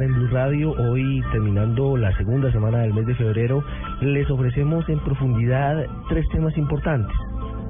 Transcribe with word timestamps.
En 0.00 0.14
Blue 0.14 0.28
Radio. 0.28 0.70
Hoy 0.70 1.22
terminando 1.32 1.98
la 1.98 2.16
segunda 2.16 2.50
semana 2.50 2.78
del 2.78 2.94
mes 2.94 3.04
de 3.04 3.14
febrero, 3.14 3.62
les 4.00 4.30
ofrecemos 4.30 4.88
en 4.88 4.98
profundidad 5.00 5.84
tres 6.08 6.26
temas 6.30 6.56
importantes. 6.56 7.14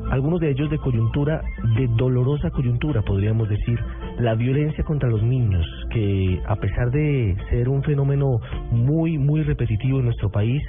Algunos 0.09 0.39
de 0.39 0.51
ellos 0.51 0.70
de 0.70 0.79
coyuntura, 0.79 1.42
de 1.77 1.89
dolorosa 1.97 2.51
coyuntura, 2.51 3.03
podríamos 3.03 3.48
decir, 3.48 3.77
la 4.20 4.34
violencia 4.34 4.84
contra 4.84 5.09
los 5.09 5.23
niños, 5.23 5.67
que 5.91 6.41
a 6.47 6.55
pesar 6.55 6.92
de 6.92 7.37
ser 7.51 7.69
un 7.69 7.83
fenómeno 7.83 8.39
muy, 8.70 9.19
muy 9.19 9.42
repetitivo 9.42 9.98
en 9.98 10.05
nuestro 10.05 10.31
país, 10.31 10.62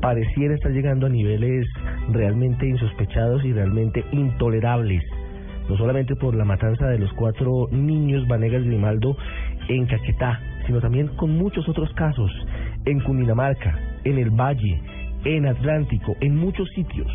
pareciera 0.00 0.54
estar 0.54 0.72
llegando 0.72 1.06
a 1.06 1.10
niveles 1.10 1.66
realmente 2.10 2.66
insospechados 2.66 3.44
y 3.44 3.52
realmente 3.52 4.02
intolerables 4.12 5.02
no 5.68 5.76
solamente 5.76 6.14
por 6.14 6.34
la 6.34 6.44
matanza 6.44 6.86
de 6.86 6.98
los 6.98 7.12
cuatro 7.14 7.68
niños 7.70 8.26
Vanegas 8.28 8.62
Grimaldo 8.62 9.16
en 9.68 9.86
Caquetá, 9.86 10.40
sino 10.66 10.80
también 10.80 11.08
con 11.16 11.36
muchos 11.36 11.68
otros 11.68 11.92
casos 11.94 12.30
en 12.84 13.00
Cundinamarca, 13.00 13.78
en 14.04 14.18
el 14.18 14.30
Valle, 14.30 14.80
en 15.24 15.46
Atlántico, 15.46 16.16
en 16.20 16.36
muchos 16.36 16.68
sitios, 16.70 17.10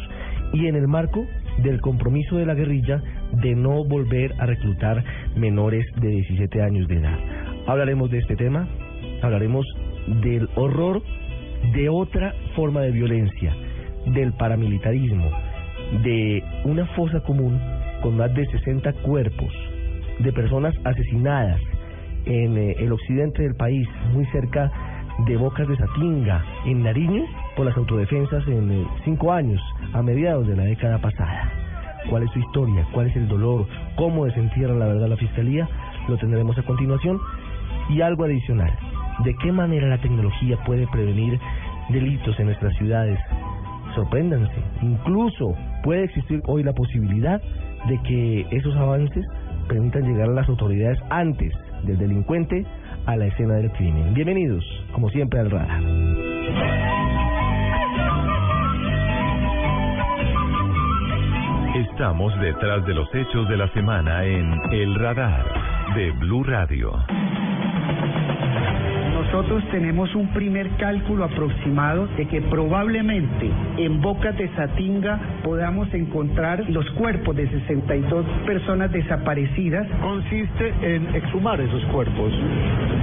y 0.54 0.68
en 0.68 0.76
el 0.76 0.88
marco 0.88 1.26
del 1.64 1.80
compromiso 1.82 2.38
de 2.38 2.46
la 2.46 2.54
guerrilla 2.54 3.02
de 3.34 3.56
no 3.56 3.84
volver 3.86 4.34
a 4.40 4.46
reclutar 4.46 5.04
menores 5.36 5.86
de 6.00 6.10
17 6.10 6.62
años 6.62 6.88
de 6.88 6.98
edad. 6.98 7.18
Hablaremos 7.68 8.10
de 8.12 8.20
este 8.20 8.36
tema, 8.36 8.68
hablaremos 9.22 9.66
del 10.22 10.50
horror 10.56 11.02
de 11.74 11.90
otra 11.90 12.34
forma 12.56 12.82
de 12.82 12.92
violencia, 12.92 13.56
del 14.08 14.34
paramilitarismo, 14.34 15.30
de 16.04 16.44
una 16.66 16.86
fosa 16.88 17.22
común 17.22 17.60
con 18.02 18.17
más 18.17 18.34
de 18.34 18.45
60 18.48 18.94
cuerpos 19.04 19.54
de 20.20 20.34
personas 20.34 20.76
asesinadas 20.84 21.61
en 22.26 22.58
eh, 22.58 22.76
el 22.80 22.92
occidente 22.92 23.43
del 23.43 23.55
país, 23.55 23.87
muy 24.14 24.26
cerca 24.27 24.71
de 25.26 25.37
Bocas 25.37 25.67
de 25.67 25.77
Satinga, 25.77 26.43
en 26.65 26.83
Nariño, 26.83 27.26
por 27.55 27.65
las 27.65 27.77
autodefensas 27.77 28.48
en 28.48 28.71
eh, 28.71 28.87
cinco 29.04 29.32
años, 29.32 29.61
a 29.93 30.02
mediados 30.02 30.48
de 30.48 30.55
la 30.55 30.64
década 30.64 30.99
pasada. 30.99 31.52
¿Cuál 32.10 32.23
es 32.23 32.31
su 32.31 32.39
historia? 32.39 32.86
¿Cuál 32.92 33.08
es 33.08 33.15
el 33.15 33.27
dolor? 33.27 33.67
¿Cómo 33.95 34.26
desentierra 34.26 34.73
la 34.73 34.87
verdad 34.87 35.08
la 35.08 35.17
Fiscalía? 35.17 35.67
Lo 36.08 36.17
tendremos 36.17 36.58
a 36.58 36.64
continuación. 36.64 37.20
Y 37.89 38.02
algo 38.02 38.23
adicional, 38.26 38.71
¿de 39.23 39.36
qué 39.36 39.52
manera 39.52 39.87
la 39.87 39.99
tecnología 39.99 40.58
puede 40.65 40.87
prevenir 40.87 41.39
delitos 41.89 42.39
en 42.39 42.48
nuestras 42.48 42.76
ciudades? 42.77 43.20
Sorpréndanse, 43.95 44.55
incluso 44.81 45.55
puede 45.83 46.05
existir 46.05 46.42
hoy 46.48 46.64
la 46.64 46.73
posibilidad 46.73 47.42
de 47.87 47.98
que 48.04 48.48
esos 48.52 48.76
avances 48.76 49.26
permitan 49.67 50.04
llegar 50.04 50.30
a 50.30 50.33
las 50.33 50.48
autoridades 50.48 50.99
antes 51.10 51.54
del 51.83 51.97
delincuente 51.97 52.65
a 53.05 53.15
la 53.15 53.27
escena 53.27 53.55
del 53.55 53.71
crimen. 53.71 54.14
Bienvenidos, 54.14 54.64
como 54.92 55.09
siempre, 55.09 55.39
al 55.39 55.52
radar. 55.52 55.81
Estamos 61.75 62.37
detrás 62.39 62.86
de 62.86 62.93
los 62.93 63.08
hechos 63.14 63.47
de 63.49 63.58
la 63.58 63.67
semana 63.73 64.25
en 64.25 64.53
El 64.71 64.95
Radar 64.95 65.45
de 65.95 66.11
Blue 66.11 66.43
Radio. 66.43 66.92
Nosotros 69.42 69.72
tenemos 69.72 70.14
un 70.14 70.28
primer 70.36 70.70
cálculo 70.78 71.24
aproximado 71.24 72.06
de 72.16 72.28
que 72.28 72.44
probablemente 72.44 73.50
en 73.78 74.00
Bocas 74.00 74.38
de 74.38 74.48
Satinga 74.50 75.20
podamos 75.44 75.92
encontrar 75.96 76.70
los 76.70 76.88
cuerpos 76.92 77.36
de 77.36 77.50
62 77.50 78.24
personas 78.46 78.92
desaparecidas. 78.92 79.88
Consiste 80.00 80.72
en 80.84 81.16
exhumar 81.16 81.60
esos 81.60 81.84
cuerpos 81.86 82.32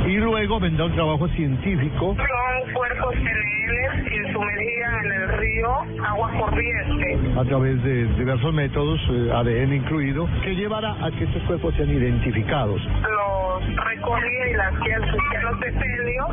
y 0.06 0.16
luego 0.19 0.60
vendrá 0.60 0.84
un 0.84 0.94
trabajo 0.94 1.26
científico. 1.31 2.15
Son 2.15 2.72
cuerpos 2.72 3.15
peleles 3.16 4.32
sumergidas 4.32 5.05
en 5.05 5.12
el 5.12 5.28
río, 5.38 5.69
agua 6.05 6.31
corriente. 6.38 7.19
A 7.37 7.44
través 7.47 7.82
de 7.82 8.05
diversos 8.15 8.55
métodos, 8.55 9.00
eh, 9.10 9.32
ADN 9.34 9.75
incluido, 9.75 10.28
que 10.44 10.55
llevará 10.55 11.05
a 11.05 11.10
que 11.10 11.25
estos 11.25 11.43
cuerpos 11.43 11.75
sean 11.75 11.91
identificados. 11.91 12.81
Los 12.84 13.47
recogí 13.60 14.36
y 14.50 14.52
las 14.54 14.74
hacía 14.74 14.98
los 14.98 15.60
sepelios 15.60 16.28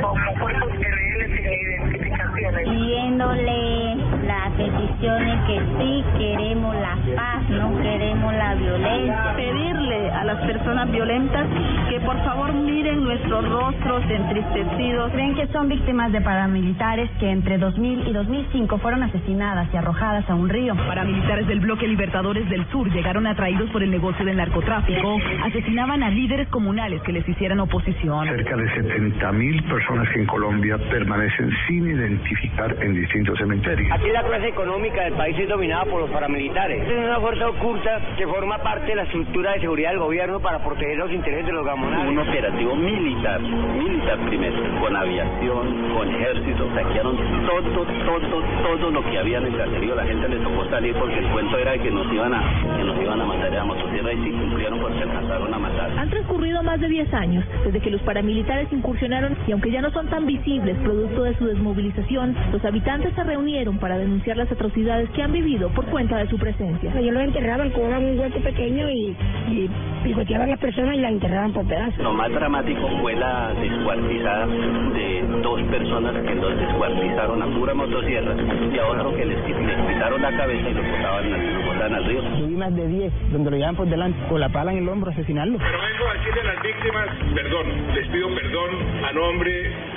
como 0.00 0.40
cuerpos 0.40 0.70
peleles 0.70 1.30
sin 1.36 1.52
identificaciones. 1.52 2.68
pidiéndole 2.68 4.11
las 4.24 4.50
peticiones 4.52 5.46
que 5.46 5.60
sí 5.78 6.04
queremos 6.18 6.74
la 6.76 6.96
paz, 7.16 7.48
no 7.48 7.76
queremos 7.80 8.32
la 8.34 8.54
violencia. 8.54 9.34
pedirle 9.36 10.10
a 10.10 10.24
las 10.24 10.38
personas 10.46 10.90
violentas 10.90 11.46
que 11.88 12.00
por 12.00 12.16
favor 12.24 12.52
miren 12.52 13.02
nuestros 13.02 13.48
rostros 13.48 14.02
entristecidos. 14.08 15.12
Creen 15.12 15.34
que 15.34 15.46
son 15.48 15.68
víctimas 15.68 16.12
de 16.12 16.20
paramilitares 16.20 17.10
que 17.18 17.30
entre 17.30 17.58
2000 17.58 18.08
y 18.08 18.12
2005 18.12 18.78
fueron 18.78 19.02
asesinadas 19.02 19.68
y 19.72 19.76
arrojadas 19.76 20.28
a 20.28 20.34
un 20.34 20.48
río. 20.48 20.74
Paramilitares 20.76 21.46
del 21.46 21.60
bloque 21.60 21.88
Libertadores 21.88 22.48
del 22.48 22.66
Sur 22.70 22.90
llegaron 22.92 23.26
atraídos 23.26 23.70
por 23.70 23.82
el 23.82 23.90
negocio 23.90 24.24
del 24.24 24.36
narcotráfico, 24.36 25.18
asesinaban 25.44 26.02
a 26.02 26.10
líderes 26.10 26.48
comunales 26.48 27.02
que 27.02 27.12
les 27.12 27.28
hicieran 27.28 27.60
oposición. 27.60 28.26
Cerca 28.28 28.56
de 28.56 28.74
70 28.74 29.32
mil 29.32 29.62
personas 29.64 30.08
que 30.10 30.20
en 30.20 30.26
Colombia 30.26 30.78
permanecen 30.90 31.50
sin 31.66 31.86
identificar 31.86 32.76
en 32.80 32.94
distintos 32.94 33.38
cementerios. 33.38 33.90
Aquí 33.92 34.11
la 34.12 34.22
clase 34.22 34.48
económica 34.48 35.04
del 35.04 35.14
país 35.14 35.38
es 35.38 35.48
dominada 35.48 35.84
por 35.86 36.02
los 36.02 36.10
paramilitares. 36.10 36.82
Es 36.86 37.04
una 37.04 37.18
fuerza 37.18 37.48
oculta 37.48 38.00
que 38.16 38.26
forma 38.26 38.58
parte 38.58 38.86
de 38.86 38.96
la 38.96 39.02
estructura 39.04 39.52
de 39.52 39.60
seguridad 39.60 39.90
del 39.90 40.00
gobierno 40.00 40.38
para 40.40 40.58
proteger 40.62 40.98
los 40.98 41.10
intereses 41.10 41.46
de 41.46 41.52
los 41.52 41.64
gamonales. 41.64 42.08
Un 42.08 42.18
operativo 42.18 42.76
militar, 42.76 43.40
militar 43.40 44.18
primero, 44.26 44.56
con 44.80 44.96
aviación, 44.96 45.94
con 45.96 46.08
ejército, 46.14 46.68
saquearon 46.74 47.16
todo, 47.46 47.62
todo, 47.72 48.42
todo 48.78 48.90
lo 48.90 49.02
que 49.10 49.18
había 49.18 49.38
en 49.38 49.46
el 49.46 49.56
caserío. 49.56 49.94
La 49.94 50.04
gente 50.04 50.28
le 50.28 50.36
tocó 50.36 50.68
salir 50.68 50.94
porque 50.94 51.18
el 51.18 51.28
cuento 51.28 51.58
era 51.58 51.78
que 51.78 51.90
nos 51.90 52.12
iban 52.12 52.34
a, 52.34 52.76
que 52.76 52.84
nos 52.84 53.00
iban 53.00 53.20
a 53.20 53.24
matar 53.24 53.56
a 53.56 53.64
motosierra 53.64 54.12
y 54.12 54.24
sí 54.24 54.30
cumplieron 54.30 54.78
porque 54.80 55.02
alcanzaron 55.02 55.54
a 55.54 55.58
matar. 55.58 55.90
Han 55.98 56.10
transcurrido 56.10 56.62
más 56.62 56.80
de 56.80 56.88
10 56.88 57.14
años 57.14 57.44
desde 57.64 57.80
que 57.80 57.90
los 57.90 58.02
paramilitares 58.02 58.70
incursionaron 58.72 59.36
y 59.46 59.52
aunque 59.52 59.70
ya 59.70 59.80
no 59.80 59.90
son 59.90 60.08
tan 60.08 60.26
visibles 60.26 60.76
producto 60.78 61.24
de 61.24 61.34
su 61.36 61.46
desmovilización, 61.46 62.36
los 62.52 62.62
habitantes 62.64 63.14
se 63.14 63.24
reunieron 63.24 63.78
para 63.78 64.01
denunciar 64.02 64.36
las 64.36 64.50
atrocidades 64.52 65.08
que 65.10 65.22
han 65.22 65.32
vivido 65.32 65.68
por 65.70 65.86
cuenta 65.86 66.18
de 66.18 66.28
su 66.28 66.38
presencia. 66.38 66.92
Ellos 66.98 67.14
los 67.14 67.22
enterraban 67.24 67.70
con 67.70 67.82
un 67.84 68.18
hueco 68.18 68.38
pequeño 68.40 68.88
y, 68.90 69.16
y 69.50 69.70
picoteaban 70.04 70.48
a 70.48 70.50
las 70.52 70.60
personas 70.60 70.96
y 70.96 71.00
las 71.00 71.12
enterraban 71.12 71.52
por 71.52 71.66
pedazos. 71.66 71.98
Lo 71.98 72.12
más 72.12 72.30
dramático 72.32 72.88
fue 73.00 73.14
la 73.16 73.52
descuartizada 73.60 74.46
de 74.46 75.22
dos 75.42 75.60
personas 75.62 76.12
que 76.26 76.34
los 76.34 76.58
descuartizaron 76.58 77.42
a 77.42 77.46
pura 77.46 77.74
motosierra 77.74 78.34
y 78.72 78.78
a 78.78 78.86
otro 78.86 79.14
que 79.16 79.24
les, 79.26 79.38
les 79.48 79.76
quitaron 79.94 80.22
la 80.22 80.36
cabeza 80.36 80.68
y 80.68 80.74
lo 80.74 80.82
botaban, 80.82 81.32
al- 81.32 81.54
lo 81.54 81.66
botaban 81.66 81.94
al 81.94 82.04
río. 82.04 82.22
Yo 82.38 82.46
vi 82.46 82.56
más 82.56 82.74
de 82.74 82.86
10 82.88 83.12
donde 83.32 83.50
lo 83.50 83.56
llevaban 83.56 83.76
por 83.76 83.88
delante 83.88 84.18
con 84.28 84.40
la 84.40 84.48
pala 84.48 84.72
en 84.72 84.78
el 84.78 84.88
hombro 84.88 85.10
a 85.10 85.12
asesinarlo. 85.14 85.58
Pero 85.58 85.78
vengo 85.80 86.08
a 86.10 86.14
decirle 86.14 86.40
a 86.40 86.54
las 86.54 86.62
víctimas, 86.62 87.08
perdón, 87.34 87.66
les 87.94 88.08
pido 88.08 88.28
perdón 88.34 88.70
a 89.08 89.12
nombre 89.12 89.52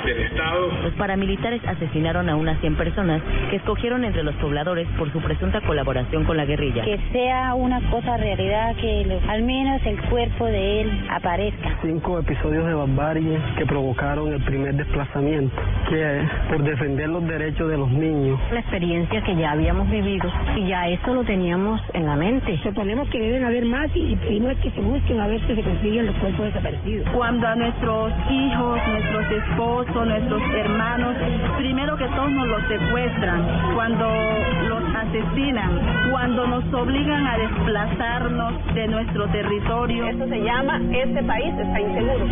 del 0.06 0.20
Estado. 0.22 0.68
Los 0.84 0.94
paramilitares 0.94 1.62
asesinaron 1.66 2.30
a 2.30 2.36
unas 2.36 2.60
100 2.62 2.76
personas 2.76 3.22
que 3.50 3.56
escogieron 3.58 3.95
entre 4.04 4.24
los 4.24 4.36
pobladores 4.36 4.88
por 4.98 5.12
su 5.12 5.20
presunta 5.22 5.62
colaboración 5.62 6.24
con 6.26 6.38
la 6.38 6.46
guerrilla. 6.46 6.84
Que 6.84 7.00
sea 7.12 7.54
una 7.56 7.80
cosa 7.90 8.18
realidad, 8.18 8.76
que 8.76 9.06
lo- 9.06 9.32
al 9.32 9.44
menos 9.44 9.82
el 9.86 10.00
cuerpo 10.10 10.46
de 10.46 10.82
él 10.82 11.06
aparezca. 11.10 11.78
Cinco 11.82 12.20
episodios 12.20 12.66
de 12.66 12.74
barbarie 12.74 13.38
que 13.58 13.66
provocaron 13.66 14.34
el 14.34 14.42
primer 14.44 14.74
desplazamiento, 14.76 15.56
que 15.90 16.22
por 16.50 16.64
defender 16.64 17.10
los 17.10 17.26
derechos 17.28 17.70
de 17.70 17.78
los 17.78 17.90
niños. 17.92 18.40
La 18.52 18.60
experiencia 18.60 19.22
que 19.22 19.36
ya 19.36 19.52
habíamos 19.52 19.90
vivido 19.90 20.30
y 20.56 20.68
ya 20.68 20.88
eso 20.90 21.14
lo 21.14 21.24
teníamos 21.24 21.82
en 21.94 22.06
la 22.06 22.16
mente. 22.16 22.58
Suponemos 22.64 23.08
que 23.10 23.20
deben 23.20 23.46
haber 23.46 23.66
más 23.66 23.90
y 23.96 24.16
pedimos 24.16 24.56
que 24.58 24.72
se 24.72 24.82
busquen 24.82 25.20
a 25.20 25.28
ver 25.28 25.40
si 25.48 25.56
se 25.56 25.62
consiguen 25.62 26.08
los 26.08 26.16
cuerpos 26.16 26.46
desaparecidos. 26.48 27.08
Cuando 27.12 27.48
a 27.48 27.56
nuestros 27.56 28.12
hijos, 28.30 28.80
nuestros 28.88 29.32
esposos, 29.32 30.08
nuestros 30.08 30.42
hermanos, 30.56 31.16
primero 31.58 31.96
que 31.98 32.06
todos 32.08 32.32
nos 32.32 32.48
los 32.48 32.62
secuestran, 32.68 33.46
cuando 33.76 33.85
los 33.94 34.96
asesinan, 34.96 36.10
cuando 36.12 36.48
nos 36.48 36.74
obligan 36.74 37.28
a 37.28 37.38
desplazarnos 37.38 38.74
de 38.74 38.88
nuestro 38.88 39.28
territorio. 39.28 40.08
Esto 40.08 40.28
se 40.28 40.42
llama 40.42 40.82
Este 40.92 41.22
país 41.24 41.54
está 41.54 41.80
inseguro. 41.80 42.26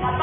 Oh 0.00 0.14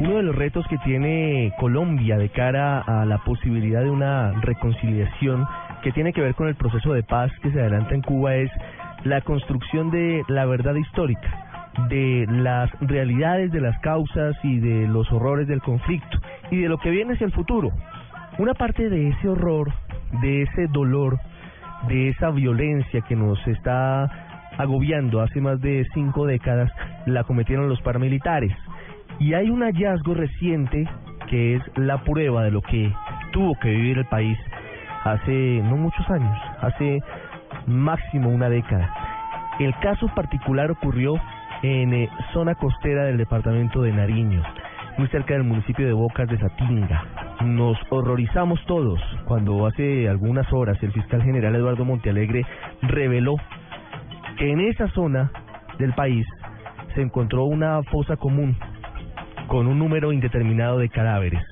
Uno 0.00 0.16
de 0.16 0.22
los 0.22 0.36
retos 0.36 0.64
que 0.68 0.78
tiene 0.78 1.52
Colombia 1.58 2.16
de 2.16 2.28
cara 2.28 2.80
a 2.80 3.04
la 3.04 3.18
posibilidad 3.18 3.82
de 3.82 3.90
una 3.90 4.32
reconciliación 4.42 5.44
que 5.88 5.92
tiene 5.92 6.12
que 6.12 6.20
ver 6.20 6.34
con 6.34 6.48
el 6.48 6.54
proceso 6.54 6.92
de 6.92 7.02
paz 7.02 7.32
que 7.40 7.50
se 7.50 7.58
adelanta 7.58 7.94
en 7.94 8.02
Cuba 8.02 8.34
es 8.34 8.50
la 9.04 9.22
construcción 9.22 9.90
de 9.90 10.22
la 10.28 10.44
verdad 10.44 10.74
histórica, 10.74 11.72
de 11.88 12.26
las 12.28 12.70
realidades 12.82 13.50
de 13.52 13.62
las 13.62 13.78
causas 13.78 14.36
y 14.42 14.58
de 14.58 14.86
los 14.86 15.10
horrores 15.10 15.48
del 15.48 15.62
conflicto 15.62 16.18
y 16.50 16.58
de 16.58 16.68
lo 16.68 16.76
que 16.76 16.90
viene 16.90 17.14
hacia 17.14 17.24
el 17.24 17.32
futuro. 17.32 17.70
Una 18.36 18.52
parte 18.52 18.90
de 18.90 19.08
ese 19.08 19.30
horror, 19.30 19.72
de 20.20 20.42
ese 20.42 20.66
dolor, 20.66 21.20
de 21.88 22.10
esa 22.10 22.28
violencia 22.32 23.00
que 23.00 23.16
nos 23.16 23.38
está 23.46 24.50
agobiando 24.58 25.22
hace 25.22 25.40
más 25.40 25.58
de 25.62 25.86
cinco 25.94 26.26
décadas, 26.26 26.70
la 27.06 27.24
cometieron 27.24 27.70
los 27.70 27.80
paramilitares. 27.80 28.52
Y 29.20 29.32
hay 29.32 29.48
un 29.48 29.62
hallazgo 29.62 30.12
reciente 30.12 30.86
que 31.30 31.56
es 31.56 31.62
la 31.76 32.04
prueba 32.04 32.44
de 32.44 32.50
lo 32.50 32.60
que 32.60 32.92
tuvo 33.32 33.54
que 33.58 33.70
vivir 33.70 33.96
el 33.96 34.06
país 34.06 34.38
hace 35.04 35.60
no 35.64 35.76
muchos 35.76 36.08
años, 36.10 36.36
hace 36.60 37.02
máximo 37.66 38.30
una 38.30 38.48
década. 38.48 38.90
El 39.58 39.74
caso 39.80 40.08
particular 40.14 40.70
ocurrió 40.70 41.14
en 41.62 41.92
eh, 41.92 42.08
zona 42.32 42.54
costera 42.54 43.04
del 43.04 43.16
departamento 43.16 43.82
de 43.82 43.92
Nariño, 43.92 44.42
muy 44.96 45.08
cerca 45.08 45.34
del 45.34 45.44
municipio 45.44 45.86
de 45.86 45.92
Bocas 45.92 46.28
de 46.28 46.38
Satinga. 46.38 47.04
Nos 47.44 47.76
horrorizamos 47.90 48.64
todos 48.66 49.00
cuando 49.24 49.66
hace 49.66 50.08
algunas 50.08 50.52
horas 50.52 50.80
el 50.82 50.92
fiscal 50.92 51.22
general 51.22 51.54
Eduardo 51.54 51.84
Montealegre 51.84 52.44
reveló 52.82 53.36
que 54.36 54.50
en 54.50 54.60
esa 54.60 54.88
zona 54.88 55.30
del 55.78 55.92
país 55.94 56.26
se 56.94 57.02
encontró 57.02 57.44
una 57.44 57.82
fosa 57.84 58.16
común 58.16 58.56
con 59.46 59.66
un 59.66 59.78
número 59.78 60.12
indeterminado 60.12 60.78
de 60.78 60.88
cadáveres. 60.88 61.42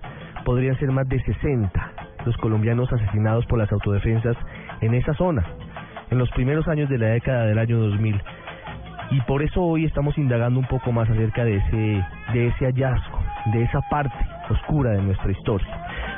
Podrían 0.44 0.78
ser 0.78 0.92
más 0.92 1.08
de 1.08 1.20
60 1.22 1.95
colombianos 2.38 2.90
asesinados 2.92 3.44
por 3.46 3.58
las 3.58 3.70
autodefensas 3.70 4.36
en 4.80 4.94
esa 4.94 5.14
zona, 5.14 5.44
en 6.10 6.18
los 6.18 6.30
primeros 6.30 6.66
años 6.68 6.88
de 6.88 6.98
la 6.98 7.08
década 7.08 7.44
del 7.44 7.58
año 7.58 7.78
2000. 7.78 8.20
Y 9.10 9.20
por 9.22 9.42
eso 9.42 9.62
hoy 9.62 9.84
estamos 9.84 10.16
indagando 10.18 10.58
un 10.58 10.66
poco 10.66 10.90
más 10.90 11.08
acerca 11.08 11.44
de 11.44 11.56
ese, 11.56 12.04
de 12.32 12.46
ese 12.48 12.64
hallazgo, 12.64 13.20
de 13.52 13.62
esa 13.62 13.80
parte 13.90 14.16
oscura 14.50 14.92
de 14.92 15.02
nuestra 15.02 15.30
historia. 15.30 15.68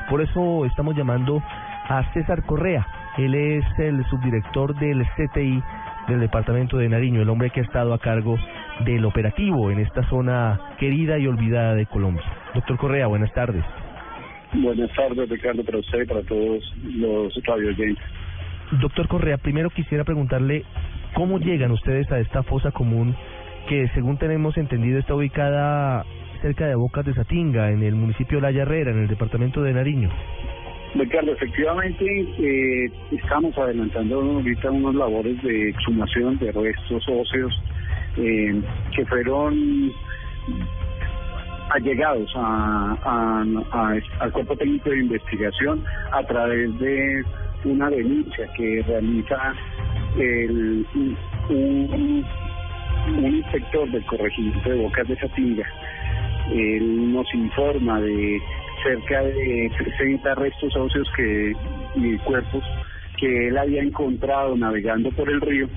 Por 0.08 0.22
eso 0.22 0.64
estamos 0.64 0.96
llamando 0.96 1.42
a 1.88 2.02
César 2.12 2.44
Correa. 2.44 2.86
Él 3.18 3.34
es 3.34 3.64
el 3.78 4.04
subdirector 4.06 4.74
del 4.76 5.04
CTI 5.16 5.62
del 6.08 6.20
departamento 6.20 6.78
de 6.78 6.88
Nariño, 6.88 7.20
el 7.20 7.28
hombre 7.28 7.50
que 7.50 7.60
ha 7.60 7.64
estado 7.64 7.92
a 7.92 7.98
cargo 7.98 8.38
del 8.84 9.04
operativo 9.04 9.70
en 9.70 9.80
esta 9.80 10.08
zona 10.08 10.58
querida 10.78 11.18
y 11.18 11.26
olvidada 11.26 11.74
de 11.74 11.86
Colombia. 11.86 12.24
Doctor 12.54 12.78
Correa, 12.78 13.06
buenas 13.06 13.32
tardes. 13.34 13.64
Buenas 14.54 14.90
tardes, 14.94 15.28
Ricardo, 15.28 15.62
para 15.62 15.78
usted 15.78 16.02
y 16.02 16.06
para 16.06 16.22
todos 16.22 16.74
los 16.96 17.34
radioyentes. 17.44 18.04
Doctor 18.80 19.08
Correa, 19.08 19.38
primero 19.38 19.70
quisiera 19.70 20.04
preguntarle 20.04 20.64
cómo 21.14 21.38
llegan 21.38 21.70
ustedes 21.70 22.10
a 22.10 22.18
esta 22.18 22.42
fosa 22.42 22.70
común 22.70 23.14
que, 23.68 23.88
según 23.94 24.18
tenemos 24.18 24.56
entendido, 24.56 24.98
está 24.98 25.14
ubicada 25.14 26.04
cerca 26.40 26.66
de 26.66 26.74
Bocas 26.74 27.04
de 27.04 27.14
Satinga, 27.14 27.70
en 27.70 27.82
el 27.82 27.94
municipio 27.94 28.38
de 28.38 28.42
La 28.42 28.50
Yarrera, 28.50 28.90
en 28.90 29.00
el 29.00 29.08
departamento 29.08 29.62
de 29.62 29.72
Nariño. 29.72 30.10
Ricardo, 30.94 31.32
efectivamente 31.32 32.04
eh, 32.38 32.90
estamos 33.10 33.56
adelantando 33.58 34.20
ahorita 34.20 34.70
unas 34.70 34.94
labores 34.94 35.42
de 35.42 35.70
exhumación 35.70 36.38
de 36.38 36.50
restos 36.50 37.04
óseos 37.08 37.62
eh, 38.16 38.62
que 38.96 39.04
fueron 39.04 39.92
allegados 41.70 42.30
a, 42.36 43.44
al 44.20 44.32
cuerpo 44.32 44.56
técnico 44.56 44.90
de 44.90 45.00
investigación 45.00 45.84
a 46.12 46.22
través 46.24 46.78
de 46.78 47.24
una 47.64 47.90
denuncia 47.90 48.46
que 48.56 48.82
realiza 48.86 49.54
el, 50.16 50.86
un, 51.50 52.24
un 53.08 53.36
inspector 53.36 53.90
del 53.90 54.04
corregimiento 54.06 54.70
de 54.70 54.76
Bocas 54.76 55.08
de 55.08 55.16
Satinga. 55.16 55.66
Él 56.50 57.12
nos 57.12 57.26
informa 57.34 58.00
de 58.00 58.40
cerca 58.82 59.22
de 59.22 59.70
60 59.76 60.34
restos 60.34 60.76
óseos 60.76 61.08
que, 61.16 61.52
y 61.96 62.16
cuerpos 62.18 62.64
que 63.18 63.48
él 63.48 63.58
había 63.58 63.82
encontrado 63.82 64.56
navegando 64.56 65.10
por 65.10 65.28
el 65.28 65.40
río. 65.40 65.68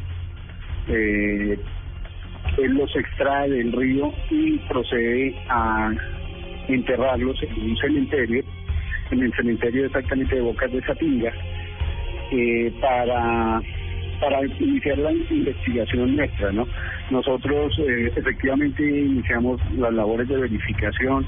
Eh, 0.87 1.57
él 2.63 2.73
los 2.73 2.95
extrae 2.95 3.49
del 3.49 3.71
río 3.71 4.13
y 4.29 4.57
procede 4.59 5.35
a 5.49 5.91
enterrarlos 6.67 7.41
en 7.43 7.71
un 7.71 7.77
cementerio, 7.77 8.43
en 9.11 9.23
el 9.23 9.33
cementerio 9.33 9.85
exactamente 9.85 10.35
de 10.35 10.41
Bocas 10.41 10.71
de 10.71 10.81
Satinga, 10.83 11.33
eh, 12.31 12.71
para, 12.79 13.61
para 14.19 14.45
iniciar 14.45 14.97
la 14.99 15.11
investigación 15.11 16.15
nuestra, 16.15 16.51
¿no? 16.51 16.67
Nosotros 17.09 17.77
eh, 17.79 18.11
efectivamente 18.15 18.83
iniciamos 18.83 19.59
las 19.77 19.93
labores 19.93 20.27
de 20.29 20.37
verificación 20.37 21.25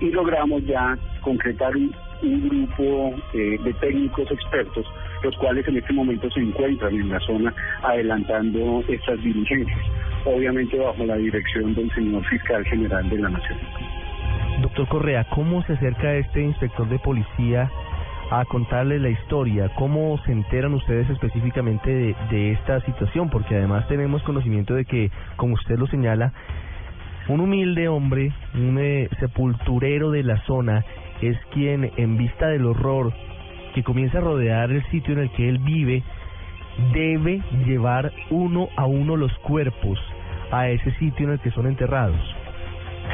y 0.00 0.10
logramos 0.10 0.64
ya 0.64 0.96
concretar 1.22 1.76
un, 1.76 1.92
un 2.22 2.48
grupo 2.48 3.14
eh, 3.34 3.58
de 3.64 3.72
técnicos 3.74 4.30
expertos, 4.30 4.86
los 5.22 5.36
cuales 5.36 5.66
en 5.68 5.76
este 5.76 5.92
momento 5.92 6.30
se 6.30 6.40
encuentran 6.40 6.94
en 6.94 7.08
la 7.08 7.20
zona 7.20 7.54
adelantando 7.82 8.82
estas 8.88 9.22
diligencias, 9.22 9.78
obviamente 10.24 10.78
bajo 10.78 11.04
la 11.04 11.16
dirección 11.16 11.74
del 11.74 11.90
señor 11.94 12.24
fiscal 12.26 12.64
general 12.64 13.08
de 13.08 13.18
la 13.18 13.28
Nación. 13.30 13.58
Doctor 14.62 14.88
Correa, 14.88 15.24
¿cómo 15.30 15.62
se 15.64 15.74
acerca 15.74 16.14
este 16.14 16.42
inspector 16.42 16.88
de 16.88 16.98
policía 16.98 17.70
a 18.30 18.44
contarle 18.44 18.98
la 18.98 19.08
historia? 19.08 19.70
¿Cómo 19.76 20.18
se 20.24 20.32
enteran 20.32 20.74
ustedes 20.74 21.08
específicamente 21.10 21.90
de, 21.90 22.16
de 22.30 22.52
esta 22.52 22.80
situación? 22.80 23.30
Porque 23.30 23.54
además 23.54 23.86
tenemos 23.88 24.22
conocimiento 24.22 24.74
de 24.74 24.84
que, 24.84 25.10
como 25.36 25.54
usted 25.54 25.78
lo 25.78 25.86
señala, 25.86 26.32
un 27.28 27.40
humilde 27.40 27.88
hombre, 27.88 28.32
un 28.54 28.78
eh, 28.78 29.08
sepulturero 29.20 30.10
de 30.10 30.22
la 30.22 30.38
zona, 30.46 30.84
es 31.20 31.36
quien, 31.52 31.90
en 31.96 32.16
vista 32.16 32.48
del 32.48 32.64
horror 32.64 33.12
que 33.74 33.82
comienza 33.82 34.18
a 34.18 34.22
rodear 34.22 34.70
el 34.70 34.84
sitio 34.90 35.14
en 35.14 35.20
el 35.20 35.30
que 35.30 35.48
él 35.48 35.58
vive, 35.58 36.02
debe 36.92 37.42
llevar 37.66 38.12
uno 38.30 38.68
a 38.76 38.86
uno 38.86 39.16
los 39.16 39.32
cuerpos 39.38 39.98
a 40.50 40.68
ese 40.68 40.90
sitio 40.92 41.26
en 41.26 41.32
el 41.32 41.40
que 41.40 41.50
son 41.50 41.66
enterrados. 41.66 42.20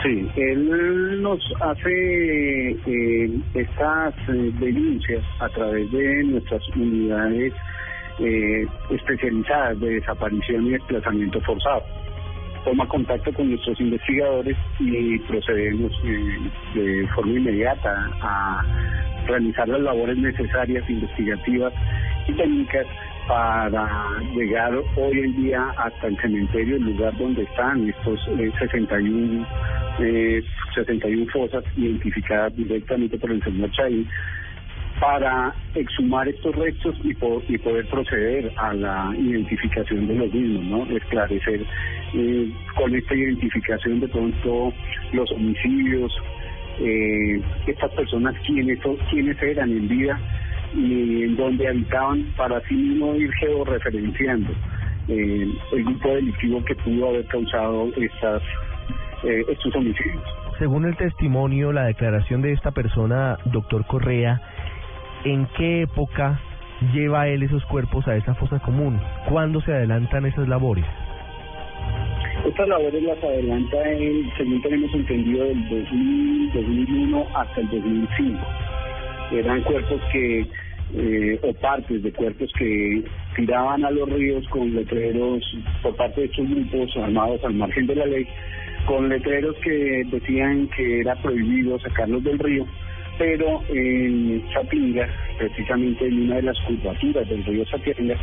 Sí, 0.03 0.29
él 0.37 1.23
nos 1.23 1.41
hace 1.61 2.71
eh, 2.87 3.31
estas 3.55 4.15
eh, 4.29 4.53
denuncias 4.59 5.25
a 5.41 5.49
través 5.49 5.91
de 5.93 6.25
nuestras 6.25 6.69
unidades 6.77 7.53
eh, 8.19 8.67
especializadas 8.91 9.81
de 9.81 9.91
desaparición 9.95 10.67
y 10.67 10.71
desplazamiento 10.71 11.41
forzado. 11.41 11.83
Toma 12.65 12.87
contacto 12.89 13.33
con 13.33 13.51
nuestros 13.51 13.79
investigadores 13.81 14.57
y 14.79 15.19
procedemos 15.21 15.93
eh, 16.05 16.51
de 16.75 17.09
forma 17.15 17.33
inmediata 17.33 18.11
a 18.23 18.63
realizar 19.27 19.69
las 19.69 19.81
labores 19.81 20.17
necesarias, 20.19 20.89
investigativas 20.89 21.73
y 22.29 22.33
técnicas 22.33 22.87
para 23.29 23.89
llegar 24.35 24.75
hoy 24.97 25.19
en 25.21 25.37
día 25.37 25.67
hasta 25.79 26.09
el 26.09 26.17
cementerio, 26.19 26.77
el 26.77 26.83
lugar 26.85 27.17
donde 27.17 27.43
están 27.43 27.89
estos 27.89 28.21
eh, 28.39 28.53
61 28.59 29.47
eh, 30.01 30.43
61 30.75 31.27
fosas 31.33 31.65
identificadas 31.77 32.55
directamente 32.57 33.17
por 33.19 33.31
el 33.31 33.43
señor 33.43 33.71
Chaín 33.73 34.09
para 35.01 35.53
exhumar 35.75 36.29
estos 36.29 36.55
restos 36.55 36.95
y, 37.03 37.15
po- 37.15 37.43
y 37.49 37.59
poder 37.59 37.87
proceder 37.89 38.53
a 38.57 38.73
la 38.75 39.13
identificación 39.19 40.07
de 40.07 40.15
los 40.15 40.33
mismos, 40.33 40.65
¿no? 40.89 40.97
Esclarecer 40.97 41.67
eh, 42.15 42.51
con 42.77 42.95
esta 42.95 43.15
identificación 43.15 44.01
de 44.01 44.09
pronto 44.09 44.73
los 45.13 45.31
homicidios, 45.33 46.13
eh, 46.81 47.41
estas 47.67 47.91
personas 47.93 48.35
quiénes, 48.47 49.43
eran 49.43 49.71
en 49.71 49.89
vida 49.89 50.19
y 50.75 51.23
en 51.23 51.37
dónde 51.37 51.69
habitaban 51.69 52.25
para 52.37 52.59
así 52.59 52.75
mismo 52.75 53.15
ir 53.15 53.33
georreferenciando 53.35 54.53
eh, 55.09 55.49
el 55.73 55.85
grupo 55.85 56.09
delictivo 56.09 56.65
que 56.65 56.75
pudo 56.77 57.11
haber 57.11 57.27
causado 57.27 57.89
estas, 57.97 58.43
eh, 59.23 59.45
estos 59.49 59.75
homicidios. 59.77 60.23
Según 60.59 60.85
el 60.87 60.97
testimonio, 60.97 61.73
la 61.73 61.85
declaración 61.85 62.43
de 62.43 62.53
esta 62.53 62.71
persona, 62.71 63.39
doctor 63.47 63.87
Correa, 63.87 64.41
¿en 65.25 65.47
qué 65.57 65.83
época 65.83 66.41
lleva 66.93 67.29
él 67.29 67.43
esos 67.43 67.65
cuerpos 67.67 68.07
a 68.09 68.17
esa 68.17 68.35
fosa 68.35 68.59
común? 68.61 69.01
¿Cuándo 69.29 69.61
se 69.61 69.73
adelantan 69.73 70.27
esas 70.27 70.49
labores? 70.49 70.85
Estas 72.45 72.69
labores 72.69 73.03
las 73.03 73.25
adelanta, 73.25 73.83
el, 73.91 74.31
según 74.37 74.61
tenemos 74.61 74.95
entendido, 74.95 75.47
del 75.47 75.67
2000, 75.67 76.53
2001 76.53 77.27
hasta 77.35 77.61
el 77.63 77.71
2005. 77.71 78.39
Eran 79.33 79.63
cuerpos 79.63 80.01
que, 80.13 80.47
eh, 80.95 81.41
o 81.43 81.55
partes 81.55 82.03
de 82.03 82.13
cuerpos 82.13 82.53
que 82.59 83.03
tiraban 83.35 83.83
a 83.87 83.91
los 83.91 84.11
ríos 84.11 84.47
con 84.49 84.75
letreros 84.75 85.43
por 85.83 85.97
parte 85.97 86.21
de 86.21 86.27
estos 86.27 86.47
grupos 86.51 86.95
armados 86.99 87.43
al 87.45 87.55
margen 87.55 87.87
de 87.87 87.97
la 87.97 88.05
ley, 88.05 88.27
con 88.87 89.09
letreros 89.09 89.57
que 89.65 90.05
decían 90.11 90.69
que 90.77 91.01
era 91.01 91.15
prohibido 91.23 91.79
sacarlos 91.79 92.23
del 92.25 92.39
río, 92.39 92.67
pero 93.19 93.63
en 93.69 94.45
Chapinga, 94.51 95.09
precisamente 95.39 96.07
en 96.07 96.23
una 96.25 96.37
de 96.37 96.43
las 96.43 96.61
curvaturas 96.61 97.29
del 97.29 97.45
río 97.45 97.65
Chapinga, 97.65 98.17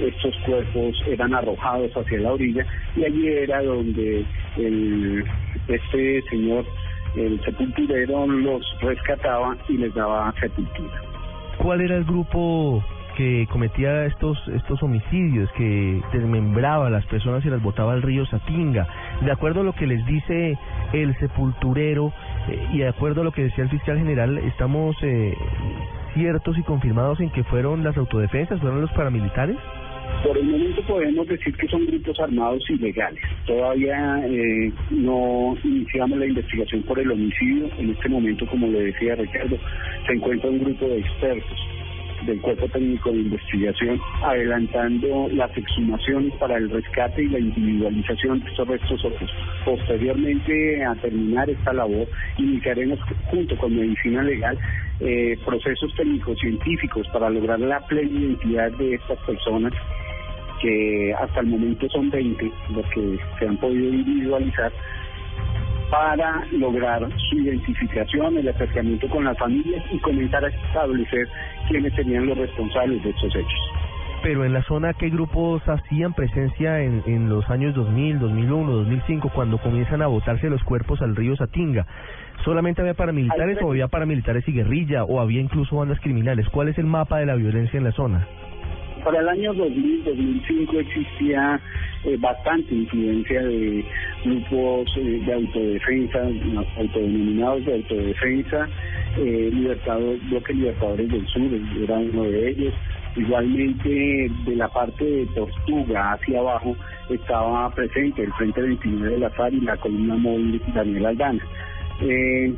estos 0.00 0.34
cuerpos 0.46 1.02
eran 1.06 1.34
arrojados 1.34 1.90
hacia 1.92 2.20
la 2.20 2.32
orilla 2.32 2.64
y 2.96 3.04
allí 3.04 3.28
era 3.28 3.62
donde 3.62 4.24
el, 4.56 5.24
este 5.68 6.22
señor, 6.30 6.64
el 7.16 7.40
sepulturero, 7.44 8.26
los 8.26 8.62
rescataba 8.80 9.56
y 9.68 9.76
les 9.78 9.94
daba 9.94 10.32
sepultura. 10.40 11.02
¿Cuál 11.58 11.80
era 11.80 11.96
el 11.96 12.04
grupo 12.04 12.84
que 13.16 13.48
cometía 13.50 14.06
estos 14.06 14.38
estos 14.54 14.80
homicidios, 14.80 15.50
que 15.56 16.00
desmembraba 16.12 16.86
a 16.86 16.90
las 16.90 17.04
personas 17.06 17.44
y 17.44 17.50
las 17.50 17.60
botaba 17.60 17.92
al 17.92 18.02
río 18.02 18.24
Satinga? 18.26 18.86
De 19.22 19.32
acuerdo 19.32 19.62
a 19.62 19.64
lo 19.64 19.72
que 19.72 19.86
les 19.88 20.04
dice 20.06 20.56
el 20.92 21.18
sepulturero 21.18 22.12
y 22.72 22.78
de 22.78 22.88
acuerdo 22.88 23.20
a 23.20 23.24
lo 23.24 23.32
que 23.32 23.44
decía 23.44 23.64
el 23.64 23.70
fiscal 23.70 23.98
general, 23.98 24.38
estamos 24.38 24.96
eh, 25.02 25.34
ciertos 26.14 26.58
y 26.58 26.62
confirmados 26.62 27.20
en 27.20 27.30
que 27.30 27.44
fueron 27.44 27.84
las 27.84 27.96
autodefensas, 27.96 28.60
fueron 28.60 28.80
los 28.80 28.90
paramilitares. 28.92 29.56
Por 30.24 30.36
el 30.36 30.46
momento 30.46 30.82
podemos 30.82 31.28
decir 31.28 31.54
que 31.56 31.68
son 31.68 31.86
grupos 31.86 32.18
armados 32.18 32.62
ilegales. 32.70 33.20
Todavía 33.46 34.20
eh, 34.26 34.72
no 34.90 35.56
iniciamos 35.62 36.18
la 36.18 36.26
investigación 36.26 36.82
por 36.82 36.98
el 36.98 37.10
homicidio. 37.10 37.68
En 37.78 37.90
este 37.90 38.08
momento, 38.08 38.46
como 38.46 38.66
le 38.68 38.84
decía 38.84 39.14
Ricardo, 39.14 39.56
se 40.06 40.14
encuentra 40.14 40.50
un 40.50 40.60
grupo 40.60 40.86
de 40.86 41.00
expertos 41.00 41.58
del 42.26 42.40
Cuerpo 42.40 42.68
Técnico 42.68 43.10
de 43.10 43.18
Investigación 43.18 44.00
adelantando 44.22 45.28
las 45.32 45.56
exhumaciones 45.56 46.34
para 46.34 46.56
el 46.56 46.70
rescate 46.70 47.22
y 47.22 47.28
la 47.28 47.38
individualización 47.38 48.40
de 48.40 48.50
estos 48.50 48.68
restos 48.68 49.04
óseos. 49.04 49.30
Posteriormente 49.64 50.84
a 50.84 50.94
terminar 50.96 51.48
esta 51.50 51.72
labor, 51.72 52.06
iniciaremos 52.38 52.98
junto 53.30 53.56
con 53.56 53.76
Medicina 53.76 54.22
Legal 54.22 54.58
eh, 55.00 55.38
procesos 55.44 55.94
técnicos 55.96 56.38
científicos 56.38 57.06
para 57.12 57.30
lograr 57.30 57.60
la 57.60 57.80
plena 57.86 58.10
identidad 58.10 58.72
de 58.72 58.94
estas 58.94 59.18
personas 59.20 59.72
que 60.60 61.14
hasta 61.14 61.40
el 61.40 61.46
momento 61.46 61.88
son 61.88 62.10
20 62.10 62.50
los 62.70 62.86
que 62.90 63.18
se 63.38 63.46
han 63.46 63.56
podido 63.58 63.94
individualizar 63.94 64.72
para 65.90 66.44
lograr 66.52 67.08
su 67.30 67.36
identificación, 67.36 68.36
el 68.36 68.48
acercamiento 68.48 69.08
con 69.08 69.24
las 69.24 69.38
familias 69.38 69.84
y 69.90 69.98
comenzar 70.00 70.44
a 70.44 70.48
establecer 70.48 71.28
quiénes 71.68 71.94
serían 71.94 72.26
los 72.26 72.36
responsables 72.36 73.02
de 73.02 73.10
estos 73.10 73.34
hechos. 73.34 73.72
Pero 74.22 74.44
en 74.44 74.52
la 74.52 74.62
zona, 74.64 74.94
¿qué 74.94 75.10
grupos 75.10 75.62
hacían 75.68 76.12
presencia 76.12 76.80
en, 76.80 77.02
en 77.06 77.28
los 77.28 77.48
años 77.50 77.74
2000, 77.74 78.18
2001, 78.18 78.72
2005, 78.72 79.30
cuando 79.32 79.58
comienzan 79.58 80.02
a 80.02 80.08
botarse 80.08 80.50
los 80.50 80.62
cuerpos 80.64 81.00
al 81.02 81.14
río 81.14 81.36
Satinga? 81.36 81.86
¿Solamente 82.44 82.80
había 82.80 82.94
paramilitares 82.94 83.58
o 83.62 83.70
había 83.70 83.88
paramilitares 83.88 84.46
y 84.48 84.52
guerrilla 84.52 85.04
o 85.04 85.20
había 85.20 85.40
incluso 85.40 85.76
bandas 85.76 86.00
criminales? 86.00 86.48
¿Cuál 86.48 86.68
es 86.68 86.78
el 86.78 86.86
mapa 86.86 87.18
de 87.18 87.26
la 87.26 87.36
violencia 87.36 87.78
en 87.78 87.84
la 87.84 87.92
zona? 87.92 88.26
Para 89.08 89.20
el 89.20 89.28
año 89.30 89.54
2000-2005 89.54 90.80
existía 90.80 91.58
eh, 92.04 92.18
bastante 92.20 92.74
influencia 92.74 93.42
de 93.42 93.82
grupos 94.22 94.86
eh, 94.98 95.22
de 95.24 95.32
autodefensa, 95.32 96.24
no, 96.44 96.62
autodenominados 96.76 97.64
de 97.64 97.76
autodefensa, 97.76 98.68
eh, 99.16 99.48
libertador, 99.50 100.18
bloque 100.28 100.52
Libertadores 100.52 101.08
del 101.08 101.26
Sur 101.28 101.48
era 101.82 101.96
uno 101.96 102.24
de 102.24 102.50
ellos. 102.50 102.74
Igualmente 103.16 104.30
de 104.44 104.56
la 104.56 104.68
parte 104.68 105.02
de 105.02 105.26
Tortuga 105.28 106.12
hacia 106.12 106.40
abajo 106.40 106.76
estaba 107.08 107.74
presente 107.74 108.24
el 108.24 108.32
Frente 108.34 108.60
29 108.60 109.14
de 109.14 109.20
la 109.20 109.30
FARC 109.30 109.54
y 109.54 109.60
la 109.62 109.78
columna 109.78 110.16
móvil 110.16 110.60
Daniel 110.74 111.06
Aldana. 111.06 111.42
Eh, 112.02 112.52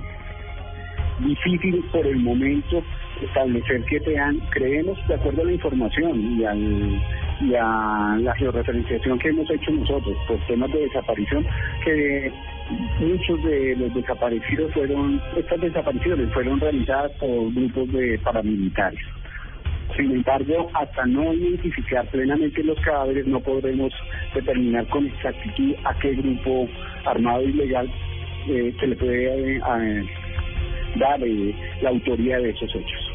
difícil 1.20 1.84
por 1.92 2.04
el 2.04 2.18
momento 2.18 2.82
establecer 3.22 3.84
que 3.84 4.00
sean, 4.00 4.40
creemos 4.50 4.98
de 5.08 5.14
acuerdo 5.14 5.42
a 5.42 5.44
la 5.44 5.52
información 5.52 6.38
y, 6.38 6.44
al, 6.44 7.02
y 7.40 7.54
a 7.54 8.16
la 8.20 8.34
georreferenciación 8.36 9.18
que 9.18 9.28
hemos 9.28 9.50
hecho 9.50 9.70
nosotros 9.72 10.16
por 10.26 10.38
temas 10.46 10.72
de 10.72 10.80
desaparición, 10.80 11.46
que 11.84 12.32
muchos 13.00 13.42
de 13.42 13.76
los 13.76 13.94
desaparecidos 13.94 14.72
fueron, 14.72 15.20
estas 15.36 15.60
desapariciones 15.60 16.32
fueron 16.32 16.60
realizadas 16.60 17.12
por 17.12 17.52
grupos 17.52 17.92
de 17.92 18.18
paramilitares. 18.18 19.00
Sin 19.96 20.12
embargo, 20.12 20.70
hasta 20.74 21.04
no 21.06 21.32
identificar 21.34 22.06
plenamente 22.06 22.62
los 22.62 22.78
cadáveres, 22.80 23.26
no 23.26 23.40
podremos 23.40 23.92
determinar 24.34 24.86
con 24.88 25.06
exactitud 25.06 25.74
a 25.84 25.94
qué 25.98 26.14
grupo 26.14 26.68
armado 27.04 27.42
ilegal 27.42 27.90
eh, 28.48 28.72
se 28.78 28.86
le 28.86 28.96
puede 28.96 29.56
eh, 29.56 29.60
dar 30.96 31.22
eh, 31.22 31.54
la 31.82 31.90
autoría 31.90 32.38
de 32.38 32.50
esos 32.50 32.74
hechos. 32.74 33.09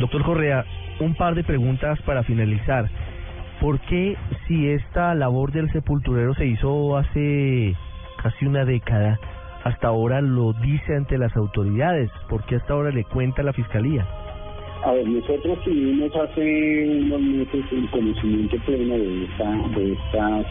Doctor 0.00 0.24
Correa, 0.24 0.64
un 0.98 1.14
par 1.14 1.34
de 1.34 1.44
preguntas 1.44 2.00
para 2.06 2.22
finalizar. 2.22 2.88
¿Por 3.60 3.78
qué 3.80 4.16
si 4.48 4.70
esta 4.70 5.14
labor 5.14 5.52
del 5.52 5.70
sepulturero 5.72 6.32
se 6.34 6.46
hizo 6.46 6.96
hace 6.96 7.76
casi 8.22 8.46
una 8.46 8.64
década, 8.64 9.20
hasta 9.62 9.88
ahora 9.88 10.22
lo 10.22 10.54
dice 10.54 10.96
ante 10.96 11.18
las 11.18 11.36
autoridades? 11.36 12.10
¿Por 12.30 12.44
qué 12.46 12.56
hasta 12.56 12.72
ahora 12.72 12.90
le 12.90 13.04
cuenta 13.04 13.42
la 13.42 13.52
fiscalía? 13.52 14.06
A 14.84 14.92
ver, 14.92 15.06
nosotros 15.06 15.62
tuvimos 15.64 16.10
hace 16.16 17.02
unos 17.02 17.20
meses 17.20 17.64
el 17.70 17.90
conocimiento 17.90 18.56
pleno 18.64 18.94
de, 18.94 19.24
esta, 19.24 19.50
de 19.76 19.92
estas 19.92 20.46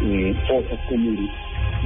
eh, 0.00 0.34
fosas 0.48 0.80
comunes 0.88 1.30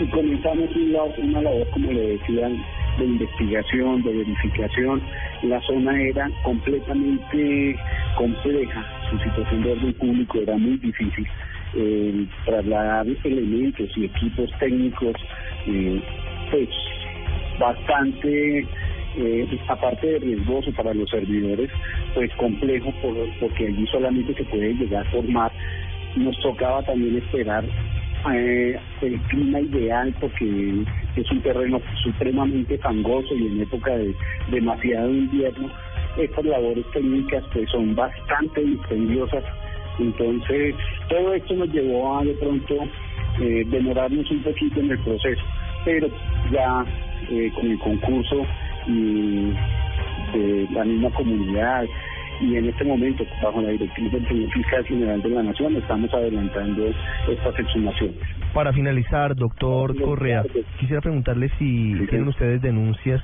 y 0.00 0.06
comenzamos 0.06 0.70
una 1.18 1.42
labor, 1.42 1.68
como 1.70 1.90
le 1.90 2.16
decían, 2.16 2.64
de 2.98 3.04
investigación, 3.04 4.02
de 4.02 4.12
verificación. 4.12 5.02
La 5.42 5.60
zona 5.62 6.00
era 6.02 6.30
completamente 6.42 7.76
compleja, 8.16 8.84
su 9.10 9.18
situación 9.18 9.62
de 9.62 9.72
orden 9.72 9.92
público 9.94 10.38
era 10.38 10.56
muy 10.56 10.76
difícil. 10.78 11.26
Eh, 11.74 12.26
trasladar 12.44 13.06
elementos 13.24 13.88
y 13.96 14.04
equipos 14.04 14.50
técnicos, 14.58 15.14
eh, 15.66 16.00
pues 16.50 16.68
bastante 17.58 18.66
eh, 19.16 19.58
aparte 19.68 20.06
de 20.06 20.18
riesgoso 20.20 20.72
para 20.72 20.94
los 20.94 21.08
servidores, 21.10 21.70
pues 22.14 22.30
complejo 22.34 22.92
por- 23.02 23.28
porque 23.40 23.66
allí 23.66 23.86
solamente 23.86 24.34
se 24.34 24.44
puede 24.44 24.74
llegar 24.74 25.06
por 25.10 25.26
mar. 25.28 25.52
Nos 26.16 26.38
tocaba 26.40 26.82
también 26.82 27.16
esperar 27.16 27.64
eh, 28.32 28.78
el 29.00 29.20
clima 29.22 29.60
ideal 29.60 30.14
porque 30.20 30.84
es 31.16 31.30
un 31.30 31.42
terreno 31.42 31.80
supremamente 32.02 32.78
fangoso 32.78 33.34
y 33.34 33.46
en 33.46 33.62
época 33.62 33.96
de 33.96 34.14
demasiado 34.50 35.10
invierno 35.10 35.70
estas 36.16 36.44
labores 36.44 36.84
técnicas 36.92 37.44
pues 37.52 37.68
son 37.70 37.94
bastante 37.94 38.60
dispendiosas. 38.62 39.44
Entonces 39.98 40.74
todo 41.08 41.34
esto 41.34 41.54
nos 41.54 41.68
llevó 41.68 42.18
a 42.18 42.24
de 42.24 42.34
pronto 42.34 42.74
eh, 43.40 43.64
demorarnos 43.66 44.30
un 44.30 44.42
poquito 44.42 44.80
en 44.80 44.90
el 44.90 44.98
proceso 45.00 45.42
pero 45.84 46.08
ya 46.50 46.84
eh, 47.30 47.50
con 47.54 47.70
el 47.70 47.78
concurso 47.78 48.46
y 48.86 49.52
de 50.32 50.68
la 50.72 50.84
misma 50.84 51.10
comunidad 51.10 51.84
y 52.42 52.56
en 52.56 52.68
este 52.68 52.84
momento 52.84 53.24
bajo 53.42 53.60
la 53.62 53.70
directriz 53.70 54.10
del 54.12 54.26
señor 54.26 54.52
fiscal 54.52 54.84
general 54.84 55.22
de 55.22 55.28
la 55.28 55.42
nación 55.44 55.76
estamos 55.76 56.12
adelantando 56.12 56.86
estas 57.28 57.58
exhumaciones 57.58 58.16
Para 58.52 58.72
finalizar, 58.72 59.36
doctor 59.36 59.98
Correa, 60.00 60.42
quisiera 60.78 61.00
preguntarle 61.00 61.50
si 61.58 61.94
tienen 62.08 62.28
ustedes 62.28 62.60
denuncias 62.60 63.22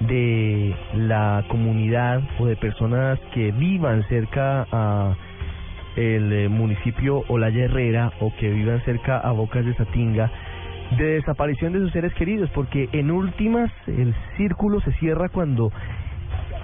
de 0.00 0.74
la 0.94 1.44
comunidad 1.48 2.22
o 2.38 2.46
de 2.46 2.56
personas 2.56 3.20
que 3.32 3.52
vivan 3.52 4.02
cerca 4.08 4.66
a 4.72 5.14
el 5.96 6.32
eh, 6.32 6.48
municipio 6.48 7.24
Olaya 7.28 7.64
Herrera 7.64 8.12
o 8.20 8.34
que 8.36 8.48
vivan 8.48 8.80
cerca 8.84 9.18
a 9.18 9.32
Bocas 9.32 9.64
de 9.64 9.74
Satinga 9.74 10.30
de 10.96 11.04
desaparición 11.14 11.72
de 11.72 11.80
sus 11.80 11.92
seres 11.92 12.12
queridos, 12.14 12.50
porque 12.50 12.88
en 12.92 13.10
últimas 13.10 13.70
el 13.86 14.14
círculo 14.36 14.80
se 14.80 14.92
cierra 14.94 15.28
cuando 15.28 15.70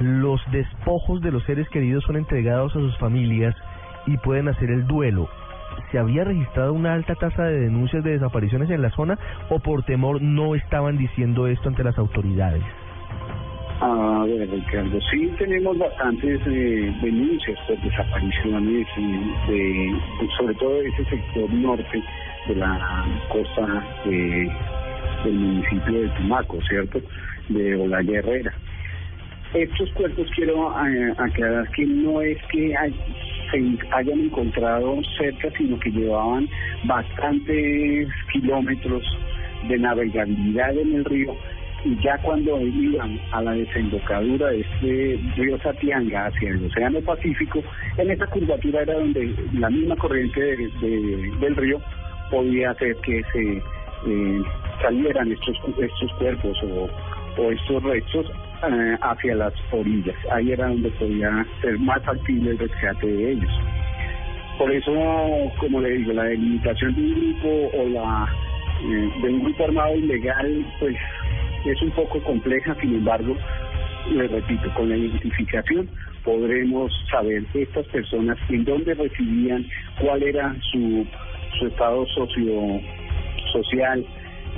los 0.01 0.41
despojos 0.51 1.21
de 1.21 1.33
los 1.33 1.43
seres 1.45 1.69
queridos 1.71 2.05
son 2.05 2.17
entregados 2.17 2.75
a 2.77 2.81
sus 2.81 2.97
familias 2.99 3.55
y 4.07 4.17
pueden 4.19 4.49
hacer 4.49 4.71
el 4.71 4.87
duelo. 4.87 5.29
¿Se 5.91 5.99
había 5.99 6.25
registrado 6.25 6.73
una 6.73 6.95
alta 6.95 7.15
tasa 7.15 7.45
de 7.45 7.61
denuncias 7.61 8.03
de 8.03 8.13
desapariciones 8.13 8.71
en 8.71 8.83
la 8.83 8.91
zona 8.91 9.19
o 9.51 9.59
por 9.59 9.83
temor 9.85 10.23
no 10.23 10.55
estaban 10.55 10.97
diciendo 10.97 11.47
esto 11.47 11.69
ante 11.69 11.85
las 11.85 11.99
autoridades? 11.99 12.63
A 13.81 14.25
ver, 14.25 14.49
Ricardo, 14.51 14.99
sí 15.11 15.31
tenemos 15.39 15.77
bastantes 15.77 16.41
eh, 16.47 16.95
denuncias 17.03 17.59
por 17.67 17.79
desapariciones, 17.83 18.87
eh, 18.97 19.33
de, 19.49 20.29
sobre 20.39 20.55
todo 20.55 20.81
de 20.81 20.89
ese 20.89 21.05
sector 21.05 21.53
norte 21.53 22.03
de 22.49 22.55
la 22.55 23.05
costa 23.29 23.85
eh, 24.07 24.49
del 25.25 25.35
municipio 25.35 26.01
de 26.01 26.09
Tumaco, 26.09 26.59
¿cierto? 26.69 27.03
De 27.51 27.77
Olaya 27.77 28.19
Herrera. 28.19 28.55
Estos 29.57 29.91
cuerpos 29.93 30.29
quiero 30.37 30.71
eh, 30.87 31.15
aclarar 31.17 31.67
que 31.71 31.87
no 31.87 32.21
es 32.21 32.37
que 32.53 32.75
se 33.51 33.79
hayan 33.93 34.21
encontrado 34.21 35.01
cerca, 35.17 35.49
sino 35.57 35.79
que 35.81 35.91
llevaban 35.91 36.47
bastantes 36.85 38.07
kilómetros 38.33 39.03
de 39.67 39.79
navegabilidad 39.79 40.77
en 40.77 40.97
el 40.97 41.05
río. 41.07 41.35
Y 41.87 41.97
ya 42.03 42.19
cuando 42.19 42.61
iban 42.61 43.19
a 43.33 43.41
la 43.41 43.53
desembocadura 43.53 44.49
de 44.49 44.61
este 44.61 45.21
río 45.37 45.59
Satianga 45.63 46.27
hacia 46.27 46.51
el 46.51 46.67
Océano 46.67 47.01
Pacífico, 47.01 47.63
en 47.97 48.11
esa 48.11 48.27
curvatura 48.27 48.83
era 48.83 48.93
donde 48.93 49.35
la 49.55 49.71
misma 49.71 49.97
corriente 49.97 50.39
de- 50.39 50.69
de- 50.83 51.33
del 51.41 51.57
río 51.57 51.81
podía 52.31 52.73
hacer 52.73 52.95
que 52.97 53.23
se 53.33 53.63
eh, 54.07 54.43
salieran 54.83 55.33
estos 55.33 55.57
estos 55.81 56.13
cuerpos 56.19 56.59
o 57.39 57.51
estos 57.51 57.83
restos 57.83 58.27
eh, 58.63 58.99
hacia 59.01 59.35
las 59.35 59.53
orillas. 59.73 60.17
Ahí 60.33 60.53
era 60.53 60.69
donde 60.69 60.91
podía 60.91 61.47
ser 61.61 61.79
más 61.79 62.03
factible 62.05 62.51
el 62.51 62.59
rescate 62.59 63.07
de 63.07 63.33
ellos. 63.33 63.51
Por 64.59 64.73
eso, 64.73 64.93
como 65.59 65.81
le 65.81 65.91
digo, 65.91 66.13
la 66.13 66.25
delimitación 66.25 66.95
de 66.95 67.03
un 67.03 67.15
grupo 67.15 67.71
o 67.77 67.89
la 67.89 68.29
eh, 68.83 69.11
de 69.23 69.29
un 69.29 69.43
grupo 69.43 69.65
armado 69.65 69.95
ilegal, 69.97 70.67
pues 70.79 70.97
es 71.65 71.83
un 71.83 71.91
poco 71.91 72.23
compleja, 72.23 72.75
sin 72.81 72.95
embargo, 72.95 73.37
le 74.11 74.29
repito, 74.29 74.73
con 74.75 74.89
la 74.89 74.97
identificación 74.97 75.89
podremos 76.27 76.93
saber 77.11 77.45
estas 77.55 77.87
personas 77.87 78.37
en 78.49 78.65
dónde 78.65 78.95
residían, 78.95 79.65
cuál 80.01 80.23
era 80.25 80.55
su, 80.73 81.07
su 81.59 81.67
estado 81.69 82.05
socio 82.09 82.81
social, 83.53 84.05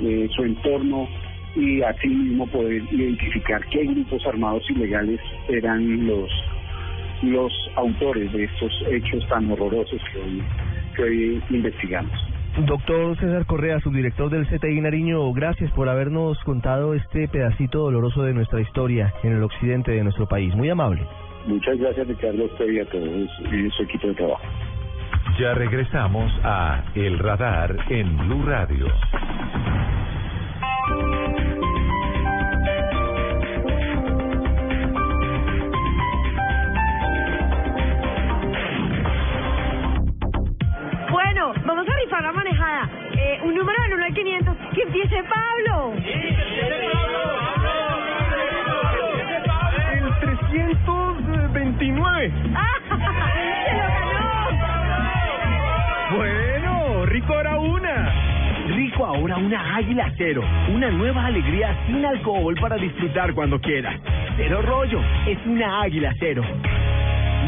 eh, 0.01 0.27
su 0.35 0.43
entorno 0.43 1.07
y 1.55 1.81
asimismo 1.81 2.47
poder 2.47 2.83
identificar 2.91 3.65
qué 3.67 3.83
grupos 3.85 4.25
armados 4.25 4.63
ilegales 4.69 5.19
eran 5.49 6.07
los 6.07 6.29
los 7.21 7.51
autores 7.75 8.31
de 8.31 8.45
estos 8.45 8.71
hechos 8.89 9.27
tan 9.27 9.51
horrorosos 9.51 10.01
que 10.11 10.19
hoy, 10.19 10.43
que 10.95 11.03
hoy 11.03 11.43
investigamos. 11.49 12.11
Doctor 12.65 13.17
César 13.17 13.45
Correa, 13.45 13.79
subdirector 13.79 14.29
del 14.29 14.47
CTI 14.47 14.81
Nariño, 14.81 15.31
gracias 15.33 15.71
por 15.71 15.87
habernos 15.87 16.37
contado 16.43 16.93
este 16.93 17.27
pedacito 17.27 17.79
doloroso 17.79 18.23
de 18.23 18.33
nuestra 18.33 18.59
historia 18.61 19.13
en 19.23 19.33
el 19.33 19.43
occidente 19.43 19.91
de 19.91 20.03
nuestro 20.03 20.27
país. 20.27 20.53
Muy 20.55 20.69
amable. 20.69 21.05
Muchas 21.45 21.77
gracias 21.77 22.07
Ricardo 22.07 22.43
a 22.43 22.45
usted 22.45 22.69
y 22.69 22.79
a 22.79 22.85
todos 22.85 23.29
y 23.51 23.69
su 23.71 23.83
equipo 23.83 24.07
de 24.07 24.13
trabajo. 24.15 24.43
Ya 25.39 25.53
regresamos 25.53 26.31
a 26.43 26.83
El 26.95 27.17
Radar 27.19 27.75
en 27.89 28.17
Blue 28.17 28.43
Radio. 28.45 28.87
Águila 59.89 60.13
cero. 60.17 60.43
Una 60.71 60.91
nueva 60.91 61.25
alegría 61.25 61.75
sin 61.87 62.05
alcohol 62.05 62.55
para 62.61 62.75
disfrutar 62.75 63.33
cuando 63.33 63.59
quieras. 63.59 63.99
Cero 64.37 64.61
rollo. 64.61 65.01
Es 65.25 65.39
una 65.47 65.81
águila 65.81 66.13
cero. 66.19 66.43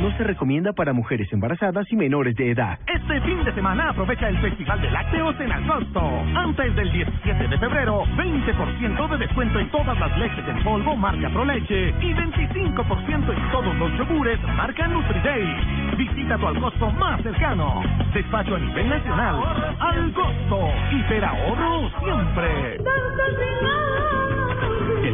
No 0.01 0.09
se 0.17 0.23
recomienda 0.23 0.73
para 0.73 0.91
mujeres 0.93 1.31
embarazadas 1.31 1.85
y 1.91 1.95
menores 1.95 2.35
de 2.35 2.49
edad. 2.49 2.79
Este 2.87 3.21
fin 3.21 3.43
de 3.43 3.53
semana 3.53 3.89
aprovecha 3.89 4.27
el 4.27 4.39
Festival 4.39 4.81
de 4.81 4.89
Lácteos 4.89 5.39
en 5.39 5.51
agosto. 5.51 6.01
Antes 6.35 6.75
del 6.75 6.91
17 6.91 7.47
de 7.47 7.57
febrero, 7.59 8.03
20% 8.17 9.09
de 9.09 9.17
descuento 9.19 9.59
en 9.59 9.69
todas 9.69 9.99
las 9.99 10.17
leches 10.17 10.47
en 10.47 10.63
polvo 10.63 10.95
marca 10.95 11.29
Proleche 11.29 11.89
y 12.01 12.13
25% 12.15 13.37
en 13.37 13.51
todos 13.51 13.75
los 13.75 13.95
yogures 13.99 14.41
marca 14.55 14.87
Nutriday. 14.87 15.80
Visita 16.01 16.35
tu 16.35 16.47
Alcosto 16.47 16.89
más 16.93 17.21
cercano. 17.21 17.83
Despacho 18.11 18.55
a 18.55 18.59
nivel 18.59 18.89
nacional. 18.89 19.35
Al 19.79 20.11
costo. 20.13 20.71
Hiperahorro 20.91 21.91
siempre. 22.03 22.79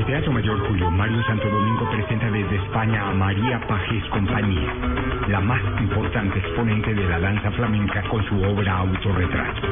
Teatro 0.08 0.32
Mayor 0.32 0.58
Julio 0.70 0.90
Mario 0.90 1.22
Santo 1.28 1.50
Domingo 1.50 1.86
presenta 1.92 2.32
desde 2.32 2.56
España 2.56 3.10
a 3.10 3.14
María 3.14 3.60
Pajes 3.68 4.06
Compañía, 4.06 4.74
la 5.28 5.42
más 5.42 5.62
importante 5.82 6.40
exponente 6.40 6.96
de 6.96 7.10
la 7.10 7.20
danza 7.20 7.52
flamenca 7.52 8.02
con 8.04 8.24
su 8.24 8.42
obra 8.42 8.78
Autorretrato. 8.78 9.68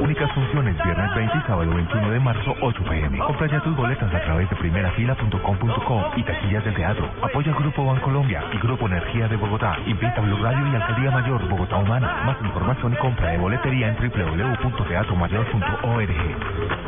Únicas 0.00 0.32
funciones 0.32 0.82
viernes 0.82 1.14
20 1.14 1.36
y 1.36 1.42
sábado 1.42 1.70
21 1.74 2.10
de 2.10 2.20
marzo 2.20 2.54
8 2.62 2.82
pm. 2.88 3.18
Compra 3.18 3.48
ya 3.48 3.60
tus 3.60 3.76
boletas 3.76 4.14
a 4.14 4.20
través 4.22 4.48
de 4.48 4.56
primerafila.com.co 4.56 6.10
y 6.16 6.22
taquillas 6.22 6.64
del 6.64 6.74
teatro. 6.74 7.10
Apoya 7.20 7.52
Grupo 7.52 7.84
Bancolombia 7.84 8.44
y 8.54 8.56
Grupo 8.56 8.86
Energía 8.86 9.28
de 9.28 9.36
Bogotá. 9.36 9.76
Invita 9.86 10.22
Blue 10.22 10.42
Radio 10.42 10.66
y 10.72 10.74
Alcaldía 10.74 11.10
Mayor 11.10 11.46
Bogotá 11.50 11.76
Humana. 11.76 12.22
Más 12.24 12.40
información 12.42 12.94
y 12.94 12.96
compra 12.96 13.32
de 13.32 13.36
boletería 13.36 13.88
en 13.88 13.96
www.teatromayor.org. 13.96 16.87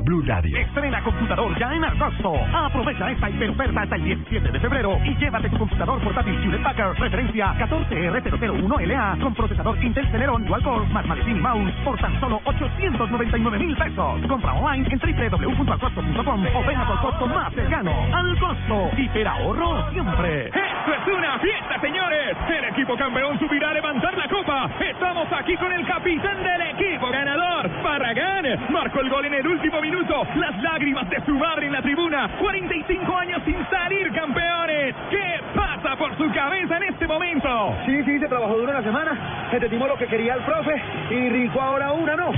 Blue 0.01 0.23
Radio. 0.25 0.57
Estrena 0.57 1.03
computador 1.03 1.57
ya 1.59 1.73
en 1.73 1.83
agosto. 1.83 2.33
Aprovecha 2.53 3.11
esta 3.11 3.29
hiperoferta 3.29 3.81
hasta 3.81 3.95
el 3.95 4.03
17 4.03 4.51
de 4.51 4.59
febrero 4.59 4.97
y 5.03 5.15
llévate 5.15 5.49
tu 5.49 5.57
computador 5.57 6.01
portátil 6.01 6.33
Hewlett 6.43 6.63
Packard 6.63 6.97
referencia 6.97 7.53
14R001LA 7.57 9.21
con 9.21 9.33
procesador 9.35 9.83
Intel 9.83 10.09
Celeron 10.11 10.45
Dual 10.45 10.63
Core 10.63 10.87
más 10.87 11.05
maletín 11.05 11.37
y 11.37 11.39
mouse 11.39 11.73
por 11.83 11.97
tan 11.99 12.19
solo 12.19 12.41
899 12.45 13.59
mil 13.59 13.77
pesos. 13.77 14.21
Compra 14.27 14.53
online 14.53 14.89
en 14.89 14.99
www.alcosto.com 14.99 16.45
o 16.55 16.65
ven 16.65 16.77
a 16.77 16.87
tu 16.87 16.97
costo 17.01 17.27
más 17.27 17.53
cercano. 17.53 17.91
Al 18.13 18.39
costo, 18.39 18.89
hiperahorro 18.97 19.91
siempre. 19.91 20.47
¡Esto 20.47 20.93
es 20.93 21.17
una 21.17 21.39
fiesta, 21.39 21.79
señores! 21.79 22.37
El 22.49 22.65
equipo 22.65 22.97
campeón 22.97 23.37
subirá 23.39 23.69
a 23.69 23.73
levantar 23.73 24.17
la 24.17 24.27
copa. 24.27 24.69
Estamos 24.79 25.27
aquí 25.31 25.55
con 25.57 25.71
el 25.71 25.85
capitán 25.85 26.43
del 26.43 26.61
equipo 26.61 27.09
ganador, 27.11 27.69
Barragán. 27.83 28.45
Marcó 28.69 29.01
el 29.01 29.09
gol 29.09 29.25
en 29.25 29.33
el 29.35 29.47
último 29.47 29.81
minuto. 29.81 29.90
Las 30.35 30.63
lágrimas 30.63 31.09
de 31.09 31.21
su 31.25 31.33
madre 31.37 31.65
en 31.65 31.73
la 31.73 31.81
tribuna. 31.81 32.29
45 32.39 33.17
años 33.17 33.41
sin 33.43 33.57
salir 33.69 34.11
campeones. 34.13 34.95
¿Qué 35.09 35.39
pasa, 35.53 35.97
por 35.97 36.17
su 36.17 36.31
cabeza 36.31 36.77
en 36.77 36.83
este 36.83 37.07
momento. 37.07 37.75
Sí, 37.85 38.03
sí, 38.03 38.19
se 38.19 38.27
trabajó 38.27 38.57
duro 38.57 38.71
la 38.71 38.83
semana. 38.83 39.49
Se 39.51 39.59
te 39.59 39.67
timó 39.67 39.87
lo 39.87 39.97
que 39.97 40.07
quería 40.07 40.35
el 40.35 40.41
profe 40.41 40.81
y 41.09 41.29
rico 41.29 41.59
ahora 41.59 41.91
una, 41.91 42.15
¿no? 42.15 42.31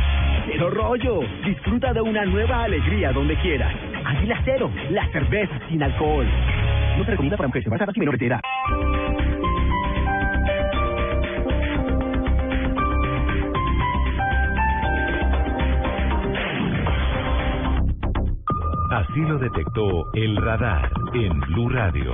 Cero 0.47 0.69
rollo. 0.71 1.19
Disfruta 1.45 1.93
de 1.93 2.01
una 2.01 2.25
nueva 2.25 2.63
alegría 2.63 3.11
donde 3.11 3.35
quieras. 3.37 3.73
Águila 4.03 4.39
Cero, 4.43 4.71
la 4.89 5.07
cerveza 5.11 5.53
sin 5.69 5.83
alcohol. 5.83 6.27
No 6.97 7.05
se 7.05 7.11
recomienda 7.11 7.37
para 7.37 7.47
mujeres 7.47 7.67
y 7.67 7.99
menores 7.99 8.19
de 8.19 8.27
edad. 8.27 8.39
Así 18.93 19.21
lo 19.21 19.39
detectó 19.39 20.05
el 20.13 20.35
radar 20.35 20.91
en 21.15 21.39
Blue 21.39 21.67
Radio. 21.67 22.11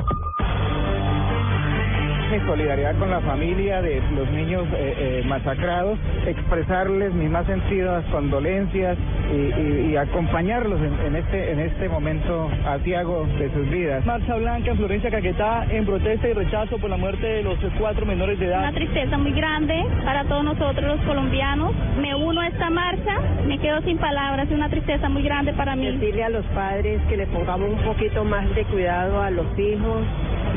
Mi 2.32 2.40
solidaridad 2.46 2.96
con 2.98 3.10
la 3.10 3.22
familia 3.22 3.82
de 3.82 4.02
los 4.16 4.30
niños 4.32 4.66
eh, 4.74 5.22
eh, 5.24 5.24
masacrados, 5.28 5.98
expresarles 6.28 7.14
mis 7.14 7.30
más 7.30 7.46
sentidas 7.46 8.04
condolencias 8.12 8.98
y, 9.32 9.36
y- 9.62 9.92
y 9.92 9.96
acompañarlos 9.98 10.80
en, 10.82 10.94
en 11.08 11.16
este 11.16 11.52
en 11.52 11.60
este 11.60 11.90
momento 11.90 12.50
aciago 12.66 13.26
de 13.40 13.52
sus 13.54 13.70
vidas. 13.70 14.06
Marcha 14.06 14.36
Blanca 14.36 14.72
en 14.72 14.78
Florencia 14.78 15.10
Caquetá 15.10 15.66
en 15.72 15.86
protesta 15.86 16.28
y 16.28 16.34
rechazo 16.34 16.78
por 16.78 16.90
la 16.90 16.98
muerte 16.98 17.26
de 17.26 17.44
los 17.44 17.58
cuatro 17.80 18.06
menores 18.06 18.40
de 18.40 18.46
edad. 18.48 18.60
Una 18.60 18.74
tristeza 18.74 19.18
muy 19.18 19.32
grande 19.32 19.84
para 20.06 20.24
todos 20.26 20.44
nosotros 20.44 20.86
los 20.98 21.02
colombianos. 21.08 21.72
Me 22.02 22.14
uno 22.16 22.42
a 22.42 22.48
esta 22.48 22.70
marcha, 22.70 23.18
me 23.48 23.58
quedo 23.60 23.82
sin 23.82 23.98
palabras, 23.98 24.48
es 24.48 24.54
una 24.56 24.70
tristeza 24.70 25.10
muy 25.10 25.24
grande 25.24 25.54
para 25.54 25.76
mí. 25.76 25.90
Decirle 25.92 26.24
a 26.24 26.30
los 26.30 26.46
padres 26.48 27.02
que 27.10 27.18
le 27.18 27.26
pongamos 27.28 27.70
un 27.70 27.80
poquito 27.80 28.24
más 28.24 28.54
de 28.56 28.64
cuidado 28.66 29.22
a 29.22 29.32
los 29.32 29.46
hijos 29.58 30.04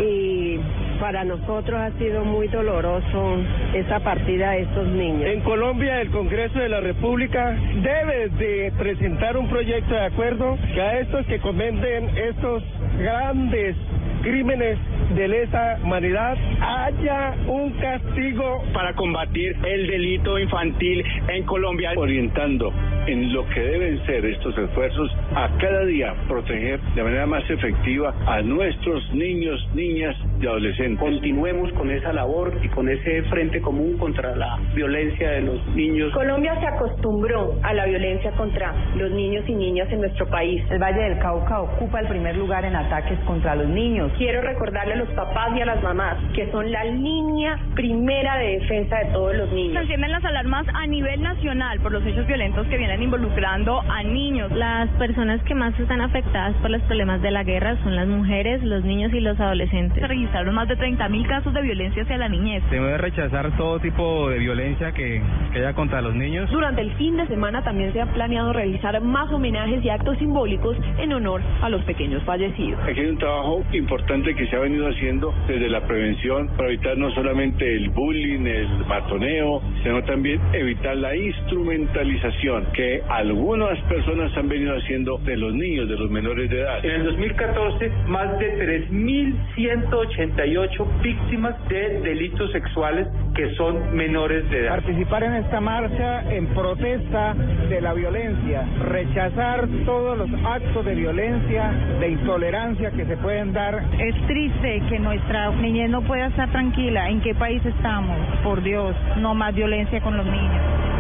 y 0.01 0.59
para 1.01 1.25
nosotros 1.25 1.62
ha 1.71 1.91
sido 1.93 2.25
muy 2.25 2.49
doloroso 2.49 3.37
esa 3.73 4.01
partida 4.01 4.51
de 4.51 4.63
estos 4.63 4.87
niños. 4.89 5.31
En 5.31 5.41
Colombia, 5.43 6.01
el 6.01 6.11
Congreso 6.11 6.59
de 6.59 6.69
la 6.69 6.81
República 6.81 7.57
debe 7.83 8.29
de 8.31 8.73
presentar 8.77 9.37
un 9.37 9.49
proyecto 9.49 9.95
de 9.95 10.05
acuerdo 10.05 10.59
que 10.75 10.81
a 10.81 10.99
estos 10.99 11.25
que 11.27 11.39
cometen 11.39 12.11
estos 12.17 12.65
grandes 12.99 13.77
crímenes 14.23 14.79
de 15.11 15.29
lesa 15.29 15.79
humanidad 15.83 16.37
haya 16.61 17.35
un 17.47 17.71
castigo 17.73 18.63
para 18.73 18.95
combatir 18.95 19.57
el 19.65 19.87
delito 19.87 20.39
infantil 20.39 21.05
en 21.29 21.45
Colombia, 21.45 21.93
orientando 21.97 22.73
en 23.07 23.33
lo 23.33 23.47
que 23.49 23.61
deben 23.61 24.05
ser 24.07 24.25
estos 24.25 24.57
esfuerzos 24.57 25.11
a 25.35 25.49
cada 25.59 25.85
día 25.85 26.15
proteger 26.29 26.81
de 26.95 27.03
manera 27.03 27.27
más 27.27 27.49
efectiva 27.51 28.15
a 28.27 28.43
nuestros 28.43 29.13
niños, 29.13 29.61
niñas 29.75 30.17
y 30.41 30.47
adolescentes. 30.47 31.01
Continuemos 31.01 31.73
con 31.73 31.91
esa 31.91 32.13
labor 32.13 32.59
y 32.63 32.69
con 32.69 32.89
ese 32.89 33.23
frente 33.25 33.61
común 33.61 33.99
contra 33.99 34.37
la 34.37 34.59
violencia 34.75 35.31
de 35.31 35.43
los 35.43 35.67
niños. 35.75 36.13
Colombia 36.13 36.59
se 36.61 36.67
acostumbró 36.67 37.59
a 37.63 37.75
la 37.75 37.87
violencia 37.87 38.31
contra 38.33 38.73
los 38.97 39.11
niños 39.11 39.45
y 39.49 39.55
niñas 39.55 39.89
en 39.91 40.01
nuestro 40.01 40.27
país. 40.29 40.63
El 40.71 40.79
Valle 40.79 41.03
del 41.03 41.19
Cauca 41.19 41.61
ocupa 41.61 42.01
el 42.01 42.09
primer 42.09 42.37
lugar 42.37 42.65
en 42.65 42.77
ataques 42.77 43.19
contra 43.21 43.55
los 43.55 43.69
niños. 43.69 44.13
Quiero 44.17 44.43
recordarle 44.43 44.92
a 44.93 44.97
los 44.97 45.09
papás 45.11 45.51
y 45.57 45.61
a 45.61 45.67
las 45.67 45.83
mamás 45.83 46.17
que 46.35 46.51
son 46.51 46.71
la 46.71 46.85
línea 46.85 47.59
primera 47.75 48.37
de 48.39 48.59
defensa 48.59 48.99
de 48.99 49.07
todos 49.07 49.35
los 49.35 49.49
Se 49.49 49.55
niños. 49.55 49.83
encienden 49.83 50.11
las 50.13 50.25
alarmas 50.25 50.67
a 50.75 50.87
nivel 50.87 51.23
nacional 51.23 51.81
por 51.81 51.93
los 51.93 52.05
hechos 52.07 52.27
violentos 52.27 52.67
que 52.67 52.77
vienen 52.77 53.03
involucrando 53.03 53.81
a 53.89 54.03
niños. 54.03 54.51
Las 54.53 54.89
personas 54.91 55.43
que 55.45 55.55
más 55.55 55.79
están 55.79 56.01
afectadas 56.01 56.55
por 56.57 56.71
los 56.71 56.83
problemas 56.83 57.23
de 57.23 57.31
la 57.31 57.43
guerra 57.45 57.77
son 57.83 57.97
las 57.97 58.07
mujeres, 58.07 58.63
los 58.63 58.85
niños 58.85 59.13
y 59.13 59.21
los 59.21 59.39
adolescentes. 59.41 59.99
Se 60.01 60.07
registraron 60.07 60.55
más 60.55 60.69
de 60.69 60.77
30.000 60.77 61.27
casos 61.27 61.55
de 61.55 61.63
violencia 61.63 62.03
hacia 62.03 62.17
la 62.19 62.29
niñez. 62.29 62.63
Se 62.69 62.77
debe 62.77 62.99
rechazar 62.99 63.57
todo 63.57 63.79
tipo 63.81 64.29
de 64.29 64.39
violencia 64.39 64.93
que, 64.93 65.23
que 65.53 65.59
haya 65.59 65.73
contra 65.75 66.01
los 66.03 66.15
niños. 66.15 66.51
Durante 66.51 66.81
el 66.83 66.93
fin 66.95 67.17
de 67.17 67.27
semana 67.27 67.63
también 67.63 67.93
se 67.93 68.01
ha 68.01 68.07
planeado 68.07 68.53
realizar 68.53 69.01
más 69.01 69.31
homenajes 69.33 69.83
y 69.85 69.89
actos 69.89 70.19
simbólicos 70.19 70.77
en 70.99 71.13
honor 71.13 71.41
a 71.63 71.69
los 71.69 71.83
pequeños 71.85 72.23
fallecidos. 72.25 72.81
Aquí 72.85 73.01
hay 73.01 73.07
un 73.07 73.19
trabajo 73.19 73.63
importante 73.73 74.35
que 74.35 74.47
se 74.47 74.57
ha 74.57 74.61
venido 74.61 74.82
haciendo 74.89 75.35
desde 75.47 75.69
la 75.69 75.87
prevención 75.87 76.49
para 76.57 76.69
evitar 76.69 76.97
no 76.97 77.11
solamente 77.13 77.75
el 77.75 77.91
bullying, 77.91 78.47
el 78.47 78.69
matoneo, 78.87 79.61
sino 79.83 80.03
también 80.05 80.41
evitar 80.53 80.97
la 80.97 81.17
instrumentalización 81.17 82.67
que 82.75 83.03
algunas 83.09 83.79
personas 83.83 84.35
han 84.37 84.49
venido 84.49 84.77
haciendo 84.77 85.19
de 85.19 85.37
los 85.37 85.55
niños, 85.55 85.89
de 85.89 85.97
los 85.97 86.11
menores 86.11 86.51
de 86.51 86.61
edad. 86.61 86.85
En 86.85 86.91
el 86.93 87.05
2014, 87.05 87.91
más 88.09 88.39
de 88.39 88.89
3.188 88.89 91.03
víctimas 91.03 91.55
de 91.69 92.01
delitos 92.01 92.51
sexuales 92.53 93.07
que 93.35 93.55
son 93.55 93.95
menores 93.95 94.49
de 94.51 94.61
edad. 94.61 94.71
Participar 94.71 95.25
en 95.25 95.35
esta 95.35 95.61
marcha 95.61 96.33
en 96.33 96.47
protesta 96.49 97.35
de 97.69 97.81
la 97.81 97.95
violencia, 97.95 98.67
rechazar 98.89 99.69
todos 99.85 100.19
los 100.19 100.31
actos 100.45 100.85
de 100.85 100.95
violencia, 100.95 101.71
de 102.01 102.11
intolerancia 102.11 102.91
que 102.91 103.05
se 103.07 103.17
pueden 103.17 103.53
dar. 103.53 103.83
Es 103.99 104.15
triste 104.27 104.72
que 104.81 104.99
nuestra 104.99 105.51
niñez 105.51 105.91
no 105.91 106.03
pueda 106.03 106.27
estar 106.27 106.51
tranquila. 106.51 107.11
¿En 107.11 107.21
qué 107.21 107.35
país 107.35 107.65
estamos? 107.65 108.17
Por 108.43 108.63
Dios, 108.63 108.97
no 109.19 109.35
más 109.35 109.55
violencia 109.55 110.01
con 110.01 110.17
los 110.17 110.27
niños. 110.27 110.92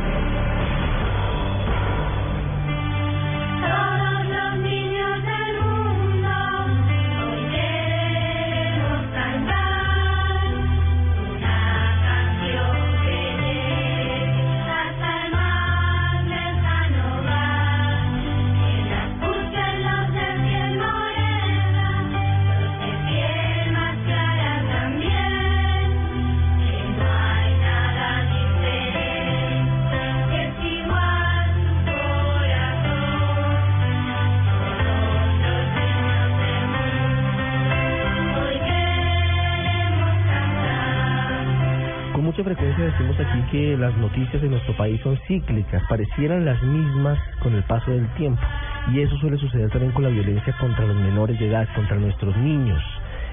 Que 43.52 43.76
las 43.76 43.94
noticias 43.98 44.40
de 44.40 44.48
nuestro 44.48 44.74
país 44.78 44.98
son 45.02 45.18
cíclicas, 45.28 45.82
parecieran 45.86 46.46
las 46.46 46.60
mismas 46.62 47.18
con 47.42 47.54
el 47.54 47.62
paso 47.64 47.90
del 47.90 48.08
tiempo. 48.14 48.40
Y 48.90 49.00
eso 49.00 49.14
suele 49.18 49.36
suceder 49.36 49.68
también 49.68 49.92
con 49.92 50.04
la 50.04 50.08
violencia 50.08 50.56
contra 50.58 50.86
los 50.86 50.96
menores 50.96 51.38
de 51.38 51.48
edad, 51.48 51.68
contra 51.74 51.98
nuestros 51.98 52.34
niños. 52.38 52.82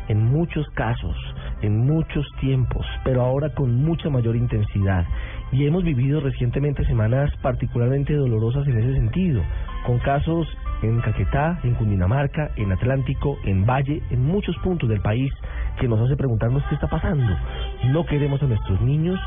En 0.09 0.25
muchos 0.25 0.67
casos, 0.71 1.15
en 1.61 1.85
muchos 1.85 2.27
tiempos, 2.41 2.85
pero 3.05 3.21
ahora 3.21 3.53
con 3.53 3.73
mucha 3.81 4.09
mayor 4.09 4.35
intensidad. 4.35 5.05
Y 5.53 5.65
hemos 5.65 5.85
vivido 5.85 6.19
recientemente 6.19 6.85
semanas 6.85 7.31
particularmente 7.41 8.13
dolorosas 8.13 8.67
en 8.67 8.77
ese 8.77 8.93
sentido, 8.95 9.41
con 9.85 9.99
casos 9.99 10.47
en 10.81 10.99
Caquetá, 11.01 11.59
en 11.63 11.75
Cundinamarca, 11.75 12.51
en 12.55 12.71
Atlántico, 12.71 13.37
en 13.45 13.65
Valle, 13.65 14.01
en 14.09 14.25
muchos 14.25 14.55
puntos 14.57 14.89
del 14.89 15.01
país 15.01 15.31
que 15.79 15.87
nos 15.87 15.99
hace 16.01 16.15
preguntarnos 16.15 16.63
qué 16.69 16.75
está 16.75 16.87
pasando. 16.87 17.35
No 17.87 18.05
queremos 18.05 18.41
a 18.43 18.47
nuestros 18.47 18.81
niños, 18.81 19.19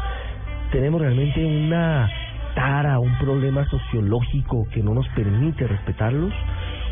tenemos 0.72 1.02
realmente 1.02 1.44
una 1.44 2.10
tara, 2.54 2.98
un 2.98 3.16
problema 3.18 3.64
sociológico 3.66 4.66
que 4.72 4.82
no 4.82 4.94
nos 4.94 5.06
permite 5.10 5.66
respetarlos. 5.66 6.32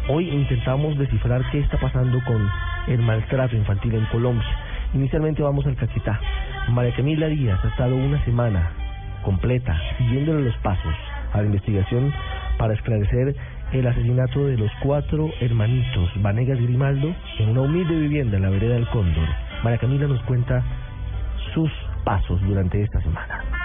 Hoy 0.08 0.28
intentamos 0.28 0.98
descifrar 0.98 1.42
qué 1.50 1.60
está 1.60 1.78
pasando 1.78 2.22
con 2.24 2.46
el 2.88 2.98
maltrato 3.00 3.56
infantil 3.56 3.94
en 3.94 4.04
Colombia. 4.06 4.46
Inicialmente 4.92 5.42
vamos 5.42 5.66
al 5.66 5.76
Caquetá. 5.76 6.20
María 6.68 6.94
Camila 6.94 7.26
Díaz 7.28 7.58
ha 7.64 7.68
estado 7.68 7.96
una 7.96 8.22
semana 8.26 8.70
completa 9.22 9.74
siguiéndole 9.96 10.42
los 10.42 10.56
pasos 10.58 10.94
a 11.32 11.38
la 11.38 11.46
investigación 11.46 12.12
para 12.58 12.74
esclarecer 12.74 13.34
el 13.72 13.86
asesinato 13.86 14.46
de 14.46 14.58
los 14.58 14.70
cuatro 14.82 15.30
hermanitos 15.40 16.10
Vanegas 16.16 16.60
Grimaldo 16.60 17.14
en 17.38 17.48
una 17.48 17.62
humilde 17.62 17.94
vivienda 17.94 18.36
en 18.36 18.42
la 18.42 18.50
vereda 18.50 18.74
del 18.74 18.88
Cóndor. 18.88 19.28
María 19.64 19.78
Camila 19.78 20.06
nos 20.06 20.22
cuenta 20.24 20.62
sus 21.54 21.70
pasos 22.04 22.40
durante 22.42 22.82
esta 22.82 23.00
semana. 23.00 23.59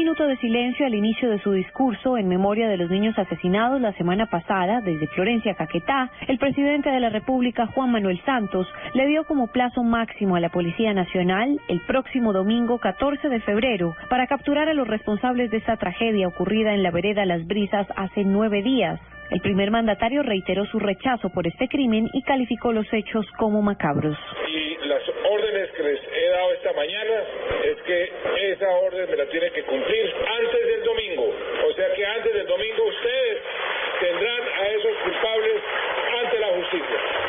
Minuto 0.00 0.26
de 0.26 0.38
silencio 0.38 0.86
al 0.86 0.94
inicio 0.94 1.28
de 1.28 1.42
su 1.42 1.52
discurso 1.52 2.16
en 2.16 2.26
memoria 2.26 2.70
de 2.70 2.78
los 2.78 2.88
niños 2.88 3.18
asesinados 3.18 3.82
la 3.82 3.92
semana 3.92 4.24
pasada 4.30 4.80
desde 4.80 5.06
Florencia 5.08 5.54
Caquetá, 5.54 6.10
el 6.26 6.38
presidente 6.38 6.88
de 6.88 7.00
la 7.00 7.10
República, 7.10 7.66
Juan 7.66 7.92
Manuel 7.92 8.18
Santos, 8.24 8.66
le 8.94 9.06
dio 9.08 9.24
como 9.24 9.48
plazo 9.48 9.82
máximo 9.82 10.36
a 10.36 10.40
la 10.40 10.48
Policía 10.48 10.94
Nacional 10.94 11.60
el 11.68 11.80
próximo 11.80 12.32
domingo 12.32 12.78
14 12.78 13.28
de 13.28 13.40
febrero 13.40 13.94
para 14.08 14.26
capturar 14.26 14.70
a 14.70 14.74
los 14.74 14.88
responsables 14.88 15.50
de 15.50 15.58
esta 15.58 15.76
tragedia 15.76 16.28
ocurrida 16.28 16.72
en 16.72 16.82
la 16.82 16.90
vereda 16.90 17.26
Las 17.26 17.46
Brisas 17.46 17.86
hace 17.94 18.24
nueve 18.24 18.62
días. 18.62 18.98
El 19.30 19.42
primer 19.42 19.70
mandatario 19.70 20.22
reiteró 20.22 20.64
su 20.64 20.78
rechazo 20.78 21.28
por 21.28 21.46
este 21.46 21.68
crimen 21.68 22.08
y 22.14 22.22
calificó 22.22 22.72
los 22.72 22.90
hechos 22.90 23.26
como 23.36 23.60
macabros. 23.60 24.16
Que 25.80 25.88
les 25.88 26.00
he 26.12 26.28
dado 26.28 26.52
esta 26.52 26.72
mañana 26.74 27.14
es 27.64 27.76
que 27.82 28.12
esa 28.52 28.68
orden 28.68 29.10
me 29.10 29.16
la 29.16 29.26
tienen 29.26 29.52
que 29.52 29.62
cumplir 29.62 30.14
antes 30.28 30.66
del 30.66 30.84
domingo. 30.84 31.32
O 31.68 31.72
sea 31.74 31.94
que 31.94 32.06
antes 32.06 32.34
del 32.34 32.46
domingo 32.46 32.84
ustedes 32.84 33.38
tendrán 34.00 34.42
a 34.58 34.68
esos 34.68 34.96
culpables 35.04 35.62
ante 36.22 36.38
la 36.38 36.46
justicia. 36.48 37.20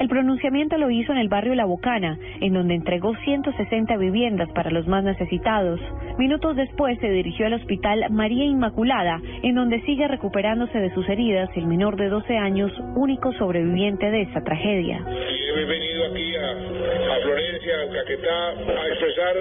El 0.00 0.08
pronunciamiento 0.08 0.78
lo 0.78 0.90
hizo 0.90 1.10
en 1.10 1.18
el 1.18 1.28
barrio 1.28 1.54
La 1.54 1.64
Bocana, 1.64 2.18
en 2.40 2.52
donde 2.52 2.74
entregó 2.74 3.16
160 3.16 3.96
viviendas 3.96 4.48
para 4.52 4.70
los 4.70 4.86
más 4.86 5.02
necesitados. 5.02 5.80
Minutos 6.18 6.54
después 6.54 6.98
se 7.00 7.10
dirigió 7.10 7.46
al 7.46 7.54
hospital 7.54 8.04
María 8.10 8.44
Inmaculada, 8.44 9.20
en 9.42 9.54
donde 9.54 9.80
sigue 9.82 10.06
recuperándose 10.06 10.78
de 10.78 10.94
sus 10.94 11.08
heridas 11.08 11.50
el 11.56 11.66
menor 11.66 11.96
de 11.96 12.10
12 12.10 12.36
años, 12.36 12.72
único 12.94 13.32
sobreviviente 13.32 14.10
de 14.10 14.22
esta 14.22 14.42
tragedia. 14.44 15.00
Y 15.08 15.60
he 15.60 15.64
venido 15.64 16.04
aquí 16.06 16.36
a, 16.36 16.77
Florencia, 17.22 17.80
a 17.80 17.88
Caquetá, 17.88 18.50
a 18.50 18.88
expresar 18.88 19.36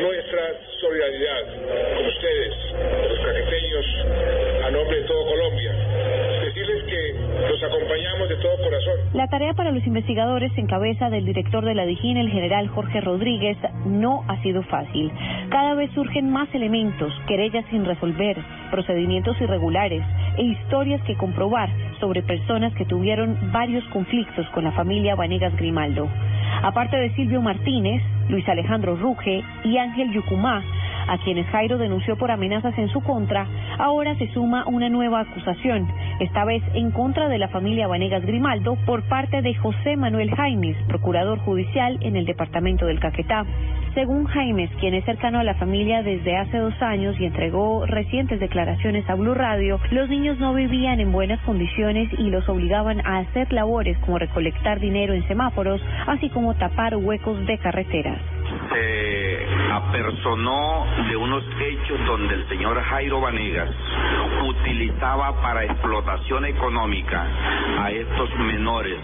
nuestra 0.00 0.54
solidaridad 0.80 1.44
con 1.96 2.06
ustedes, 2.06 2.54
los 3.08 3.20
caqueteños, 3.20 3.86
a 4.64 4.70
nombre 4.70 5.00
de 5.00 5.04
todo 5.06 5.24
Colombia. 5.26 5.79
La 9.12 9.26
tarea 9.28 9.54
para 9.54 9.72
los 9.72 9.86
investigadores 9.86 10.52
en 10.56 10.66
cabeza 10.66 11.10
del 11.10 11.24
director 11.24 11.64
de 11.64 11.74
la 11.74 11.84
DIJÍN, 11.84 12.16
el 12.16 12.30
general 12.30 12.68
Jorge 12.68 13.00
Rodríguez, 13.00 13.56
no 13.84 14.24
ha 14.28 14.40
sido 14.42 14.62
fácil. 14.62 15.10
Cada 15.50 15.74
vez 15.74 15.90
surgen 15.92 16.30
más 16.30 16.48
elementos, 16.54 17.12
querellas 17.26 17.64
sin 17.70 17.84
resolver, 17.84 18.36
procedimientos 18.70 19.40
irregulares 19.40 20.02
e 20.38 20.44
historias 20.44 21.02
que 21.02 21.16
comprobar 21.16 21.70
sobre 21.98 22.22
personas 22.22 22.72
que 22.74 22.86
tuvieron 22.86 23.52
varios 23.52 23.84
conflictos 23.92 24.46
con 24.50 24.64
la 24.64 24.72
familia 24.72 25.16
Vanegas 25.16 25.54
Grimaldo. 25.56 26.08
Aparte 26.62 26.96
de 26.96 27.14
Silvio 27.14 27.40
Martínez, 27.40 28.02
Luis 28.28 28.48
Alejandro 28.48 28.96
Ruge 28.96 29.42
y 29.64 29.76
Ángel 29.76 30.12
Yucumá, 30.12 30.62
a 31.10 31.18
quienes 31.18 31.46
Jairo 31.48 31.76
denunció 31.76 32.16
por 32.16 32.30
amenazas 32.30 32.78
en 32.78 32.88
su 32.88 33.00
contra, 33.00 33.46
ahora 33.78 34.14
se 34.14 34.28
suma 34.28 34.64
una 34.66 34.88
nueva 34.88 35.20
acusación, 35.20 35.88
esta 36.20 36.44
vez 36.44 36.62
en 36.74 36.92
contra 36.92 37.28
de 37.28 37.38
la 37.38 37.48
familia 37.48 37.88
Vanegas 37.88 38.24
Grimaldo 38.24 38.76
por 38.86 39.02
parte 39.08 39.42
de 39.42 39.54
José 39.56 39.96
Manuel 39.96 40.30
Jaimes, 40.34 40.76
procurador 40.86 41.40
judicial 41.40 41.98
en 42.00 42.14
el 42.14 42.26
departamento 42.26 42.86
del 42.86 43.00
Caquetá. 43.00 43.44
Según 43.94 44.26
Jaimes, 44.26 44.70
quien 44.78 44.94
es 44.94 45.04
cercano 45.04 45.40
a 45.40 45.44
la 45.44 45.54
familia 45.54 46.04
desde 46.04 46.36
hace 46.36 46.58
dos 46.58 46.80
años 46.80 47.18
y 47.18 47.24
entregó 47.24 47.86
recientes 47.86 48.38
declaraciones 48.38 49.08
a 49.10 49.16
Blue 49.16 49.34
Radio, 49.34 49.80
los 49.90 50.08
niños 50.08 50.38
no 50.38 50.54
vivían 50.54 51.00
en 51.00 51.10
buenas 51.10 51.40
condiciones 51.40 52.08
y 52.18 52.30
los 52.30 52.48
obligaban 52.48 53.04
a 53.04 53.18
hacer 53.18 53.52
labores 53.52 53.98
como 53.98 54.18
recolectar 54.18 54.78
dinero 54.78 55.12
en 55.12 55.26
semáforos, 55.26 55.80
así 56.06 56.28
como 56.30 56.54
tapar 56.54 56.94
huecos 56.94 57.44
de 57.46 57.58
carreteras 57.58 58.20
se 58.72 59.46
apersonó 59.72 60.86
de 61.08 61.16
unos 61.16 61.44
hechos 61.60 62.06
donde 62.06 62.34
el 62.34 62.48
señor 62.48 62.80
Jairo 62.80 63.20
Vanegas 63.20 63.70
utilizaba 64.46 65.40
para 65.40 65.64
explotación 65.64 66.44
económica 66.44 67.26
a 67.80 67.90
estos 67.90 68.34
menores, 68.36 68.98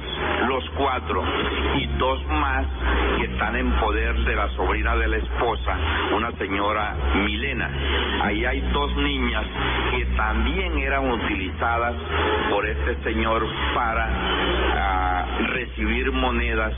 los 0.48 0.64
cuatro, 0.70 1.22
y 1.76 1.86
dos 1.98 2.24
más 2.26 2.66
que 3.18 3.24
están 3.24 3.56
en 3.56 3.70
poder 3.72 4.14
de 4.24 4.36
la 4.36 4.48
sobrina 4.50 4.96
de 4.96 5.08
la 5.08 5.16
esposa, 5.16 5.76
una 6.14 6.32
señora 6.32 6.94
Milena. 7.24 7.70
Ahí 8.22 8.44
hay 8.44 8.60
dos 8.72 8.94
niñas 8.96 9.44
que 9.90 10.04
también 10.16 10.78
eran 10.78 11.10
utilizadas 11.10 11.94
por 12.50 12.66
este 12.66 13.02
señor 13.02 13.46
para 13.74 14.08
ah, 14.76 15.05
recibir 15.44 16.12
monedas 16.12 16.72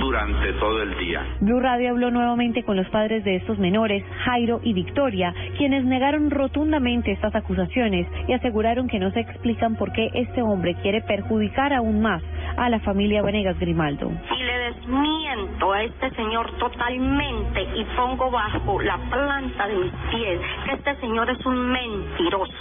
durante 0.00 0.52
todo 0.54 0.82
el 0.82 0.98
día. 0.98 1.24
Blue 1.40 1.60
Radio 1.60 1.90
habló 1.90 2.10
nuevamente 2.10 2.64
con 2.64 2.76
los 2.76 2.88
padres 2.88 3.24
de 3.24 3.36
estos 3.36 3.58
menores, 3.58 4.04
Jairo 4.24 4.60
y 4.62 4.72
Victoria, 4.72 5.34
quienes 5.56 5.84
negaron 5.84 6.30
rotundamente 6.30 7.12
estas 7.12 7.34
acusaciones 7.34 8.06
y 8.28 8.32
aseguraron 8.32 8.88
que 8.88 8.98
no 8.98 9.10
se 9.12 9.20
explican 9.20 9.76
por 9.76 9.92
qué 9.92 10.10
este 10.14 10.42
hombre 10.42 10.74
quiere 10.82 11.02
perjudicar 11.02 11.72
aún 11.72 12.00
más 12.00 12.22
a 12.56 12.68
la 12.68 12.80
familia 12.80 13.22
Vanegas 13.22 13.58
Grimaldo. 13.58 14.10
Y 14.10 14.42
le 14.42 14.58
desmiento 14.58 15.72
a 15.72 15.82
este 15.82 16.10
señor 16.10 16.50
totalmente 16.58 17.62
y 17.74 17.84
pongo 17.96 18.30
bajo 18.30 18.80
la 18.82 18.98
planta 19.10 19.68
de 19.68 19.76
mis 19.76 19.92
pies 20.10 20.40
que 20.64 20.72
este 20.72 20.96
señor 21.00 21.30
es 21.30 21.44
un 21.46 21.70
mentiroso, 21.70 22.52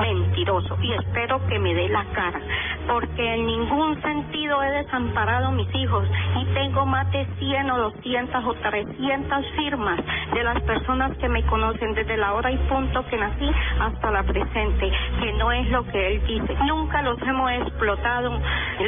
mentiroso. 0.00 0.78
Y 0.82 0.92
espero 0.92 1.46
que 1.46 1.58
me 1.58 1.74
dé 1.74 1.88
la 1.88 2.04
cara, 2.12 2.40
porque 2.86 3.34
en 3.34 3.46
ningún 3.46 4.00
sentido 4.02 4.62
he 4.62 4.70
desamparado 4.70 5.48
a 5.48 5.50
mis 5.52 5.72
hijos 5.74 6.06
y 6.40 6.44
tengo 6.54 6.86
más 6.86 7.10
de 7.12 7.26
100 7.38 7.70
o 7.70 7.78
200 7.78 8.44
o 8.44 8.54
300 8.54 9.46
firmas 9.56 10.00
de 10.34 10.42
las 10.42 10.60
personas 10.62 11.16
que 11.18 11.28
me 11.28 11.42
conocen 11.46 11.94
desde 11.94 12.16
la 12.16 12.34
hora 12.34 12.50
y 12.50 12.56
punto 12.68 13.04
que 13.06 13.16
nací 13.16 13.50
hasta 13.80 14.10
la 14.10 14.22
presente, 14.22 14.90
que 15.20 15.32
no 15.34 15.52
es 15.52 15.68
lo 15.70 15.84
que 15.86 16.14
él 16.14 16.22
dice. 16.26 16.54
Nunca 16.66 17.02
los 17.02 17.20
hemos 17.22 17.50
explotado 17.52 18.38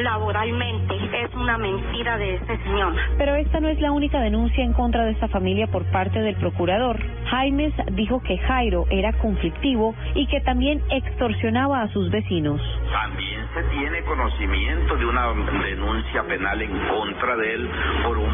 laboralmente. 0.02 0.94
Es 1.22 1.34
una 1.34 1.58
mentira 1.58 2.18
de 2.18 2.34
este 2.36 2.58
señor. 2.64 2.94
Pero 3.18 3.34
esta 3.36 3.60
no 3.60 3.68
es 3.68 3.80
la 3.80 3.92
única 3.92 4.20
denuncia 4.20 4.64
en 4.64 4.72
contra 4.72 5.04
de 5.04 5.12
esta 5.12 5.28
familia 5.28 5.66
por 5.68 5.84
parte 5.90 6.20
del 6.20 6.36
procurador. 6.36 6.98
Jaimes 7.30 7.74
dijo 7.92 8.22
que 8.22 8.38
Jairo 8.38 8.86
era 8.90 9.12
conflictivo 9.14 9.94
y 10.14 10.26
que 10.26 10.40
también 10.40 10.82
extorsionaba 10.90 11.82
a 11.82 11.88
sus 11.88 12.10
vecinos. 12.10 12.60
También 12.92 13.40
se 13.54 13.62
tiene 13.64 13.83
conocimiento 14.04 14.96
de 14.96 15.04
una 15.04 15.28
denuncia 15.62 16.22
penal 16.22 16.60
en 16.62 16.78
contra 16.88 17.36
de 17.36 17.54
él 17.54 17.70
por 18.04 18.16
un 18.16 18.30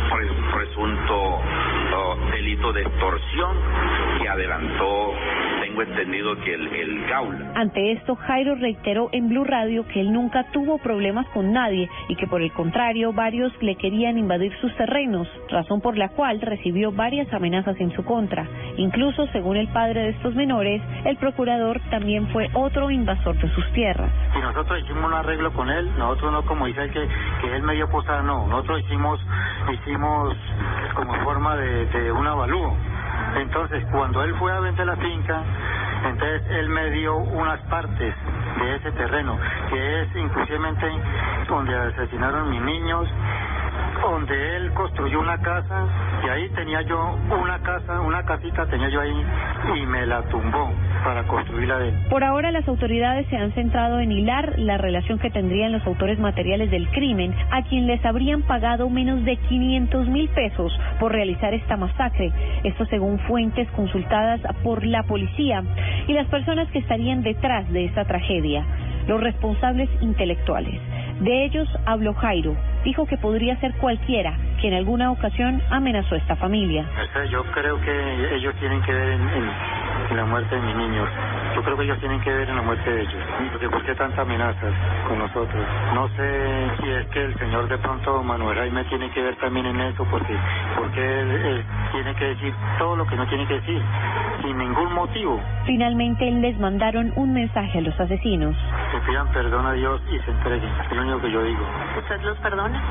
presunto 0.52 1.14
oh, 1.14 2.16
delito 2.30 2.72
de 2.72 2.82
extorsión 2.82 3.56
que 4.20 4.28
adelantó, 4.28 5.14
tengo 5.80 6.00
entendido 6.00 6.36
que 6.36 6.54
el, 6.54 6.66
el 6.66 7.06
Gaula. 7.06 7.52
Ante 7.54 7.92
esto, 7.92 8.16
Jairo 8.16 8.54
reiteró 8.54 9.08
en 9.12 9.28
Blue 9.28 9.44
Radio 9.44 9.86
que 9.86 10.00
él 10.00 10.12
nunca 10.12 10.44
tuvo 10.52 10.78
problemas 10.78 11.26
con 11.28 11.52
nadie 11.52 11.88
y 12.08 12.16
que 12.16 12.26
por 12.26 12.42
el 12.42 12.52
contrario 12.52 13.12
varios 13.12 13.52
le 13.62 13.76
querían 13.76 14.18
invadir 14.18 14.52
sus 14.60 14.74
terrenos, 14.76 15.28
razón 15.48 15.80
por 15.80 15.96
la 15.96 16.08
cual 16.10 16.40
recibió 16.40 16.92
varias 16.92 17.32
amenazas 17.32 17.78
en 17.80 17.92
su 17.92 18.04
contra. 18.04 18.46
Incluso, 18.76 19.26
según 19.28 19.56
el 19.56 19.68
padre 19.68 20.02
de 20.02 20.08
estos 20.10 20.34
menores, 20.34 20.82
el 21.04 21.16
procurador 21.16 21.80
también 21.90 22.28
fue 22.28 22.48
otro 22.54 22.90
invasor 22.90 23.36
de 23.36 23.48
sus 23.54 23.72
tierras. 23.72 24.10
Y 24.36 24.40
nosotros 24.40 24.80
hicimos 24.82 25.04
un 25.04 25.14
arreglo 25.14 25.52
con 25.52 25.68
él, 25.70 25.90
nosotros 25.98 26.32
no 26.32 26.42
como 26.44 26.66
dice 26.66 26.82
él 26.82 26.92
que, 26.92 27.06
que 27.40 27.56
él 27.56 27.62
medio 27.62 27.88
posada, 27.88 28.22
no, 28.22 28.46
nosotros 28.46 28.80
hicimos, 28.80 29.20
hicimos 29.72 30.36
como 30.94 31.14
forma 31.24 31.56
de, 31.56 31.86
de 31.86 32.12
un 32.12 32.26
avalúo. 32.26 32.76
Entonces, 33.36 33.84
cuando 33.90 34.22
él 34.22 34.34
fue 34.36 34.52
a 34.52 34.60
vender 34.60 34.86
la 34.86 34.96
finca, 34.96 35.42
entonces 36.04 36.42
él 36.50 36.68
me 36.68 36.90
dio 36.90 37.16
unas 37.16 37.60
partes 37.62 38.14
de 38.58 38.76
ese 38.76 38.92
terreno, 38.92 39.38
que 39.68 40.02
es 40.02 40.16
inclusivamente 40.16 40.86
donde 41.48 41.76
asesinaron 41.76 42.50
mis 42.50 42.62
niños, 42.62 43.08
donde 44.08 44.56
él 44.56 44.72
construyó 44.72 45.20
una 45.20 45.38
casa 45.38 45.86
y 46.24 46.28
ahí 46.28 46.48
tenía 46.50 46.82
yo 46.82 47.16
una 47.30 47.58
casa, 47.60 48.00
una 48.00 48.24
casita 48.24 48.66
tenía 48.66 48.88
yo 48.88 49.00
ahí 49.00 49.24
y 49.76 49.86
me 49.86 50.06
la 50.06 50.22
tumbó 50.22 50.70
para 51.04 51.26
construirla 51.26 51.78
de 51.78 51.88
él. 51.88 51.94
Por 52.08 52.24
ahora 52.24 52.50
las 52.50 52.66
autoridades 52.68 53.26
se 53.28 53.36
han 53.36 53.52
centrado 53.52 54.00
en 54.00 54.12
hilar 54.12 54.58
la 54.58 54.78
relación 54.78 55.18
que 55.18 55.30
tendrían 55.30 55.72
los 55.72 55.86
autores 55.86 56.18
materiales 56.18 56.70
del 56.70 56.88
crimen 56.90 57.34
a 57.50 57.62
quien 57.62 57.86
les 57.86 58.04
habrían 58.04 58.42
pagado 58.42 58.88
menos 58.88 59.24
de 59.24 59.36
500 59.36 60.08
mil 60.08 60.28
pesos 60.30 60.72
por 60.98 61.12
realizar 61.12 61.54
esta 61.54 61.76
masacre. 61.76 62.32
Esto 62.64 62.86
según 62.86 63.18
fuentes 63.20 63.68
consultadas 63.70 64.40
por 64.62 64.84
la 64.84 65.02
policía 65.04 65.62
y 66.06 66.12
las 66.12 66.26
personas 66.28 66.70
que 66.70 66.78
estarían 66.78 67.22
detrás 67.22 67.70
de 67.70 67.86
esta 67.86 68.04
tragedia, 68.04 68.64
los 69.06 69.20
responsables 69.20 69.88
intelectuales. 70.00 70.80
De 71.20 71.44
ellos 71.44 71.68
habló 71.86 72.14
Jairo. 72.14 72.56
Dijo 72.84 73.06
que 73.06 73.16
podría 73.18 73.56
ser 73.60 73.74
cualquiera 73.74 74.36
que 74.60 74.68
en 74.68 74.74
alguna 74.74 75.10
ocasión 75.10 75.62
amenazó 75.70 76.14
a 76.14 76.18
esta 76.18 76.36
familia. 76.36 76.86
Yo 77.30 77.44
creo 77.52 77.80
que 77.80 78.34
ellos 78.36 78.54
tienen 78.58 78.80
que 78.82 78.92
ver 78.92 79.10
en, 79.12 79.20
en- 79.22 79.50
en 80.10 80.16
la 80.16 80.24
muerte 80.24 80.54
de 80.56 80.62
mis 80.62 80.76
niños. 80.76 81.08
Yo 81.54 81.62
creo 81.62 81.76
que 81.76 81.84
ellos 81.84 81.98
tienen 81.98 82.20
que 82.20 82.32
ver 82.32 82.48
en 82.48 82.56
la 82.56 82.62
muerte 82.62 82.90
de 82.90 83.02
ellos. 83.02 83.22
Porque 83.52 83.68
¿por 83.68 83.82
qué 83.84 83.94
tanta 83.94 84.22
amenaza 84.22 84.66
con 85.08 85.18
nosotros? 85.18 85.64
No 85.94 86.08
sé 86.08 86.70
si 86.80 86.90
es 86.90 87.06
que 87.08 87.24
el 87.24 87.38
señor 87.38 87.68
de 87.68 87.78
pronto 87.78 88.22
Manuel 88.22 88.58
Jaime 88.58 88.84
tiene 88.84 89.10
que 89.10 89.22
ver 89.22 89.36
también 89.36 89.66
en 89.66 89.80
eso, 89.80 90.04
porque, 90.10 90.34
porque 90.76 91.00
él, 91.00 91.30
él 91.30 91.64
tiene 91.92 92.14
que 92.14 92.24
decir 92.26 92.54
todo 92.78 92.96
lo 92.96 93.06
que 93.06 93.16
no 93.16 93.26
tiene 93.26 93.46
que 93.46 93.54
decir, 93.54 93.82
sin 94.42 94.56
ningún 94.58 94.92
motivo. 94.92 95.40
Finalmente 95.66 96.30
les 96.30 96.58
mandaron 96.58 97.12
un 97.16 97.32
mensaje 97.32 97.78
a 97.78 97.80
los 97.82 97.98
asesinos. 97.98 98.56
Que 98.92 98.98
pidan 99.10 99.28
perdón 99.28 99.66
a 99.66 99.72
Dios 99.72 100.00
y 100.10 100.18
se 100.20 100.30
entreguen. 100.30 100.70
Es 100.88 100.96
lo 100.96 101.02
único 101.02 101.20
que 101.20 101.30
yo 101.30 101.42
digo. 101.42 101.64
¿Usted 101.98 102.20
los 102.22 102.38
perdona? 102.38 102.82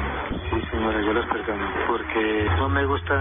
Sí, 0.49 0.61
señora, 0.71 1.01
yo 1.01 1.13
los 1.13 1.25
perdono. 1.25 1.65
Porque 1.87 2.47
no 2.57 2.69
me 2.69 2.85
gusta 2.85 3.15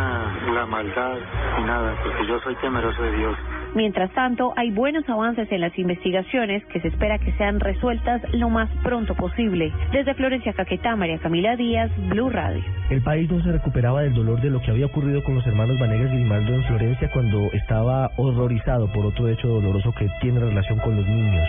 la 0.52 0.66
maldad 0.66 1.16
ni 1.58 1.64
nada, 1.64 1.94
porque 2.02 2.26
yo 2.26 2.38
soy 2.40 2.54
temeroso 2.56 3.02
de 3.02 3.12
Dios. 3.12 3.36
Mientras 3.78 4.10
tanto, 4.10 4.52
hay 4.56 4.72
buenos 4.72 5.08
avances 5.08 5.46
en 5.52 5.60
las 5.60 5.78
investigaciones 5.78 6.64
que 6.64 6.80
se 6.80 6.88
espera 6.88 7.16
que 7.20 7.30
sean 7.34 7.60
resueltas 7.60 8.20
lo 8.32 8.50
más 8.50 8.68
pronto 8.82 9.14
posible. 9.14 9.72
Desde 9.92 10.14
Florencia 10.14 10.52
Caquetá, 10.52 10.96
María 10.96 11.18
Camila 11.18 11.54
Díaz, 11.54 11.88
Blue 12.08 12.28
Radio. 12.28 12.60
El 12.90 13.02
país 13.02 13.30
no 13.30 13.40
se 13.40 13.52
recuperaba 13.52 14.02
del 14.02 14.14
dolor 14.14 14.40
de 14.40 14.50
lo 14.50 14.60
que 14.60 14.72
había 14.72 14.86
ocurrido 14.86 15.22
con 15.22 15.36
los 15.36 15.46
hermanos 15.46 15.78
Vanegas 15.78 16.10
Grimaldo 16.10 16.54
en 16.54 16.64
Florencia 16.64 17.08
cuando 17.12 17.52
estaba 17.52 18.10
horrorizado 18.16 18.90
por 18.92 19.06
otro 19.06 19.28
hecho 19.28 19.46
doloroso 19.46 19.92
que 19.92 20.08
tiene 20.22 20.40
relación 20.40 20.80
con 20.80 20.96
los 20.96 21.06
niños. 21.06 21.48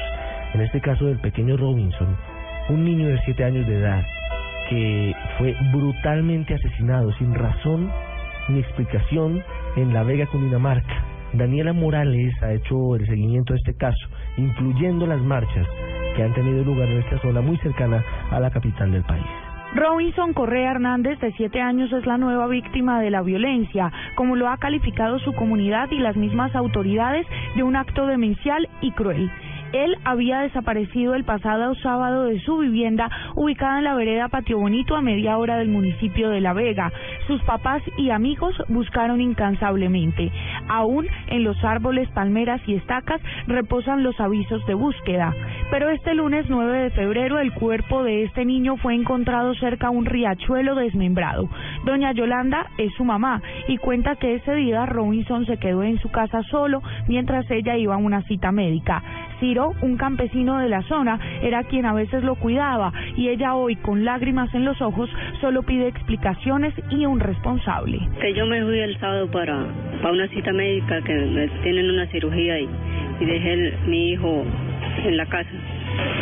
En 0.54 0.62
este 0.62 0.82
caso 0.82 1.06
del 1.06 1.18
pequeño 1.18 1.58
Robinson, 1.58 2.16
un 2.70 2.84
niño 2.86 3.08
de 3.08 3.20
7 3.26 3.44
años 3.44 3.66
de 3.66 3.76
edad 3.76 4.06
que 4.70 5.16
fue 5.40 5.56
brutalmente 5.74 6.54
asesinado 6.54 7.12
sin 7.14 7.34
razón 7.34 7.92
ni 8.50 8.60
explicación 8.60 9.44
en 9.78 9.96
La 9.96 10.04
Vega, 10.04 10.28
Cundinamarca. 10.28 11.09
Daniela 11.34 11.74
Morales 11.74 12.34
ha 12.42 12.54
hecho 12.54 12.96
el 12.96 13.06
seguimiento 13.06 13.54
de 13.54 13.60
este 13.60 13.76
caso, 13.76 14.08
incluyendo 14.38 15.06
las 15.06 15.22
marchas 15.22 15.68
que 16.16 16.24
han 16.24 16.34
tenido 16.34 16.64
lugar 16.64 16.88
en 16.88 17.00
esta 17.00 17.20
zona 17.20 17.42
muy 17.42 17.58
cercana 17.58 18.04
a 18.32 18.40
la 18.40 18.50
capital 18.50 18.92
del 18.92 19.04
país. 19.04 19.26
Robinson 19.76 20.34
Correa 20.34 20.72
Hernández, 20.72 21.20
de 21.20 21.32
siete 21.34 21.62
años, 21.62 21.92
es 21.94 22.04
la 22.08 22.18
nueva 22.18 22.48
víctima 22.48 23.00
de 23.02 23.12
la 23.12 23.22
violencia, 23.22 23.92
como 24.16 24.36
lo 24.36 24.50
ha 24.50 24.58
calificado 24.58 25.20
su 25.20 25.32
comunidad 25.34 25.92
y 25.92 26.00
las 26.00 26.16
mismas 26.16 26.56
autoridades 26.56 27.28
de 27.56 27.62
un 27.62 27.76
acto 27.76 28.08
demencial 28.08 28.68
y 28.82 28.92
cruel. 28.92 29.30
Él 29.74 29.96
había 30.04 30.40
desaparecido 30.40 31.14
el 31.14 31.24
pasado 31.24 31.76
sábado 31.76 32.26
de 32.26 32.40
su 32.42 32.58
vivienda 32.58 33.10
ubicada 33.36 33.78
en 33.78 33.84
la 33.84 33.94
vereda 33.94 34.28
Patio 34.28 34.58
Bonito 34.58 34.96
a 34.96 35.02
media 35.02 35.38
hora 35.38 35.58
del 35.58 35.70
municipio 35.70 36.30
de 36.30 36.42
La 36.42 36.54
Vega. 36.54 36.92
Sus 37.28 37.42
papás 37.44 37.84
y 37.98 38.10
amigos 38.10 38.56
buscaron 38.68 39.22
incansablemente. 39.22 40.32
Aún 40.68 41.08
en 41.28 41.44
los 41.44 41.64
árboles, 41.64 42.10
palmeras 42.10 42.62
y 42.66 42.76
estacas 42.76 43.22
reposan 43.48 44.02
los 44.02 44.20
avisos 44.20 44.66
de 44.66 44.74
búsqueda. 44.74 45.34
Pero 45.70 45.90
este 45.90 46.16
lunes 46.16 46.48
9 46.50 46.84
de 46.84 46.90
febrero 46.90 47.40
el 47.40 47.54
cuerpo 47.54 48.04
de 48.04 48.24
este 48.24 48.46
niño 48.46 48.78
fue 48.78 48.96
encontrado 48.96 49.54
cerca 49.56 49.88
a 49.88 49.92
un 49.92 50.06
riachuelo 50.06 50.74
desmembrado. 50.76 51.48
Doña 51.86 52.12
Yolanda 52.14 52.68
es 52.78 52.92
su 52.96 53.06
mamá 53.06 53.42
y 53.68 53.78
cuenta 53.78 54.16
que 54.16 54.36
ese 54.36 54.56
día 54.56 54.88
Robinson 54.88 55.46
se 55.46 55.58
quedó 55.58 55.84
en 55.84 56.00
su 56.00 56.10
casa 56.10 56.42
solo 56.50 56.82
mientras 57.08 57.50
ella 57.52 57.78
iba 57.78 57.94
a 57.94 58.00
una 58.00 58.24
cita 58.24 58.52
médica. 58.52 59.04
Ciro, 59.40 59.74
un 59.82 59.98
campesino 59.98 60.60
de 60.60 60.70
la 60.70 60.82
zona, 60.84 61.20
era 61.42 61.64
quien 61.64 61.86
a 61.86 61.94
veces 61.94 62.24
lo 62.24 62.36
cuidaba 62.36 62.92
y 63.16 63.30
ella 63.30 63.56
hoy, 63.56 63.76
con 63.78 64.04
lágrimas 64.06 64.54
en 64.54 64.66
los 64.66 64.82
ojos, 64.82 65.10
solo 65.42 65.64
pide 65.64 65.88
explicaciones 65.88 66.74
y 66.90 67.06
un 67.06 67.20
responsable. 67.20 68.00
Que 68.22 68.34
yo 68.34 68.46
me 68.46 68.64
fui 68.64 68.80
el 68.80 68.98
sábado 69.00 69.30
para, 69.32 69.66
para 70.02 70.14
una 70.14 70.28
cita 70.30 70.52
médica 70.54 71.02
que 71.02 71.14
me 71.14 71.48
tienen 71.64 71.90
una 71.90 72.06
cirugía 72.08 72.60
y, 72.60 72.68
y 73.20 73.26
dejé 73.26 73.54
el- 73.54 73.74
mi 73.88 74.12
hijo 74.12 74.44
en 75.06 75.18
la 75.18 75.26
casa. 75.26 75.50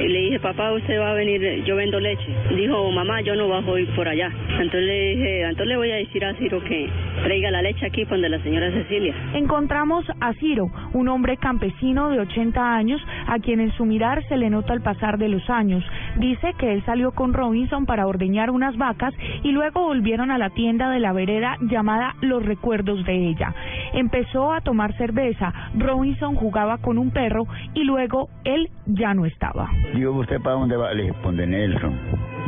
Y 0.01 0.08
le 0.10 0.21
dije, 0.21 0.39
papá, 0.39 0.71
usted 0.73 0.99
va 0.99 1.12
a 1.12 1.13
venir, 1.13 1.63
yo 1.65 1.75
vendo 1.75 1.99
leche. 1.99 2.27
Dijo, 2.56 2.91
mamá, 2.91 3.21
yo 3.21 3.36
no 3.36 3.47
bajo 3.47 3.77
ir 3.77 3.89
por 3.95 4.08
allá. 4.08 4.30
Entonces 4.49 4.84
le 4.84 5.15
dije, 5.15 5.41
entonces 5.41 5.67
le 5.67 5.77
voy 5.77 5.91
a 5.91 5.95
decir 5.95 6.23
a 6.23 6.34
Ciro 6.36 6.63
que 6.63 6.89
traiga 7.23 7.51
la 7.51 7.62
leche 7.62 7.86
aquí 7.86 8.03
donde 8.06 8.30
la 8.30 8.41
señora 8.43 8.71
Cecilia. 8.71 9.13
Encontramos 9.34 10.06
a 10.21 10.34
Ciro, 10.34 10.69
un 10.93 11.08
hombre 11.08 11.38
campesino 11.38 12.10
de 12.10 12.19
80 12.19 12.75
años, 12.75 13.01
a 13.27 13.39
quien 13.39 13.60
en 13.60 13.71
su 13.73 13.86
mirar 13.86 14.23
se 14.27 14.38
le 14.38 14.49
nota 14.49 14.73
el 14.73 14.82
pasar 14.82 15.17
de 15.17 15.30
los 15.30 15.49
años. 15.49 15.84
Dice 16.17 16.53
que 16.58 16.73
él 16.73 16.84
salió 16.86 17.12
con 17.12 17.34
Robinson 17.34 17.86
para 17.86 18.08
ordeñar 18.08 18.51
unas 18.51 18.77
vacas 18.77 19.13
y 19.43 19.51
luego 19.51 19.82
volvieron 19.82 20.32
a 20.32 20.38
la 20.38 20.51
tienda 20.51 20.89
de 20.89 20.99
la 20.99 21.13
vereda 21.13 21.58
llamada 21.62 22.15
Los 22.21 22.45
Recuerdos 22.45 23.03
de 23.06 23.30
ella. 23.30 23.53
Empezó 23.93 24.51
a 24.51 24.62
tomar 24.62 24.95
cerveza, 24.97 25.53
Robinson 25.75 26.36
jugaba 26.36 26.77
con 26.77 26.97
un 26.97 27.12
perro 27.12 27.47
y 27.73 27.84
luego 27.84 28.30
él 28.43 28.69
ya 28.86 29.13
no 29.13 29.25
estaba. 29.25 29.57
Digo, 29.93 30.12
¿usted 30.13 30.41
para 30.41 30.56
dónde 30.56 30.76
va? 30.76 30.93
Le 30.93 31.04
dije, 31.04 31.15
ponde 31.24 31.48
Nelson. 31.48 31.98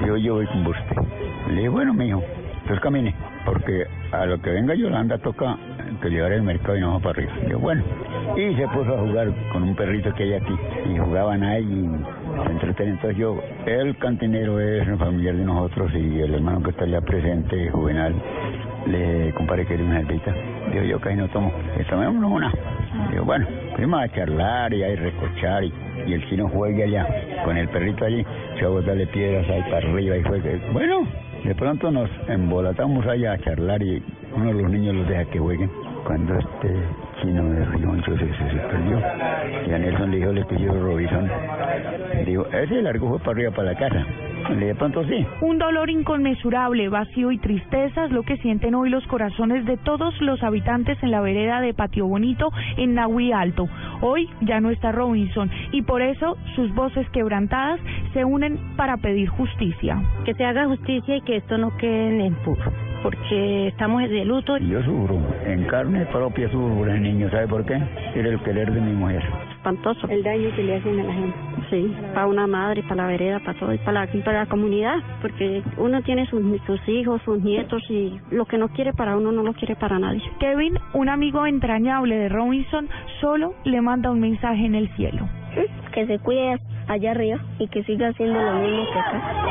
Digo, 0.04 0.18
yo 0.18 0.36
voy 0.36 0.46
con 0.48 0.68
usted. 0.68 0.98
Le 1.50 1.56
dije, 1.56 1.70
bueno, 1.70 1.94
mijo, 1.94 2.24
entonces 2.62 2.80
camine, 2.82 3.16
porque 3.46 3.86
a 4.12 4.26
lo 4.26 4.42
que 4.42 4.52
venga 4.52 4.76
Yolanda 4.76 5.18
toca 5.18 5.58
que 6.02 6.10
llevar 6.10 6.32
el 6.32 6.44
mercado 6.44 6.78
y 6.78 6.82
no 6.82 6.94
va 6.94 7.00
para 7.00 7.12
arriba. 7.12 7.34
Digo, 7.46 7.60
bueno. 7.60 7.84
Y 8.38 8.56
se 8.56 8.68
puso 8.68 8.94
a 8.94 9.00
jugar 9.00 9.34
con 9.52 9.64
un 9.64 9.76
perrito 9.76 10.14
que 10.14 10.24
hay 10.24 10.34
aquí. 10.34 10.54
Y 10.90 10.98
jugaban 10.98 11.44
ahí 11.44 11.64
y 11.64 12.44
se 12.46 12.52
entretenían. 12.52 12.96
Entonces 12.96 13.18
yo, 13.18 13.42
el 13.66 13.98
cantinero 13.98 14.60
es 14.60 14.88
familiar 14.98 15.36
de 15.36 15.46
nosotros 15.46 15.92
y 15.94 16.22
el 16.22 16.36
hermano 16.36 16.64
que 16.64 16.72
está 16.72 16.86
allá 16.86 17.02
presente, 17.02 17.70
Juvenal, 17.72 18.14
le 18.88 19.34
compadre 19.34 19.66
que 19.66 19.76
una 19.76 20.00
cerveza. 20.00 20.34
Digo, 20.72 20.84
yo 20.84 21.00
casi 21.00 21.16
no 21.16 21.28
tomo. 21.30 21.52
Le 21.78 21.84
tomémonos 21.86 22.32
una. 22.32 22.54
Digo, 23.12 23.26
bueno, 23.26 23.48
fuimos 23.76 24.02
a 24.02 24.08
charlar 24.10 24.74
y 24.74 24.84
a 24.84 24.96
recochar 24.96 25.64
y, 25.64 25.74
y 26.06 26.14
el 26.14 26.28
chino 26.30 26.48
juegue 26.50 26.84
allá 26.84 27.08
con 27.44 27.58
el 27.58 27.68
perrito 27.70 28.06
allí, 28.06 28.26
se 28.58 28.64
va 28.64 28.68
a 28.68 28.74
botarle 28.74 29.08
piedras 29.08 29.50
ahí 29.50 29.62
para 29.64 29.78
arriba 29.78 30.18
y 30.18 30.24
juegue. 30.24 30.62
Bueno, 30.72 31.08
de 31.44 31.56
pronto 31.56 31.92
nos 31.92 32.10
embolatamos 32.28 33.06
allá 33.08 33.34
a 33.34 33.38
charlar 33.40 33.82
y 33.82 34.04
uno 34.36 34.54
de 34.54 34.62
los 34.62 34.72
niños 34.72 34.96
los 34.96 35.08
deja 35.08 35.26
que 35.26 35.40
jueguen. 35.40 35.70
Cuando 36.06 36.38
este 36.38 36.74
chino 37.22 37.44
de 37.50 37.66
Rioncho 37.66 38.18
se, 38.18 38.26
se, 38.26 38.50
se 38.52 38.60
perdió, 38.72 39.00
y 39.68 39.74
a 39.74 39.78
Nelson 39.78 40.12
le 40.12 40.18
dijo, 40.18 40.32
le 40.32 40.46
pidió 40.46 40.74
Robinson, 40.74 41.30
digo, 42.26 42.48
ese 42.48 42.82
largo 42.82 43.10
fue 43.10 43.20
para 43.20 43.32
arriba 43.32 43.52
para 43.52 43.72
la 43.74 43.78
casa. 43.78 44.06
Le 44.58 44.68
de 44.68 44.76
pronto 44.76 45.04
sí. 45.06 45.26
Un 45.42 45.58
dolor 45.58 45.90
inconmensurable, 45.90 46.90
vacío 46.90 47.32
y 47.32 47.38
tristeza 47.38 48.06
es 48.06 48.12
lo 48.12 48.24
que 48.24 48.38
sienten 48.38 48.76
hoy 48.76 48.90
los 48.90 49.06
corazones 49.08 49.66
de 49.66 49.78
todos 49.78 50.20
los 50.22 50.42
habitantes 50.44 50.98
en 51.02 51.12
la 51.12 51.22
vereda 51.22 51.62
de 51.62 51.74
Patio 51.74 52.08
Bonito 52.08 52.50
en 52.78 52.96
Nahui 52.96 53.32
Alto. 53.32 53.68
Hoy 54.02 54.30
ya 54.42 54.60
no 54.60 54.70
está 54.70 54.92
Robinson 54.92 55.50
y 55.72 55.84
por 55.84 56.02
eso 56.02 56.38
sus 56.56 56.74
voces 56.74 57.08
quebrantadas 57.12 57.80
se 58.14 58.26
unen 58.26 58.60
para 58.76 58.98
pedir 58.98 59.30
justicia. 59.30 60.02
Que 60.26 60.34
se 60.34 60.46
haga 60.46 60.68
justicia 60.68 61.18
y 61.18 61.22
que 61.22 61.38
esto 61.38 61.58
no 61.58 61.76
quede 61.78 62.26
en 62.26 62.34
puro, 62.36 62.72
porque 63.04 63.68
estamos 63.68 64.02
de 64.10 64.26
luto. 64.26 64.58
Yo 64.58 64.82
sufro, 64.84 65.20
en 65.46 65.66
carne 65.66 66.06
propia 66.08 66.50
sufro 66.50 66.76
por 66.76 66.90
el 66.90 67.02
niño, 67.02 67.30
¿sabe 67.30 67.48
por 67.48 67.66
qué? 67.66 67.80
Era 68.16 68.30
el 68.30 68.40
querer 68.42 68.72
de 68.72 68.82
mi 68.82 68.94
mujer. 68.94 69.24
Espantoso. 69.70 70.08
El 70.08 70.24
daño 70.24 70.50
que 70.56 70.64
le 70.64 70.76
hacen 70.78 71.00
a 71.00 71.04
la 71.04 71.14
gente. 71.14 71.38
Sí, 71.70 71.96
para 72.16 72.26
una 72.26 72.48
madre, 72.48 72.82
para 72.82 72.96
la 72.96 73.08
vereda, 73.08 73.40
para 73.40 73.60
todo, 73.60 73.72
y 73.74 73.78
para 73.78 74.06
la, 74.06 74.24
para 74.24 74.40
la 74.40 74.46
comunidad, 74.48 74.96
porque 75.22 75.62
uno 75.78 76.02
tiene 76.02 76.26
sus, 76.26 76.42
sus 76.66 76.90
hijos, 76.90 77.22
sus 77.24 77.40
nietos 77.44 77.84
y 77.90 78.20
lo 78.32 78.46
que 78.46 78.58
no 78.58 78.70
quiere 78.70 78.92
para 78.94 79.16
uno 79.16 79.32
no 79.32 79.44
lo 79.44 79.54
quiere 79.54 79.76
para 79.76 80.00
nadie. 80.00 80.24
Kevin, 80.40 80.80
un 80.94 81.10
amigo 81.10 81.46
entrañable 81.46 82.18
de 82.18 82.30
Robinson, 82.30 82.90
solo 83.22 83.54
le 83.66 83.82
manda 83.82 84.10
un 84.10 84.20
mensaje 84.20 84.66
en 84.66 84.74
el 84.74 84.90
cielo. 84.96 85.30
Que 85.94 86.08
se 86.08 86.18
cuide 86.20 86.60
allá 86.88 87.12
arriba 87.12 87.40
y 87.60 87.68
que 87.68 87.84
siga 87.84 88.08
haciendo 88.08 88.42
lo 88.42 88.54
mismo 88.54 88.86
que 88.92 89.00
acá. 89.00 89.50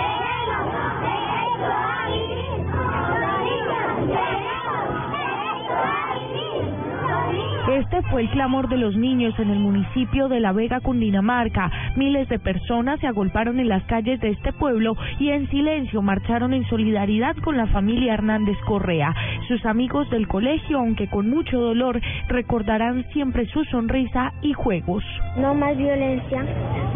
Este 7.69 8.01
fue 8.11 8.23
el 8.23 8.31
clamor 8.31 8.71
de 8.71 8.79
los 8.79 8.97
niños 8.97 9.39
en 9.39 9.51
el 9.51 9.59
municipio 9.59 10.29
de 10.29 10.41
La 10.41 10.53
Vega, 10.53 10.81
Cundinamarca. 10.81 11.71
Miles 11.97 12.27
de 12.31 12.39
personas 12.39 12.99
se 12.99 13.07
agolparon 13.07 13.61
en 13.61 13.69
las 13.69 13.83
calles 13.85 14.19
de 14.21 14.31
este 14.31 14.55
pueblo 14.55 14.97
y 15.19 15.29
en 15.29 15.51
silencio 15.51 16.01
marcharon 16.01 16.55
en 16.55 16.67
solidaridad 16.69 17.37
con 17.45 17.59
la 17.59 17.67
familia 17.67 18.15
Hernández 18.15 18.57
Correa. 18.67 19.15
Sus 19.49 19.67
amigos 19.67 20.09
del 20.09 20.27
colegio, 20.29 20.79
aunque 20.79 21.11
con 21.11 21.29
mucho 21.29 21.61
dolor, 21.61 22.01
recordarán 22.29 23.05
siempre 23.13 23.45
su 23.49 23.63
sonrisa 23.65 24.33
y 24.41 24.55
juegos. 24.55 25.05
No 25.37 25.55
más 25.55 25.77
violencia 25.77 26.47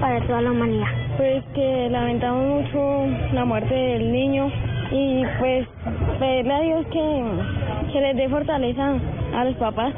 para 0.00 0.26
toda 0.26 0.40
la 0.40 0.52
humanidad. 0.52 0.88
Pues 1.18 1.44
que 1.54 1.88
lamentamos 1.90 2.64
mucho 2.64 3.06
la 3.34 3.44
muerte 3.44 3.74
del 3.74 4.10
niño 4.10 4.50
y 4.90 5.22
pues 5.38 5.68
pedirle 6.18 6.54
a 6.54 6.60
Dios 6.60 6.86
que, 6.86 7.92
que 7.92 8.00
les 8.00 8.16
dé 8.16 8.28
fortaleza 8.30 8.94
a 9.34 9.44
los 9.44 9.54
papás. 9.56 9.92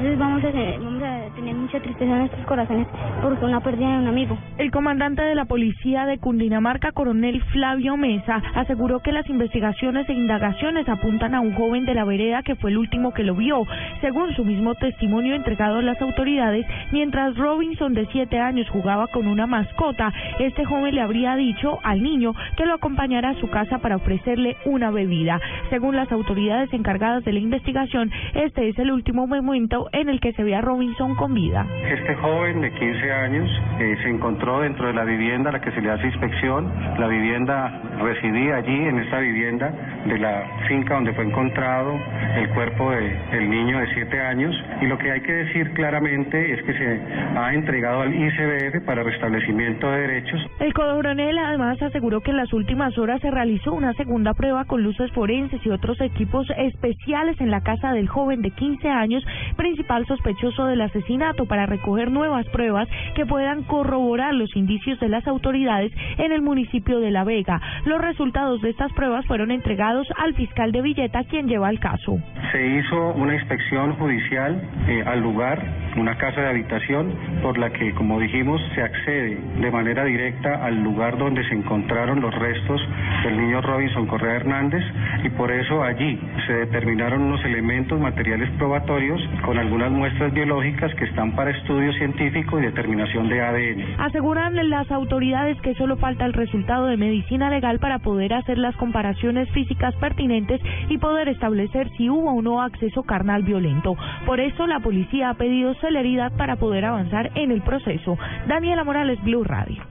Entonces 0.00 0.18
vamos 0.18 0.42
a, 0.42 0.78
vamos 0.82 1.02
a 1.02 1.34
tener 1.34 1.54
mucha 1.54 1.78
tristeza 1.78 2.10
en 2.10 2.18
nuestros 2.20 2.46
corazones 2.46 2.86
porque 3.20 3.44
una 3.44 3.60
pérdida 3.60 3.90
de 3.90 3.98
un 3.98 4.08
amigo. 4.08 4.38
El 4.56 4.70
comandante 4.70 5.20
de 5.20 5.34
la 5.34 5.44
policía 5.44 6.06
de 6.06 6.16
Cundinamarca, 6.16 6.92
coronel 6.92 7.42
Flavio 7.52 7.98
Mesa, 7.98 8.42
aseguró 8.54 9.00
que 9.00 9.12
las 9.12 9.28
investigaciones 9.28 10.08
e 10.08 10.14
indagaciones 10.14 10.88
apuntan 10.88 11.34
a 11.34 11.42
un 11.42 11.52
joven 11.52 11.84
de 11.84 11.92
la 11.92 12.06
vereda 12.06 12.42
que 12.42 12.54
fue 12.54 12.70
el 12.70 12.78
último 12.78 13.12
que 13.12 13.24
lo 13.24 13.34
vio. 13.34 13.66
Según 14.00 14.34
su 14.36 14.42
mismo 14.42 14.74
testimonio 14.74 15.34
entregado 15.34 15.80
a 15.80 15.82
las 15.82 16.00
autoridades, 16.00 16.64
mientras 16.92 17.36
Robinson 17.36 17.92
de 17.92 18.06
siete 18.06 18.40
años 18.40 18.70
jugaba 18.70 19.06
con 19.08 19.26
una 19.26 19.46
mascota, 19.46 20.14
este 20.38 20.64
joven 20.64 20.94
le 20.94 21.02
habría 21.02 21.36
dicho 21.36 21.78
al 21.82 22.02
niño 22.02 22.34
que 22.56 22.64
lo 22.64 22.72
acompañara 22.72 23.30
a 23.30 23.40
su 23.40 23.50
casa 23.50 23.80
para 23.80 23.96
ofrecerle 23.96 24.56
una 24.64 24.90
bebida. 24.90 25.38
Según 25.68 25.94
las 25.94 26.10
autoridades 26.10 26.72
encargadas 26.72 27.22
de 27.22 27.34
la 27.34 27.40
investigación, 27.40 28.10
este 28.32 28.70
es 28.70 28.78
el 28.78 28.92
último 28.92 29.26
momento 29.26 29.89
en 29.92 30.08
el 30.08 30.20
que 30.20 30.32
se 30.32 30.42
ve 30.42 30.54
a 30.54 30.60
Robinson 30.60 31.14
con 31.14 31.34
vida. 31.34 31.66
Este 31.84 32.14
joven 32.16 32.60
de 32.60 32.72
15 32.72 33.12
años 33.12 33.50
eh, 33.78 33.96
se 34.02 34.08
encontró 34.08 34.60
dentro 34.60 34.86
de 34.86 34.94
la 34.94 35.04
vivienda 35.04 35.50
a 35.50 35.52
la 35.54 35.60
que 35.60 35.70
se 35.72 35.80
le 35.80 35.90
hace 35.90 36.06
inspección. 36.06 36.72
La 36.98 37.08
vivienda 37.08 37.82
residía 38.00 38.56
allí, 38.56 38.76
en 38.76 38.98
esta 38.98 39.18
vivienda 39.18 39.72
de 40.06 40.18
la 40.18 40.44
finca 40.68 40.94
donde 40.94 41.12
fue 41.12 41.24
encontrado 41.24 41.98
el 42.36 42.48
cuerpo 42.50 42.90
del 42.90 43.50
niño 43.50 43.78
de 43.80 43.86
7 43.94 44.20
años. 44.20 44.54
Y 44.80 44.86
lo 44.86 44.98
que 44.98 45.10
hay 45.10 45.20
que 45.20 45.32
decir 45.32 45.72
claramente 45.72 46.52
es 46.52 46.62
que 46.62 46.72
se 46.72 47.00
ha 47.36 47.54
entregado 47.54 48.02
al 48.02 48.14
ICBF 48.14 48.84
para 48.84 49.02
restablecimiento 49.02 49.90
de 49.90 50.00
derechos. 50.00 50.40
El 50.60 50.72
coronel 50.72 51.38
además 51.38 51.80
aseguró 51.82 52.20
que 52.20 52.30
en 52.30 52.36
las 52.36 52.52
últimas 52.52 52.96
horas 52.98 53.20
se 53.20 53.30
realizó 53.30 53.72
una 53.72 53.92
segunda 53.94 54.34
prueba 54.34 54.64
con 54.64 54.82
luces 54.82 55.10
forenses 55.12 55.64
y 55.64 55.70
otros 55.70 56.00
equipos 56.00 56.46
especiales 56.56 57.40
en 57.40 57.50
la 57.50 57.60
casa 57.60 57.92
del 57.92 58.08
joven 58.08 58.42
de 58.42 58.50
15 58.50 58.88
años, 58.88 59.24
principal 59.70 60.04
sospechoso 60.06 60.66
del 60.66 60.80
asesinato, 60.80 61.46
para 61.46 61.64
recoger 61.64 62.10
nuevas 62.10 62.44
pruebas 62.48 62.88
que 63.14 63.24
puedan 63.24 63.62
corroborar 63.62 64.34
los 64.34 64.56
indicios 64.56 64.98
de 64.98 65.08
las 65.08 65.24
autoridades 65.28 65.92
en 66.18 66.32
el 66.32 66.42
municipio 66.42 66.98
de 66.98 67.12
La 67.12 67.22
Vega. 67.22 67.60
Los 67.84 68.00
resultados 68.00 68.60
de 68.62 68.70
estas 68.70 68.92
pruebas 68.94 69.24
fueron 69.26 69.52
entregados 69.52 70.08
al 70.16 70.34
fiscal 70.34 70.72
de 70.72 70.82
Villeta, 70.82 71.22
quien 71.22 71.46
lleva 71.46 71.70
el 71.70 71.78
caso. 71.78 72.18
Se 72.50 72.66
hizo 72.66 73.12
una 73.12 73.34
inspección 73.34 73.92
judicial 73.94 74.60
eh, 74.88 75.04
al 75.06 75.20
lugar, 75.20 75.62
una 75.96 76.18
casa 76.18 76.40
de 76.40 76.48
habitación, 76.48 77.14
por 77.40 77.56
la 77.56 77.70
que, 77.70 77.94
como 77.94 78.18
dijimos, 78.18 78.60
se 78.74 78.82
accede 78.82 79.38
de 79.60 79.70
manera 79.70 80.04
directa 80.04 80.64
al 80.64 80.82
lugar 80.82 81.16
donde 81.16 81.46
se 81.48 81.54
encontraron 81.54 82.20
los 82.20 82.34
restos 82.34 82.80
del 83.22 83.36
niño 83.36 83.60
Robinson 83.60 84.06
Correa 84.08 84.34
Hernández 84.34 84.82
y 85.22 85.28
por 85.30 85.52
eso 85.52 85.84
allí 85.84 86.18
se 86.48 86.54
determinaron 86.54 87.22
unos 87.22 87.44
elementos 87.44 88.00
materiales 88.00 88.50
probatorios 88.58 89.20
con 89.44 89.59
algunas 89.60 89.90
muestras 89.90 90.32
biológicas 90.32 90.94
que 90.94 91.04
están 91.04 91.32
para 91.36 91.50
estudio 91.50 91.92
científico 91.92 92.58
y 92.58 92.62
determinación 92.62 93.28
de 93.28 93.40
ADN. 93.40 94.00
Aseguran 94.00 94.56
las 94.70 94.90
autoridades 94.90 95.60
que 95.60 95.74
solo 95.74 95.96
falta 95.96 96.24
el 96.24 96.32
resultado 96.32 96.86
de 96.86 96.96
medicina 96.96 97.50
legal 97.50 97.78
para 97.78 97.98
poder 97.98 98.32
hacer 98.32 98.58
las 98.58 98.74
comparaciones 98.76 99.50
físicas 99.50 99.94
pertinentes 99.96 100.60
y 100.88 100.98
poder 100.98 101.28
establecer 101.28 101.90
si 101.96 102.08
hubo 102.08 102.32
o 102.32 102.42
no 102.42 102.62
acceso 102.62 103.02
carnal 103.02 103.42
violento. 103.42 103.96
Por 104.26 104.40
eso 104.40 104.66
la 104.66 104.80
policía 104.80 105.30
ha 105.30 105.34
pedido 105.34 105.74
celeridad 105.74 106.32
para 106.36 106.56
poder 106.56 106.86
avanzar 106.86 107.30
en 107.34 107.50
el 107.50 107.62
proceso. 107.62 108.18
Daniela 108.46 108.84
Morales, 108.84 109.22
Blue 109.22 109.44
Radio. 109.44 109.82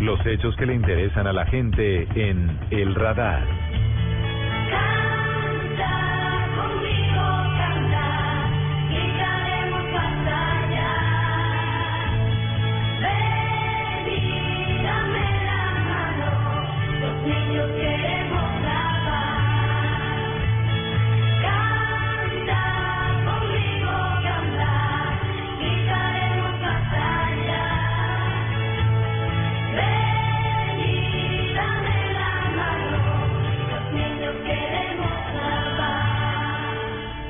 Los 0.00 0.24
hechos 0.26 0.54
que 0.56 0.66
le 0.66 0.74
interesan 0.74 1.26
a 1.26 1.32
la 1.32 1.46
gente 1.46 2.06
en 2.14 2.58
El 2.70 2.94
Radar. 2.94 3.44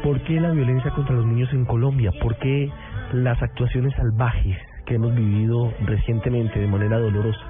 ¿Por 0.07 0.21
qué 0.21 0.41
la 0.41 0.53
violencia 0.53 0.93
contra 0.93 1.17
los 1.17 1.27
niños 1.27 1.53
en 1.53 1.65
Colombia? 1.65 2.13
¿Por 2.23 2.37
qué 2.37 2.71
las 3.13 3.43
actuaciones 3.43 3.93
salvajes 3.97 4.57
que 4.87 4.95
hemos 4.95 5.13
vivido 5.13 5.75
recientemente 5.85 6.61
de 6.61 6.69
manera 6.69 7.01
dolorosa? 7.01 7.45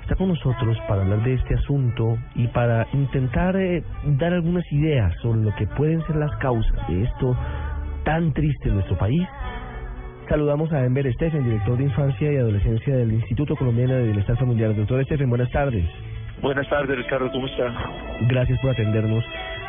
Está 0.00 0.14
con 0.14 0.28
nosotros 0.28 0.78
para 0.88 1.02
hablar 1.02 1.22
de 1.22 1.34
este 1.34 1.54
asunto 1.54 2.16
y 2.34 2.46
para 2.46 2.86
intentar 2.94 3.54
eh, 3.56 3.84
dar 4.06 4.32
algunas 4.32 4.64
ideas 4.72 5.14
sobre 5.20 5.42
lo 5.42 5.54
que 5.54 5.66
pueden 5.66 6.02
ser 6.06 6.16
las 6.16 6.34
causas 6.36 6.88
de 6.88 7.02
esto 7.02 7.36
tan 8.04 8.32
triste 8.32 8.70
en 8.70 8.76
nuestro 8.76 8.96
país. 8.96 9.28
Saludamos 10.30 10.72
a 10.72 10.86
Enver 10.86 11.12
Steffen, 11.12 11.44
director 11.44 11.76
de 11.76 11.84
Infancia 11.84 12.32
y 12.32 12.36
Adolescencia 12.36 12.96
del 12.96 13.12
Instituto 13.12 13.54
Colombiano 13.54 13.92
de 13.92 14.04
Bienestar 14.04 14.38
Familiar. 14.38 14.74
Doctor 14.74 15.04
Steffen, 15.04 15.28
buenas 15.28 15.50
tardes. 15.50 15.84
Buenas 16.40 16.66
tardes, 16.70 16.96
Ricardo, 16.96 17.30
¿cómo 17.30 17.46
está? 17.46 17.70
Gracias 18.28 18.58
por 18.62 18.70
atendernos. 18.70 19.22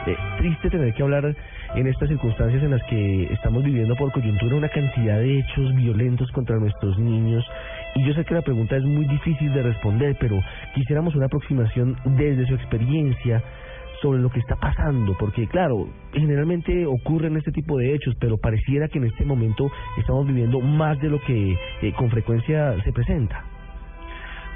Eh, 0.05 0.17
triste 0.37 0.69
tener 0.69 0.93
que 0.93 1.03
hablar 1.03 1.35
en 1.75 1.87
estas 1.87 2.07
circunstancias 2.09 2.61
en 2.61 2.71
las 2.71 2.83
que 2.83 3.23
estamos 3.33 3.63
viviendo 3.63 3.95
por 3.95 4.11
coyuntura 4.11 4.55
una 4.55 4.69
cantidad 4.69 5.17
de 5.19 5.39
hechos 5.39 5.73
violentos 5.75 6.31
contra 6.31 6.57
nuestros 6.57 6.97
niños. 6.99 7.43
Y 7.95 8.05
yo 8.05 8.13
sé 8.13 8.23
que 8.25 8.35
la 8.35 8.41
pregunta 8.41 8.75
es 8.75 8.83
muy 8.83 9.05
difícil 9.07 9.51
de 9.53 9.63
responder, 9.63 10.15
pero 10.19 10.39
quisiéramos 10.75 11.15
una 11.15 11.25
aproximación 11.25 11.95
desde 12.05 12.45
su 12.45 12.53
experiencia 12.55 13.41
sobre 14.01 14.19
lo 14.19 14.29
que 14.29 14.39
está 14.39 14.55
pasando, 14.57 15.15
porque 15.17 15.47
claro, 15.47 15.87
generalmente 16.11 16.85
ocurren 16.85 17.37
este 17.37 17.51
tipo 17.51 17.77
de 17.77 17.95
hechos, 17.95 18.13
pero 18.19 18.37
pareciera 18.37 18.89
que 18.89 18.99
en 18.99 19.05
este 19.05 19.23
momento 19.23 19.71
estamos 19.97 20.27
viviendo 20.27 20.59
más 20.59 20.99
de 20.99 21.09
lo 21.09 21.21
que 21.21 21.57
eh, 21.81 21.93
con 21.93 22.09
frecuencia 22.09 22.75
se 22.83 22.91
presenta. 22.91 23.52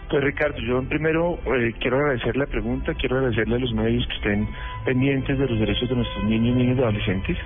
Pues 0.10 0.24
Ricardo, 0.24 0.58
yo 0.60 0.82
primero 0.84 1.38
eh, 1.54 1.74
quiero 1.82 1.98
agradecer 1.98 2.38
la 2.38 2.46
pregunta, 2.46 2.94
quiero 2.94 3.18
agradecerle 3.18 3.56
a 3.56 3.60
los 3.60 3.74
medios 3.74 4.08
que 4.08 4.14
estén 4.14 4.48
pendientes 4.86 5.38
de 5.38 5.48
los 5.48 5.60
derechos 5.60 5.90
de 5.90 5.96
nuestros 5.96 6.24
niños, 6.24 6.56
niños 6.56 6.78
y 6.78 6.82
adolescentes. 6.82 7.38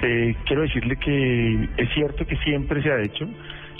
Eh, 0.00 0.36
quiero 0.46 0.62
decirle 0.62 0.94
que 0.96 1.68
es 1.76 1.88
cierto 1.92 2.24
que 2.24 2.36
siempre 2.36 2.80
se 2.82 2.92
ha 2.92 3.02
hecho, 3.02 3.26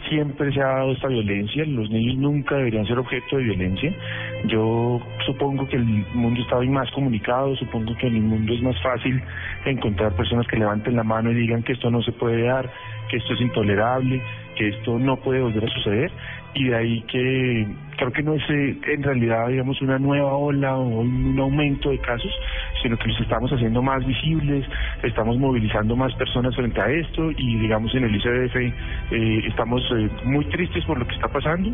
siempre 0.08 0.52
se 0.52 0.60
ha 0.60 0.66
dado 0.66 0.92
esta 0.92 1.06
violencia, 1.06 1.64
los 1.64 1.88
niños 1.90 2.16
nunca 2.16 2.56
deberían 2.56 2.84
ser 2.86 2.98
objeto 2.98 3.36
de 3.36 3.44
violencia. 3.44 3.94
Yo 4.46 5.00
supongo 5.26 5.68
que 5.68 5.76
el 5.76 5.84
mundo 5.84 6.42
está 6.42 6.56
hoy 6.56 6.68
más 6.68 6.90
comunicado, 6.90 7.54
supongo 7.54 7.96
que 7.98 8.08
en 8.08 8.16
el 8.16 8.22
mundo 8.22 8.52
es 8.52 8.62
más 8.62 8.82
fácil 8.82 9.22
encontrar 9.64 10.12
personas 10.16 10.48
que 10.48 10.56
levanten 10.56 10.96
la 10.96 11.04
mano 11.04 11.30
y 11.30 11.34
digan 11.34 11.62
que 11.62 11.74
esto 11.74 11.88
no 11.88 12.02
se 12.02 12.10
puede 12.10 12.42
dar, 12.42 12.68
que 13.08 13.18
esto 13.18 13.32
es 13.34 13.40
intolerable, 13.40 14.20
que 14.56 14.70
esto 14.70 14.98
no 14.98 15.18
puede 15.18 15.40
volver 15.40 15.66
a 15.66 15.68
suceder 15.68 16.10
y 16.54 16.68
de 16.68 16.76
ahí 16.76 17.02
que 17.02 17.66
creo 17.96 18.12
que 18.12 18.22
no 18.22 18.34
es 18.34 18.42
eh, 18.48 18.78
en 18.92 19.02
realidad 19.02 19.48
digamos 19.48 19.80
una 19.82 19.98
nueva 19.98 20.34
ola 20.34 20.76
o 20.76 21.00
un 21.00 21.38
aumento 21.38 21.90
de 21.90 21.98
casos 21.98 22.30
sino 22.82 22.96
que 22.96 23.08
los 23.08 23.20
estamos 23.20 23.50
haciendo 23.52 23.82
más 23.82 24.04
visibles 24.06 24.64
estamos 25.02 25.38
movilizando 25.38 25.96
más 25.96 26.14
personas 26.14 26.54
frente 26.54 26.80
a 26.80 26.90
esto 26.90 27.30
y 27.36 27.58
digamos 27.58 27.94
en 27.94 28.04
el 28.04 28.14
ICDF 28.16 28.56
eh, 28.56 29.42
estamos 29.48 29.82
eh, 29.96 30.08
muy 30.24 30.44
tristes 30.46 30.84
por 30.84 30.98
lo 30.98 31.06
que 31.06 31.14
está 31.14 31.28
pasando 31.28 31.70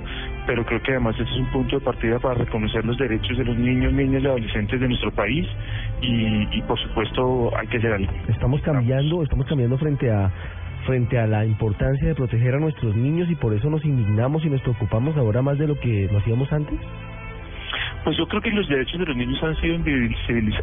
pero 0.47 0.64
creo 0.64 0.83
que 0.83 0.93
además 0.93 1.14
este 1.18 1.31
es 1.31 1.41
un 1.41 1.51
punto 1.51 1.78
de 1.78 1.85
partida 1.85 2.18
para 2.18 2.35
reconocer 2.35 2.85
los 2.85 2.97
derechos 2.97 3.37
de 3.37 3.45
los 3.45 3.57
niños 3.57 3.93
niñas 3.93 4.22
y 4.22 4.26
adolescentes 4.26 4.81
de 4.81 4.89
nuestro 4.89 5.11
país 5.12 5.47
y, 6.01 6.59
y 6.59 6.62
por 6.62 6.78
supuesto 6.81 7.51
hay 7.57 7.66
que 7.66 7.76
hacer 7.76 7.93
algo. 7.93 8.12
Estamos 8.28 8.61
cambiando 8.62 9.22
estamos 9.22 9.47
cambiando 9.47 9.76
frente 9.78 10.11
a 10.11 10.31
frente 10.87 11.18
a 11.18 11.26
la 11.26 11.45
importancia 11.45 12.09
de 12.09 12.14
proteger 12.14 12.55
a 12.55 12.59
nuestros 12.59 12.95
niños 12.97 13.31
y 13.31 13.35
por 13.35 13.55
eso 13.55 13.70
nos 13.70 13.85
indignamos 13.85 14.45
y 14.45 14.51
nos 14.51 14.61
preocupamos 14.62 15.16
ahora 15.16 15.43
más 15.43 15.59
de 15.59 15.66
lo 15.66 15.78
que 15.78 16.09
lo 16.11 16.18
hacíamos 16.18 16.53
antes? 16.53 16.78
Pues 18.05 18.16
yo 18.16 18.26
creo 18.26 18.40
que 18.40 18.51
los 18.51 18.66
derechos 18.68 18.98
de 18.98 19.07
los 19.07 19.16
niños 19.16 19.42
han 19.42 19.55
sido 19.57 19.74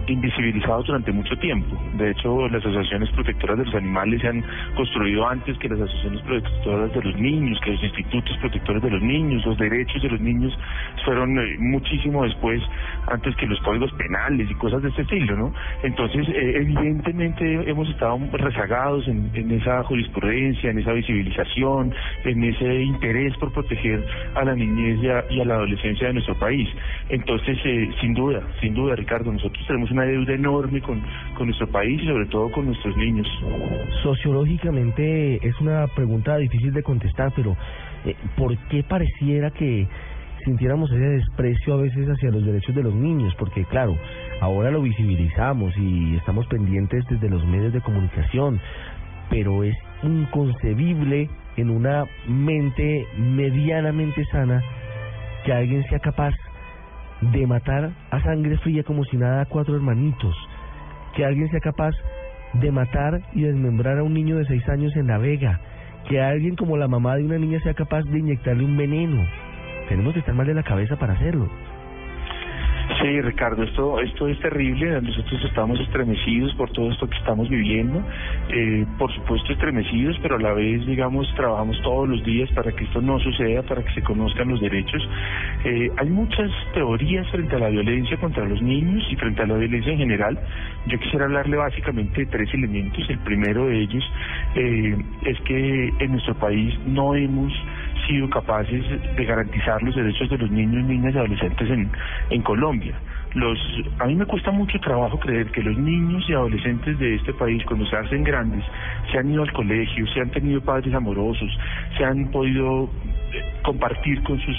invisibilizados 0.07 0.87
durante 0.87 1.11
mucho 1.11 1.35
tiempo. 1.37 1.79
De 1.97 2.11
hecho, 2.11 2.47
las 2.49 2.65
asociaciones 2.65 3.09
protectoras 3.11 3.59
de 3.59 3.65
los 3.65 3.75
animales 3.75 4.21
se 4.21 4.27
han 4.27 4.43
construido 4.75 5.27
antes 5.27 5.57
que 5.59 5.69
las 5.69 5.79
asociaciones 5.79 6.21
protectoras 6.21 6.93
de 6.93 7.01
los 7.03 7.15
niños, 7.19 7.59
que 7.63 7.71
los 7.71 7.83
institutos 7.83 8.37
protectores 8.37 8.81
de 8.81 8.89
los 8.89 9.01
niños, 9.01 9.45
los 9.45 9.57
derechos 9.57 10.01
de 10.01 10.09
los 10.09 10.19
niños 10.19 10.57
fueron 11.05 11.37
eh, 11.37 11.55
muchísimo 11.59 12.23
después, 12.23 12.61
antes 13.07 13.35
que 13.35 13.45
los 13.45 13.59
códigos 13.61 13.91
penales 13.93 14.49
y 14.49 14.55
cosas 14.55 14.81
de 14.81 14.89
este 14.89 15.03
estilo, 15.03 15.35
¿no? 15.37 15.53
Entonces, 15.83 16.27
eh, 16.29 16.53
evidentemente 16.55 17.69
hemos 17.69 17.87
estado 17.89 18.19
rezagados 18.33 19.07
en, 19.07 19.29
en 19.33 19.51
esa 19.51 19.83
jurisprudencia, 19.83 20.71
en 20.71 20.79
esa 20.79 20.93
visibilización, 20.93 21.93
en 22.23 22.43
ese 22.43 22.81
interés 22.81 23.35
por 23.37 23.51
proteger 23.53 24.03
a 24.35 24.43
la 24.43 24.55
niñez 24.55 24.99
y 25.03 25.39
a, 25.39 25.45
la 25.45 25.55
adolescencia 25.55 26.07
de 26.07 26.13
nuestro 26.13 26.35
país. 26.39 26.67
Eh, 27.29 27.89
sin 27.99 28.13
duda, 28.13 28.41
sin 28.61 28.73
duda, 28.73 28.95
Ricardo, 28.95 29.31
nosotros 29.31 29.65
tenemos 29.67 29.91
una 29.91 30.03
deuda 30.03 30.33
enorme 30.33 30.81
con, 30.81 31.01
con 31.35 31.47
nuestro 31.47 31.67
país 31.67 32.01
y 32.01 32.05
sobre 32.05 32.25
todo 32.27 32.49
con 32.51 32.67
nuestros 32.67 32.95
niños. 32.95 33.27
Sociológicamente 34.01 35.35
es 35.45 35.59
una 35.59 35.87
pregunta 35.87 36.37
difícil 36.37 36.71
de 36.73 36.83
contestar, 36.83 37.33
pero 37.35 37.57
eh, 38.05 38.15
¿por 38.37 38.57
qué 38.69 38.83
pareciera 38.83 39.51
que 39.51 39.87
sintiéramos 40.45 40.89
ese 40.91 41.03
desprecio 41.03 41.73
a 41.73 41.77
veces 41.77 42.07
hacia 42.07 42.31
los 42.31 42.45
derechos 42.45 42.73
de 42.73 42.83
los 42.83 42.93
niños? 42.93 43.35
Porque 43.37 43.65
claro, 43.65 43.97
ahora 44.39 44.71
lo 44.71 44.81
visibilizamos 44.81 45.77
y 45.77 46.15
estamos 46.15 46.47
pendientes 46.47 47.05
desde 47.09 47.29
los 47.29 47.45
medios 47.45 47.73
de 47.73 47.81
comunicación, 47.81 48.61
pero 49.29 49.63
es 49.63 49.75
inconcebible 50.03 51.29
en 51.57 51.69
una 51.69 52.05
mente 52.27 53.05
medianamente 53.17 54.23
sana 54.31 54.63
que 55.43 55.51
alguien 55.51 55.83
sea 55.89 55.99
capaz 55.99 56.33
de 57.21 57.47
matar 57.47 57.91
a 58.11 58.21
sangre 58.21 58.57
fría 58.57 58.83
como 58.83 59.03
si 59.05 59.17
nada 59.17 59.41
a 59.41 59.45
cuatro 59.45 59.75
hermanitos, 59.75 60.35
que 61.15 61.25
alguien 61.25 61.49
sea 61.49 61.59
capaz 61.59 61.95
de 62.53 62.71
matar 62.71 63.21
y 63.33 63.41
desmembrar 63.41 63.97
a 63.97 64.03
un 64.03 64.13
niño 64.13 64.37
de 64.37 64.45
seis 64.45 64.67
años 64.69 64.95
en 64.95 65.07
La 65.07 65.17
Vega, 65.17 65.59
que 66.07 66.21
alguien 66.21 66.55
como 66.55 66.77
la 66.77 66.87
mamá 66.87 67.15
de 67.15 67.25
una 67.25 67.37
niña 67.37 67.59
sea 67.61 67.73
capaz 67.73 68.03
de 68.03 68.19
inyectarle 68.19 68.63
un 68.63 68.77
veneno. 68.77 69.25
Tenemos 69.89 70.13
que 70.13 70.19
estar 70.19 70.35
mal 70.35 70.47
de 70.47 70.53
la 70.53 70.63
cabeza 70.63 70.97
para 70.97 71.13
hacerlo. 71.13 71.49
Sí, 72.95 73.21
Ricardo, 73.21 73.63
esto, 73.63 73.99
esto 73.99 74.27
es 74.29 74.39
terrible. 74.39 75.01
Nosotros 75.01 75.43
estamos 75.43 75.77
estremecidos 75.81 76.53
por 76.55 76.71
todo 76.71 76.89
esto 76.89 77.07
que 77.09 77.17
estamos 77.17 77.49
viviendo. 77.49 78.01
Eh, 78.49 78.85
por 78.97 79.13
supuesto, 79.13 79.51
estremecidos, 79.51 80.17
pero 80.21 80.37
a 80.37 80.39
la 80.39 80.53
vez, 80.53 80.85
digamos, 80.85 81.27
trabajamos 81.35 81.81
todos 81.81 82.07
los 82.07 82.23
días 82.23 82.49
para 82.51 82.71
que 82.71 82.85
esto 82.85 83.01
no 83.01 83.19
suceda, 83.19 83.61
para 83.63 83.83
que 83.83 83.93
se 83.93 84.01
conozcan 84.03 84.47
los 84.47 84.61
derechos. 84.61 85.07
Eh, 85.65 85.91
hay 85.97 86.09
muchas 86.09 86.49
teorías 86.73 87.29
frente 87.29 87.57
a 87.57 87.59
la 87.59 87.69
violencia 87.69 88.17
contra 88.17 88.45
los 88.45 88.61
niños 88.61 89.05
y 89.11 89.15
frente 89.17 89.41
a 89.41 89.47
la 89.47 89.57
violencia 89.57 89.91
en 89.91 89.99
general. 89.99 90.39
Yo 90.87 90.97
quisiera 90.97 91.25
hablarle 91.25 91.57
básicamente 91.57 92.21
de 92.21 92.25
tres 92.27 92.53
elementos. 92.53 93.03
El 93.09 93.19
primero 93.19 93.65
de 93.65 93.81
ellos 93.81 94.03
eh, 94.55 94.97
es 95.25 95.39
que 95.41 95.93
en 95.99 96.11
nuestro 96.11 96.35
país 96.35 96.73
no 96.85 97.15
hemos 97.15 97.51
sido 98.07 98.29
capaces 98.29 98.83
de 99.15 99.25
garantizar 99.25 99.81
los 99.83 99.95
derechos 99.95 100.29
de 100.29 100.37
los 100.37 100.49
niños, 100.49 100.83
niñas 100.85 101.13
y 101.13 101.17
adolescentes 101.17 101.69
en, 101.69 101.91
en 102.29 102.41
Colombia. 102.41 102.95
Los, 103.33 103.59
a 103.99 104.05
mí 104.05 104.15
me 104.15 104.25
cuesta 104.25 104.51
mucho 104.51 104.79
trabajo 104.79 105.19
creer 105.19 105.51
que 105.51 105.61
los 105.61 105.77
niños 105.77 106.23
y 106.27 106.33
adolescentes 106.33 106.97
de 106.97 107.15
este 107.15 107.33
país, 107.33 107.63
cuando 107.65 107.85
se 107.85 107.95
hacen 107.95 108.23
grandes, 108.23 108.63
se 109.11 109.19
han 109.19 109.31
ido 109.31 109.43
al 109.43 109.51
colegio, 109.51 110.07
se 110.07 110.21
han 110.21 110.31
tenido 110.31 110.61
padres 110.61 110.93
amorosos, 110.93 111.49
se 111.97 112.05
han 112.05 112.31
podido 112.31 112.89
eh, 113.33 113.43
compartir 113.63 114.23
con 114.23 114.39
sus 114.39 114.57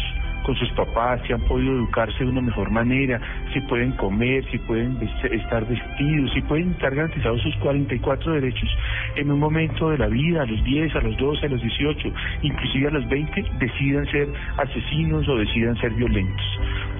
con 0.49 0.57
sus 0.57 0.73
papás, 0.73 1.21
si 1.27 1.33
han 1.35 1.43
podido 1.43 1.75
educarse 1.75 2.25
de 2.25 2.31
una 2.31 2.41
mejor 2.41 2.71
manera, 2.71 3.21
si 3.53 3.61
pueden 3.69 3.93
comer, 3.93 4.43
si 4.51 4.57
pueden 4.57 4.97
estar 5.31 5.69
vestidos, 5.69 6.33
si 6.33 6.41
pueden 6.41 6.71
estar 6.71 6.95
garantizados 6.95 7.43
sus 7.43 7.55
44 7.57 8.33
derechos 8.33 8.71
en 9.17 9.31
un 9.31 9.41
momento 9.41 9.91
de 9.91 9.99
la 9.99 10.07
vida, 10.07 10.45
a 10.45 10.47
los 10.47 10.65
10, 10.65 10.97
a 10.97 11.01
los 11.01 11.19
12, 11.19 11.45
a 11.45 11.49
los 11.51 11.61
18, 11.61 12.13
inclusive 12.41 12.89
a 12.89 12.91
los 12.93 13.07
20, 13.11 13.45
decidan 13.59 14.07
ser 14.07 14.27
asesinos 14.57 15.29
o 15.29 15.37
decidan 15.37 15.77
ser 15.83 15.93
violentos. 15.93 16.47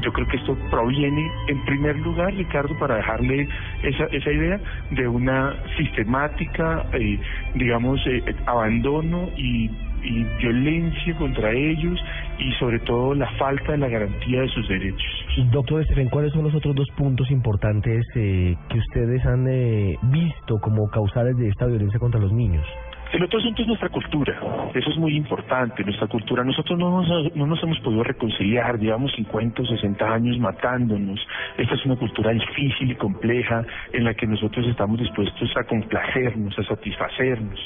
Yo 0.03 0.13
creo 0.13 0.29
que 0.29 0.37
esto 0.37 0.55
proviene, 0.71 1.27
en 1.47 1.65
primer 1.65 1.97
lugar, 2.01 2.35
Ricardo, 2.35 2.79
para 2.79 2.97
dejarle 2.97 3.49
esa, 3.83 4.05
esa 4.13 4.31
idea 4.31 4.61
de 4.91 5.09
una 5.09 5.57
sistemática, 5.79 6.85
eh, 6.93 7.19
digamos, 7.55 7.99
eh, 8.09 8.23
abandono 8.45 9.31
y 9.39 9.71
y 10.03 10.25
violencia 10.39 11.15
contra 11.17 11.53
ellos 11.53 11.99
y 12.39 12.53
sobre 12.53 12.79
todo 12.81 13.15
la 13.15 13.31
falta 13.33 13.73
de 13.73 13.79
la 13.79 13.89
garantía 13.89 14.43
de 14.43 14.49
sus 14.49 14.69
derechos. 14.69 15.27
Doctor 15.51 15.83
Estefan, 15.83 16.09
¿cuáles 16.09 16.33
son 16.33 16.45
los 16.45 16.55
otros 16.55 16.75
dos 16.75 16.89
puntos 16.97 17.31
importantes 17.31 18.07
eh, 18.15 18.57
que 18.69 18.79
ustedes 18.79 19.25
han 19.27 19.47
eh, 19.49 19.97
visto 20.03 20.59
como 20.61 20.89
causales 20.89 21.37
de 21.37 21.49
esta 21.49 21.67
violencia 21.67 21.99
contra 21.99 22.21
los 22.21 22.33
niños? 22.33 22.65
El 23.11 23.23
otro 23.23 23.39
asunto 23.39 23.63
es 23.63 23.69
nuestra 23.69 23.89
cultura, 23.89 24.39
eso 24.75 24.91
es 24.91 24.97
muy 24.99 25.17
importante, 25.17 25.83
nuestra 25.83 26.07
cultura. 26.09 26.45
Nosotros 26.45 26.79
no 26.79 27.03
nos, 27.03 27.35
no 27.35 27.47
nos 27.47 27.63
hemos 27.63 27.81
podido 27.81 28.05
reconciliar, 28.05 28.79
llevamos 28.79 29.13
50 29.13 29.63
o 29.63 29.65
60 29.65 30.13
años 30.13 30.39
matándonos. 30.39 31.19
Esta 31.57 31.75
es 31.75 31.87
una 31.87 31.97
cultura 31.97 32.33
difícil 32.33 32.91
y 32.91 32.95
compleja 32.97 33.65
en 33.95 34.05
la 34.05 34.13
que 34.13 34.27
nosotros 34.27 34.67
estamos 34.67 35.01
dispuestos 35.01 35.51
a 35.57 35.65
complacernos, 35.65 36.59
a 36.59 36.65
satisfacernos, 36.65 37.59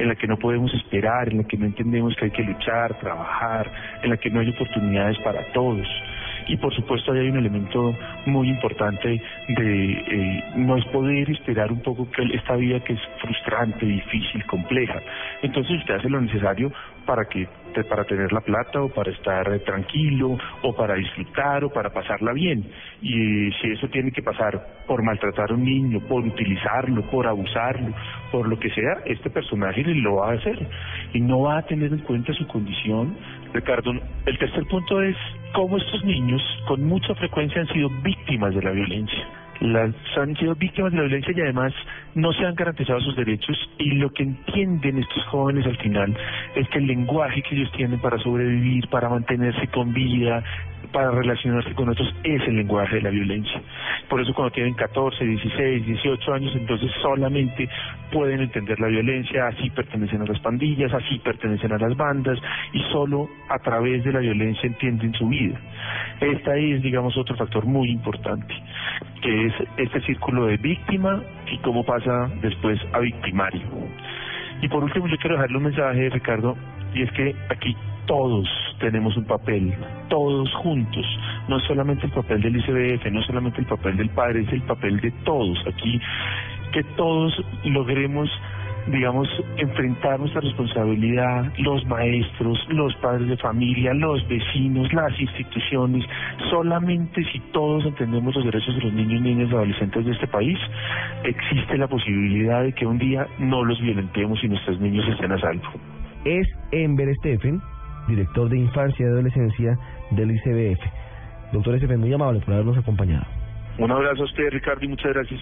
en 0.00 0.08
la 0.08 0.16
que 0.16 0.26
no 0.26 0.36
podemos 0.36 0.74
esperar, 0.74 1.28
en 1.28 1.38
la 1.38 1.44
que 1.44 1.56
no 1.56 1.66
entendemos 1.66 2.16
que 2.16 2.24
hay 2.24 2.30
que 2.32 2.42
luchar, 2.42 2.98
trabajar, 2.98 3.70
en 4.02 4.10
la 4.10 4.16
que 4.16 4.30
no 4.30 4.40
hay 4.40 4.50
oportunidades 4.50 5.16
para 5.18 5.44
todos 5.52 5.86
y 6.48 6.56
por 6.56 6.74
supuesto 6.74 7.12
ahí 7.12 7.20
hay 7.20 7.30
un 7.30 7.38
elemento 7.38 7.94
muy 8.26 8.48
importante 8.48 9.20
de 9.48 9.92
eh, 9.92 10.44
no 10.56 10.76
es 10.76 10.84
poder 10.86 11.30
esperar 11.30 11.70
un 11.70 11.80
poco 11.82 12.10
que 12.10 12.22
esta 12.34 12.56
vida 12.56 12.80
que 12.80 12.94
es 12.94 13.00
frustrante, 13.20 13.86
difícil, 13.86 14.44
compleja. 14.46 15.00
Entonces 15.42 15.78
usted 15.78 15.94
hace 15.94 16.08
lo 16.08 16.20
necesario 16.20 16.72
para 17.06 17.24
que 17.26 17.48
para 17.88 18.04
tener 18.04 18.32
la 18.32 18.40
plata 18.40 18.82
o 18.82 18.88
para 18.88 19.10
estar 19.10 19.52
eh, 19.52 19.60
tranquilo 19.60 20.36
o 20.62 20.74
para 20.74 20.94
disfrutar 20.94 21.64
o 21.64 21.70
para 21.70 21.90
pasarla 21.90 22.32
bien. 22.32 22.64
Y 23.00 23.50
si 23.52 23.70
eso 23.72 23.88
tiene 23.88 24.10
que 24.10 24.22
pasar 24.22 24.60
por 24.86 25.02
maltratar 25.02 25.50
a 25.50 25.54
un 25.54 25.64
niño, 25.64 26.00
por 26.00 26.24
utilizarlo, 26.24 27.02
por 27.10 27.26
abusarlo, 27.26 27.94
por 28.32 28.48
lo 28.48 28.58
que 28.58 28.70
sea, 28.70 28.98
este 29.06 29.30
personaje 29.30 29.84
lo 29.84 30.16
va 30.16 30.32
a 30.32 30.34
hacer 30.34 30.58
y 31.12 31.20
no 31.20 31.40
va 31.42 31.58
a 31.58 31.62
tener 31.62 31.92
en 31.92 32.00
cuenta 32.00 32.32
su 32.32 32.46
condición. 32.46 33.16
Ricardo, 33.52 33.92
el 34.26 34.38
tercer 34.38 34.64
punto 34.66 35.02
es 35.02 35.16
cómo 35.52 35.78
estos 35.78 36.04
niños 36.04 36.42
con 36.66 36.84
mucha 36.84 37.14
frecuencia 37.14 37.60
han 37.60 37.68
sido 37.68 37.88
víctimas 38.02 38.54
de 38.54 38.62
la 38.62 38.70
violencia. 38.70 39.26
Las 39.60 39.92
han 40.16 40.36
sido 40.36 40.54
víctimas 40.54 40.92
de 40.92 40.98
la 40.98 41.04
violencia 41.04 41.34
y 41.36 41.40
además 41.40 41.72
no 42.14 42.32
se 42.32 42.46
han 42.46 42.54
garantizado 42.54 43.00
sus 43.00 43.16
derechos. 43.16 43.56
Y 43.78 43.92
lo 43.92 44.10
que 44.12 44.22
entienden 44.22 44.98
estos 44.98 45.24
jóvenes 45.24 45.66
al 45.66 45.76
final 45.78 46.16
es 46.54 46.68
que 46.68 46.78
el 46.78 46.86
lenguaje 46.86 47.42
que 47.42 47.56
ellos 47.56 47.72
tienen 47.72 47.98
para 48.00 48.18
sobrevivir, 48.18 48.88
para 48.88 49.08
mantenerse 49.08 49.66
con 49.68 49.92
vida, 49.92 50.44
para 50.92 51.10
relacionarse 51.10 51.74
con 51.74 51.88
otros 51.88 52.12
es 52.24 52.42
el 52.48 52.56
lenguaje 52.56 52.96
de 52.96 53.02
la 53.02 53.10
violencia. 53.10 53.60
Por 54.08 54.20
eso 54.20 54.32
cuando 54.34 54.52
tienen 54.52 54.74
14, 54.74 55.24
16, 55.24 55.86
18 55.86 56.32
años, 56.32 56.52
entonces 56.54 56.90
solamente 57.02 57.68
pueden 58.12 58.40
entender 58.40 58.78
la 58.80 58.88
violencia, 58.88 59.48
así 59.48 59.70
pertenecen 59.70 60.22
a 60.22 60.26
las 60.26 60.40
pandillas, 60.40 60.92
así 60.92 61.18
pertenecen 61.18 61.72
a 61.72 61.78
las 61.78 61.96
bandas 61.96 62.38
y 62.72 62.80
solo 62.92 63.28
a 63.48 63.58
través 63.58 64.04
de 64.04 64.12
la 64.12 64.20
violencia 64.20 64.66
entienden 64.66 65.12
su 65.14 65.28
vida. 65.28 65.60
Este 66.20 66.74
es, 66.74 66.82
digamos, 66.82 67.16
otro 67.16 67.36
factor 67.36 67.64
muy 67.64 67.90
importante, 67.90 68.54
que 69.22 69.46
es 69.46 69.52
este 69.76 70.00
círculo 70.02 70.46
de 70.46 70.56
víctima 70.56 71.22
y 71.50 71.58
cómo 71.58 71.84
pasa 71.84 72.30
después 72.40 72.78
a 72.92 72.98
victimario. 73.00 73.62
Y 74.60 74.68
por 74.68 74.82
último, 74.82 75.06
yo 75.06 75.16
quiero 75.18 75.36
dejarle 75.36 75.56
un 75.58 75.64
mensaje, 75.64 76.10
Ricardo, 76.10 76.56
y 76.94 77.02
es 77.02 77.12
que 77.12 77.34
aquí 77.50 77.76
todos 78.08 78.48
tenemos 78.80 79.16
un 79.16 79.24
papel, 79.24 79.72
todos 80.08 80.52
juntos, 80.54 81.06
no 81.46 81.60
solamente 81.60 82.06
el 82.06 82.12
papel 82.12 82.40
del 82.42 82.56
ICBF, 82.56 83.06
no 83.12 83.22
solamente 83.22 83.60
el 83.60 83.66
papel 83.66 83.96
del 83.96 84.10
padre, 84.10 84.40
es 84.40 84.52
el 84.52 84.62
papel 84.62 84.98
de 85.00 85.12
todos. 85.24 85.58
Aquí 85.66 86.00
que 86.72 86.82
todos 86.96 87.32
logremos 87.64 88.28
digamos, 88.90 89.28
enfrentar 89.58 90.18
nuestra 90.18 90.40
responsabilidad, 90.40 91.52
los 91.58 91.84
maestros, 91.86 92.58
los 92.70 92.94
padres 92.96 93.28
de 93.28 93.36
familia, 93.36 93.92
los 93.92 94.26
vecinos, 94.28 94.90
las 94.94 95.18
instituciones, 95.20 96.06
solamente 96.48 97.22
si 97.30 97.38
todos 97.52 97.84
entendemos 97.84 98.34
los 98.34 98.44
derechos 98.46 98.74
de 98.76 98.82
los 98.82 98.92
niños, 98.94 99.20
niñas 99.20 99.50
y 99.50 99.54
adolescentes 99.54 100.06
de 100.06 100.12
este 100.12 100.26
país, 100.26 100.58
existe 101.24 101.76
la 101.76 101.86
posibilidad 101.86 102.62
de 102.62 102.72
que 102.72 102.86
un 102.86 102.98
día 102.98 103.26
no 103.38 103.62
los 103.62 103.78
violentemos 103.80 104.42
y 104.42 104.48
nuestros 104.48 104.80
niños 104.80 105.06
estén 105.08 105.32
a 105.32 105.38
salvo. 105.38 105.68
Es 106.24 106.48
Ember 106.72 107.14
Steffen, 107.16 107.60
director 108.08 108.48
de 108.48 108.58
Infancia 108.58 109.06
y 109.06 109.08
Adolescencia 109.08 109.78
del 110.10 110.32
ICBF. 110.32 110.80
Doctor 111.52 111.78
Steffen, 111.78 112.00
muy 112.00 112.12
amable 112.12 112.40
por 112.40 112.54
habernos 112.54 112.76
acompañado. 112.76 113.26
Un 113.78 113.90
abrazo 113.92 114.22
a 114.22 114.24
usted, 114.24 114.50
Ricardo, 114.50 114.84
y 114.84 114.88
muchas 114.88 115.12
gracias. 115.12 115.40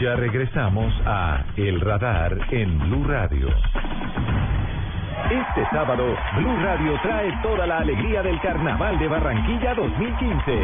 Ya 0.00 0.16
regresamos 0.16 0.92
a 1.04 1.44
El 1.56 1.80
Radar 1.80 2.36
en 2.50 2.78
Blue 2.78 3.04
Radio. 3.06 3.48
Este 5.30 5.64
sábado, 5.70 6.16
Blue 6.36 6.56
Radio 6.62 6.98
trae 7.02 7.32
toda 7.42 7.66
la 7.66 7.78
alegría 7.78 8.22
del 8.22 8.40
Carnaval 8.40 8.98
de 8.98 9.08
Barranquilla 9.08 9.74
2015. 9.74 10.58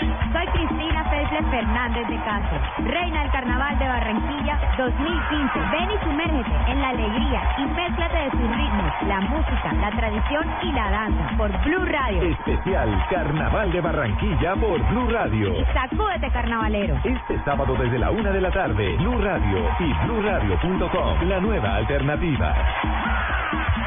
Soy 0.00 0.46
Cristina 0.54 1.04
Fesle 1.04 1.42
Fernández 1.50 2.08
de 2.08 2.16
Castro, 2.24 2.58
reina 2.84 3.22
del 3.22 3.30
Carnaval 3.32 3.78
de 3.78 3.88
Barranquilla 3.88 4.58
2015. 4.78 5.60
Ven 5.72 5.90
y 5.90 6.04
sumérgete 6.04 6.70
en 6.70 6.80
la 6.80 6.88
alegría 6.88 7.42
y 7.58 7.62
mézclate 7.66 8.18
de 8.18 8.30
sus 8.30 8.56
ritmos, 8.56 8.92
la 9.06 9.20
música, 9.20 9.72
la 9.74 9.90
tradición 9.90 10.46
y 10.62 10.72
la 10.72 10.90
danza 10.90 11.36
por 11.36 11.64
Blue 11.64 11.84
Radio. 11.84 12.22
Especial 12.22 13.06
Carnaval 13.10 13.72
de 13.72 13.80
Barranquilla 13.80 14.54
por 14.56 14.80
Blue 14.88 15.10
Radio. 15.10 15.60
Y 15.60 15.64
sacúdete 15.74 16.30
carnavalero. 16.30 16.96
Este 17.04 17.38
sábado 17.44 17.76
desde 17.76 17.98
la 17.98 18.10
una 18.10 18.30
de 18.30 18.40
la 18.40 18.50
tarde, 18.50 18.96
Blue 18.96 19.18
Radio 19.18 19.68
y 19.80 20.06
BlueRadio.com, 20.06 21.28
la 21.28 21.40
nueva 21.40 21.76
alternativa. 21.76 22.54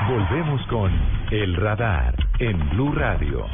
Volvemos 0.07 0.61
con 0.68 0.91
El 1.32 1.55
Radar 1.55 2.14
en 2.39 2.70
Blue 2.70 2.91
Radio. 2.93 3.47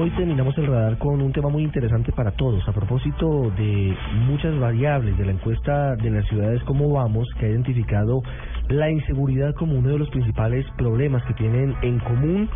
Hoy 0.00 0.10
terminamos 0.10 0.56
el 0.58 0.68
radar 0.68 0.96
con 0.98 1.20
un 1.20 1.32
tema 1.32 1.48
muy 1.48 1.64
interesante 1.64 2.12
para 2.12 2.30
todos. 2.30 2.62
A 2.68 2.72
propósito 2.72 3.50
de 3.56 3.96
muchas 4.28 4.56
variables 4.60 5.18
de 5.18 5.24
la 5.24 5.32
encuesta 5.32 5.96
de 5.96 6.08
las 6.10 6.24
ciudades 6.28 6.62
Cómo 6.62 6.88
Vamos, 6.92 7.26
que 7.36 7.46
ha 7.46 7.48
identificado 7.48 8.22
la 8.68 8.92
inseguridad 8.92 9.56
como 9.56 9.76
uno 9.76 9.88
de 9.88 9.98
los 9.98 10.08
principales 10.10 10.64
problemas 10.76 11.24
que 11.24 11.34
tienen 11.34 11.74
en 11.82 11.98
común 11.98 12.48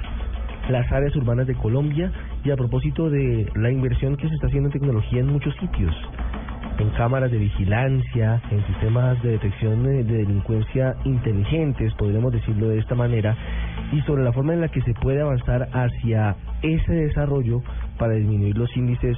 las 0.70 0.90
áreas 0.92 1.16
urbanas 1.16 1.48
de 1.48 1.56
Colombia 1.56 2.12
y 2.44 2.52
a 2.52 2.56
propósito 2.56 3.10
de 3.10 3.50
la 3.56 3.72
inversión 3.72 4.16
que 4.16 4.28
se 4.28 4.34
está 4.34 4.46
haciendo 4.46 4.68
en 4.68 4.74
tecnología 4.74 5.18
en 5.18 5.26
muchos 5.26 5.52
sitios 5.56 5.92
en 6.78 6.90
cámaras 6.90 7.30
de 7.30 7.38
vigilancia, 7.38 8.40
en 8.50 8.66
sistemas 8.66 9.20
de 9.22 9.32
detección 9.32 9.82
de, 9.82 10.04
de 10.04 10.18
delincuencia 10.18 10.94
inteligentes, 11.04 11.92
podríamos 11.94 12.32
decirlo 12.32 12.68
de 12.68 12.78
esta 12.78 12.94
manera, 12.94 13.36
y 13.92 14.00
sobre 14.02 14.24
la 14.24 14.32
forma 14.32 14.54
en 14.54 14.60
la 14.60 14.68
que 14.68 14.82
se 14.82 14.94
puede 14.94 15.20
avanzar 15.20 15.68
hacia 15.72 16.36
ese 16.62 16.92
desarrollo 16.92 17.62
para 17.98 18.14
disminuir 18.14 18.56
los 18.56 18.74
índices 18.76 19.16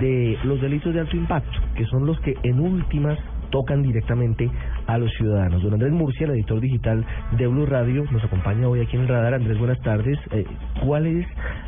de 0.00 0.38
los 0.44 0.60
delitos 0.60 0.94
de 0.94 1.00
alto 1.00 1.16
impacto, 1.16 1.58
que 1.74 1.84
son 1.86 2.06
los 2.06 2.18
que 2.20 2.34
en 2.42 2.60
últimas 2.60 3.18
tocan 3.50 3.82
directamente 3.82 4.50
a 4.86 4.98
los 4.98 5.12
ciudadanos. 5.12 5.62
Don 5.62 5.74
Andrés 5.74 5.92
Murcia, 5.92 6.24
el 6.24 6.32
editor 6.32 6.60
digital 6.60 7.04
de 7.36 7.46
Blue 7.46 7.66
Radio, 7.66 8.04
nos 8.10 8.24
acompaña 8.24 8.66
hoy 8.66 8.80
aquí 8.80 8.96
en 8.96 9.02
el 9.02 9.08
radar. 9.08 9.34
Andrés, 9.34 9.58
buenas 9.58 9.80
tardes. 9.82 10.18
Eh, 10.32 10.44
¿Cuál 10.84 11.06
es 11.06 11.26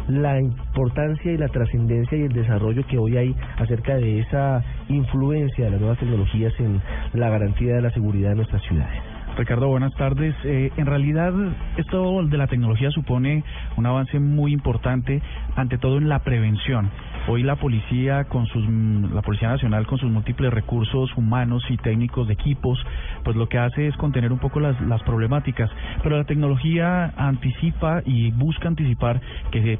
la 0.09 0.41
importancia 0.41 1.31
y 1.31 1.37
la 1.37 1.49
trascendencia 1.49 2.19
y 2.19 2.23
el 2.23 2.33
desarrollo 2.33 2.85
que 2.87 2.99
hoy 2.99 3.17
hay 3.17 3.37
acerca 3.59 3.97
de 3.97 4.21
esa 4.21 4.65
influencia 4.89 5.67
de 5.67 5.71
las 5.73 5.81
nuevas 5.81 5.99
tecnologías 5.99 6.53
en 6.59 6.81
la 7.13 7.29
garantía 7.29 7.75
de 7.75 7.83
la 7.83 7.91
seguridad 7.91 8.31
de 8.31 8.37
nuestras 8.37 8.63
ciudades? 8.63 9.14
Ricardo, 9.37 9.69
buenas 9.69 9.93
tardes. 9.95 10.35
Eh, 10.45 10.71
en 10.77 10.87
realidad, 10.87 11.33
esto 11.77 12.23
de 12.23 12.39
la 12.39 12.47
tecnología 12.47 12.91
supone 12.91 13.43
un 13.77 13.85
avance 13.85 14.21
muy 14.21 14.53
importante, 14.53 15.21
ante 15.57 15.77
todo 15.77 15.99
en 15.99 16.09
la 16.09 16.21
prevención. 16.21 16.91
Hoy 17.27 17.43
la 17.43 17.57
policía 17.57 18.25
con 18.25 18.47
sus 18.47 18.69
la 18.69 19.23
Policía 19.23 19.49
Nacional 19.49 19.87
con 19.87 19.99
sus 19.99 20.11
múltiples 20.11 20.53
recursos 20.53 21.11
humanos 21.17 21.65
y 21.71 21.79
técnicos 21.79 22.29
de 22.29 22.35
equipos, 22.35 22.79
pues 23.23 23.35
lo 23.35 23.49
que 23.49 23.57
hace 23.57 23.87
es 23.87 23.97
contener 23.97 24.31
un 24.31 24.39
poco 24.39 24.61
las, 24.61 24.79
las 24.83 25.03
problemáticas, 25.05 25.71
pero 26.03 26.19
la 26.19 26.25
tecnología 26.25 27.15
anticipa 27.17 28.03
y 28.05 28.31
busca 28.33 28.69
anticipar 28.69 29.23
que 29.51 29.73
eh, 29.73 29.79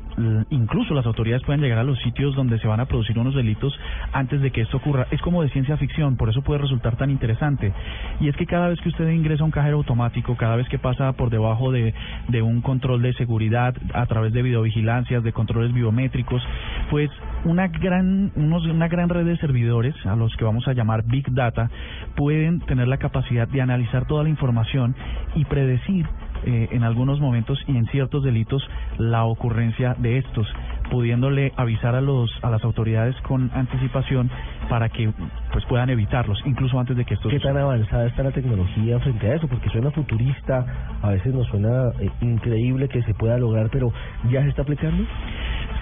incluso 0.49 0.95
las 0.95 1.05
autoridades 1.05 1.43
puedan 1.45 1.61
llegar 1.61 1.79
a 1.79 1.85
los 1.85 1.99
sitios 1.99 2.35
donde 2.35 2.59
se 2.61 2.67
van 2.67 2.81
a 2.81 2.87
producir 2.87 3.19
unos 3.19 3.35
delitos 3.35 3.79
antes 4.13 4.41
de 4.41 4.51
que 4.51 4.63
esto 4.63 4.79
ocurra. 4.79 5.07
Es 5.11 5.21
como 5.21 5.43
de 5.43 5.51
ciencia 5.51 5.77
ficción, 5.77 6.17
por 6.17 6.31
eso 6.31 6.41
puede 6.41 6.63
resultar 6.63 6.97
tan 6.97 7.11
interesante. 7.11 7.75
Y 8.21 8.29
es 8.29 8.37
que 8.37 8.47
cada 8.47 8.69
vez 8.69 8.81
que 8.81 8.89
usted 8.89 9.07
ingresa 9.11 9.43
a 9.43 9.47
un 9.47 9.53
cajero 9.53 9.77
automático, 9.77 10.35
cada 10.37 10.57
vez 10.57 10.67
que 10.71 10.79
pasa 10.79 11.13
por 11.13 11.29
debajo 11.29 11.71
de, 11.73 11.93
de 12.29 12.41
un 12.41 12.63
control 12.63 13.03
de 13.03 13.13
seguridad 13.13 13.75
a 13.93 14.07
través 14.07 14.33
de 14.33 14.41
videovigilancias, 14.41 15.23
de 15.23 15.33
controles 15.35 15.75
biométricos, 15.75 16.43
pues 16.89 17.11
una 17.45 17.69
gran, 17.69 18.33
unos, 18.37 18.67
una 18.67 18.89
gran 18.89 19.09
red 19.09 19.25
de 19.25 19.37
servidores, 19.39 19.95
a 20.07 20.17
los 20.17 20.35
que 20.37 20.45
vamos 20.45 20.67
a 20.69 20.73
llamar 20.73 21.05
Big 21.05 21.31
Data, 21.33 21.71
pueden 22.17 22.61
tener 22.61 22.89
la 22.89 22.99
capacidad 22.99 23.47
de 23.49 23.61
analizar 23.61 24.07
toda 24.07 24.23
la 24.23 24.29
información 24.29 24.95
y 25.35 25.45
predecir 25.45 26.07
eh, 26.47 26.69
en 26.73 26.83
algunos 26.83 27.21
momentos 27.21 27.59
y 27.67 27.77
en 27.77 27.87
ciertos 27.87 28.23
delitos 28.23 28.63
la 28.99 29.25
ocurrencia 29.25 29.95
de 29.99 30.19
estos, 30.19 30.47
pudiéndole 30.91 31.53
avisar 31.57 31.95
a 31.95 32.03
los 32.03 32.31
a 32.43 32.51
las 32.51 32.63
autoridades 32.65 33.17
con 33.23 33.51
anticipación 33.55 34.31
para 34.69 34.91
que 34.91 35.11
pues 35.53 35.65
puedan 35.67 35.89
evitarlos, 35.89 36.39
incluso 36.45 36.79
antes 36.79 36.97
de 36.97 37.05
que 37.05 37.15
esto 37.15 37.31
¿Qué 37.31 37.41
tan 37.41 37.57
avanzada 37.57 38.07
está 38.07 38.23
la 38.23 38.31
tecnología 38.31 38.99
frente 39.01 39.27
a 39.31 39.37
eso? 39.37 39.49
Porque 39.49 39.71
suena 39.71 39.91
futurista, 39.91 40.67
a 41.01 41.11
veces 41.11 41.33
nos 41.33 41.47
suena 41.49 41.91
eh, 42.01 42.11
increíble 42.21 42.89
que 42.89 43.03
se 43.03 43.15
pueda 43.15 43.39
lograr, 43.39 43.71
pero 43.71 43.93
¿ya 44.31 44.43
se 44.43 44.49
está 44.51 44.63
aplicando? 44.63 45.05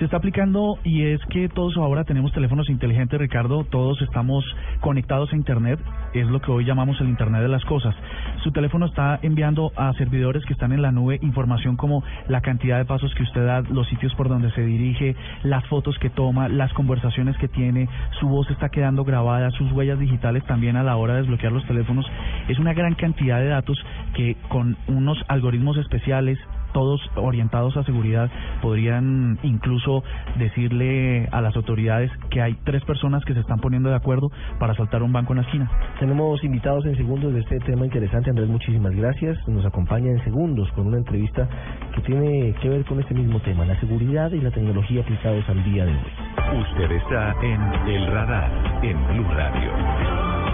Se 0.02 0.06
está 0.06 0.16
aplicando 0.16 0.80
y 0.82 1.02
es 1.04 1.20
que 1.26 1.48
todos 1.48 1.76
ahora 1.76 2.02
tenemos 2.02 2.32
teléfonos 2.32 2.68
inteligentes, 2.68 3.20
Ricardo, 3.20 3.62
todos 3.62 4.02
estamos 4.02 4.44
conectados 4.80 5.32
a 5.32 5.36
Internet, 5.36 5.78
es 6.12 6.26
lo 6.26 6.40
que 6.40 6.50
hoy 6.50 6.64
llamamos 6.64 7.00
el 7.00 7.08
Internet 7.08 7.40
de 7.42 7.46
las 7.46 7.64
Cosas. 7.66 7.94
Su 8.42 8.50
teléfono 8.50 8.86
está 8.86 9.20
enviando 9.22 9.70
a 9.76 9.92
servidores 9.92 10.44
que 10.44 10.54
están 10.54 10.72
en 10.72 10.82
la 10.82 10.90
nube 10.90 11.20
información 11.22 11.76
como 11.76 12.02
la 12.26 12.40
cantidad 12.40 12.78
de 12.78 12.84
pasos 12.84 13.14
que 13.14 13.22
usted 13.22 13.46
da, 13.46 13.60
los 13.60 13.86
sitios 13.90 14.12
por 14.16 14.28
donde 14.28 14.50
se 14.50 14.62
dirige, 14.62 15.14
las 15.44 15.64
fotos 15.68 15.96
que 16.00 16.10
toma, 16.10 16.48
las 16.48 16.72
conversaciones 16.72 17.36
que 17.36 17.46
tiene, 17.46 17.88
su 18.18 18.26
voz 18.26 18.50
está 18.50 18.70
quedando 18.70 19.04
grabada, 19.04 19.52
sus 19.52 19.70
huellas 19.70 20.00
digitales 20.00 20.44
también 20.46 20.74
a 20.74 20.82
la 20.82 20.96
hora 20.96 21.12
de 21.12 21.20
desbloquear 21.20 21.52
los 21.52 21.64
teléfonos. 21.68 22.04
Es 22.48 22.58
una 22.58 22.74
gran 22.74 22.96
cantidad 22.96 23.38
de 23.38 23.46
datos 23.46 23.78
que 24.14 24.36
con 24.48 24.76
unos 24.88 25.24
algoritmos 25.28 25.76
especiales 25.76 26.40
todos 26.72 27.00
orientados 27.16 27.76
a 27.76 27.84
seguridad, 27.84 28.30
podrían 28.60 29.38
incluso 29.42 30.02
decirle 30.36 31.28
a 31.30 31.40
las 31.40 31.54
autoridades 31.56 32.10
que 32.30 32.42
hay 32.42 32.54
tres 32.64 32.84
personas 32.84 33.24
que 33.24 33.34
se 33.34 33.40
están 33.40 33.58
poniendo 33.58 33.90
de 33.90 33.96
acuerdo 33.96 34.30
para 34.58 34.74
saltar 34.74 35.02
un 35.02 35.12
banco 35.12 35.32
en 35.32 35.38
la 35.38 35.44
esquina. 35.44 35.70
Tenemos 35.98 36.42
invitados 36.44 36.84
en 36.86 36.96
segundos 36.96 37.32
de 37.32 37.40
este 37.40 37.58
tema 37.60 37.84
interesante. 37.84 38.30
Andrés, 38.30 38.48
muchísimas 38.48 38.94
gracias. 38.94 39.36
Nos 39.48 39.64
acompaña 39.64 40.10
en 40.10 40.22
segundos 40.24 40.70
con 40.72 40.86
una 40.86 40.98
entrevista 40.98 41.48
que 41.94 42.00
tiene 42.02 42.54
que 42.60 42.68
ver 42.68 42.84
con 42.84 43.00
este 43.00 43.14
mismo 43.14 43.40
tema, 43.40 43.64
la 43.64 43.78
seguridad 43.80 44.30
y 44.32 44.40
la 44.40 44.50
tecnología 44.50 45.02
aplicados 45.02 45.48
al 45.48 45.62
día 45.64 45.84
de 45.84 45.92
hoy. 45.92 46.60
Usted 46.60 46.92
está 46.92 47.34
en 47.42 47.60
El 47.88 48.06
Radar, 48.08 48.50
en 48.82 49.06
Blue 49.08 49.28
Radio. 49.32 50.51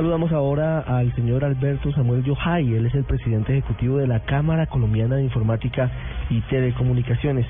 Saludamos 0.00 0.32
ahora 0.32 0.78
al 0.78 1.14
señor 1.14 1.44
Alberto 1.44 1.92
Samuel 1.92 2.24
Yohay, 2.24 2.74
él 2.74 2.86
es 2.86 2.94
el 2.94 3.04
presidente 3.04 3.52
ejecutivo 3.52 3.98
de 3.98 4.06
la 4.06 4.20
Cámara 4.20 4.64
Colombiana 4.64 5.16
de 5.16 5.24
Informática 5.24 5.90
y 6.30 6.40
Telecomunicaciones. 6.48 7.44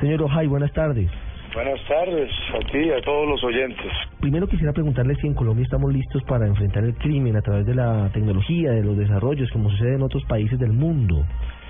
Señor 0.00 0.20
Yohay, 0.20 0.46
buenas 0.46 0.72
tardes. 0.72 1.10
Buenas 1.52 1.78
tardes 1.86 2.30
a 2.54 2.60
ti 2.70 2.78
y 2.78 2.90
a 2.92 3.02
todos 3.02 3.28
los 3.28 3.44
oyentes. 3.44 3.92
Primero 4.22 4.46
quisiera 4.46 4.72
preguntarle 4.72 5.16
si 5.16 5.26
en 5.26 5.34
Colombia 5.34 5.64
estamos 5.64 5.92
listos 5.92 6.22
para 6.22 6.46
enfrentar 6.46 6.82
el 6.82 6.94
crimen 6.94 7.36
a 7.36 7.42
través 7.42 7.66
de 7.66 7.74
la 7.74 8.08
tecnología, 8.14 8.70
de 8.70 8.82
los 8.82 8.96
desarrollos, 8.96 9.50
como 9.50 9.68
sucede 9.68 9.96
en 9.96 10.02
otros 10.02 10.24
países 10.24 10.58
del 10.58 10.72
mundo. 10.72 11.26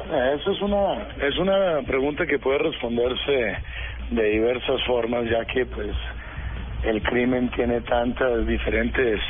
Eh, 0.09 0.37
Eso 0.39 0.53
es 0.53 0.63
una 0.63 1.03
es 1.21 1.37
una 1.37 1.83
pregunta 1.85 2.27
que 2.27 2.39
puede 2.39 2.59
responderse 2.59 3.57
de 4.13 4.25
diversas 4.31 4.85
formas, 4.87 5.29
ya 5.29 5.45
que 5.47 5.67
pues 5.67 5.91
el 6.85 7.03
crimen 7.03 7.49
tiene 7.57 7.81
tantas 7.81 8.47
diferentes 8.47 9.21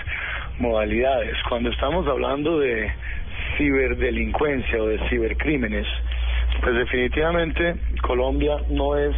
modalidades. 0.58 1.36
Cuando 1.48 1.70
estamos 1.70 2.06
hablando 2.06 2.58
de 2.58 2.90
ciberdelincuencia 3.56 4.82
o 4.82 4.86
de 4.86 4.98
cibercrímenes, 5.08 5.86
pues 6.60 6.74
definitivamente 6.76 7.76
Colombia 8.02 8.56
no 8.68 8.96
es 8.96 9.14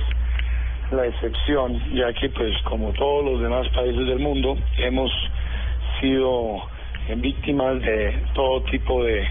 la 0.91 1.07
excepción, 1.07 1.80
ya 1.95 2.12
que 2.12 2.28
pues 2.30 2.57
como 2.64 2.93
todos 2.93 3.24
los 3.24 3.41
demás 3.41 3.68
países 3.70 4.07
del 4.07 4.18
mundo 4.18 4.57
hemos 4.78 5.11
sido 6.01 6.62
víctimas 7.16 7.80
de 7.80 8.14
todo 8.35 8.62
tipo 8.64 9.05
de, 9.05 9.26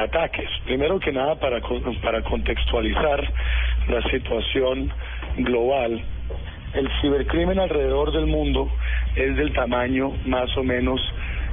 ataques. 0.00 0.48
Primero 0.64 1.00
que 1.00 1.10
nada 1.10 1.34
para 1.34 1.60
para 2.02 2.22
contextualizar 2.22 3.20
la 3.88 4.02
situación 4.10 4.92
global, 5.38 6.00
el 6.74 6.88
cibercrimen 7.00 7.58
alrededor 7.58 8.12
del 8.12 8.26
mundo 8.26 8.68
es 9.14 9.36
del 9.36 9.52
tamaño 9.52 10.12
más 10.26 10.56
o 10.56 10.62
menos 10.62 11.00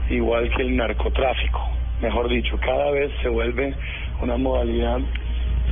igual 0.09 0.49
que 0.55 0.61
el 0.61 0.75
narcotráfico. 0.75 1.61
Mejor 2.01 2.29
dicho, 2.29 2.57
cada 2.59 2.91
vez 2.91 3.11
se 3.21 3.29
vuelve 3.29 3.73
una 4.21 4.37
modalidad 4.37 4.99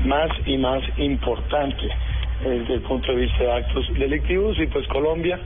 más 0.06 0.30
y 0.46 0.58
más 0.58 0.82
importante 0.98 1.86
eh, 1.86 2.50
desde 2.50 2.76
el 2.76 2.82
punto 2.82 3.12
de 3.12 3.22
vista 3.22 3.44
de 3.44 3.52
actos 3.52 3.88
delictivos 3.98 4.60
y 4.60 4.68
pues 4.68 4.86
Colombia 4.88 5.40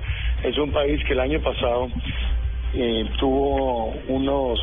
es 0.44 0.58
un 0.58 0.72
país 0.72 1.04
que 1.06 1.14
el 1.14 1.20
año 1.20 1.40
pasado 1.40 1.88
eh, 2.74 3.06
tuvo 3.20 3.94
unos 4.08 4.60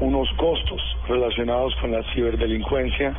unos 0.00 0.28
costos 0.34 0.80
relacionados 1.08 1.74
con 1.76 1.90
la 1.90 2.04
ciberdelincuencia 2.14 3.14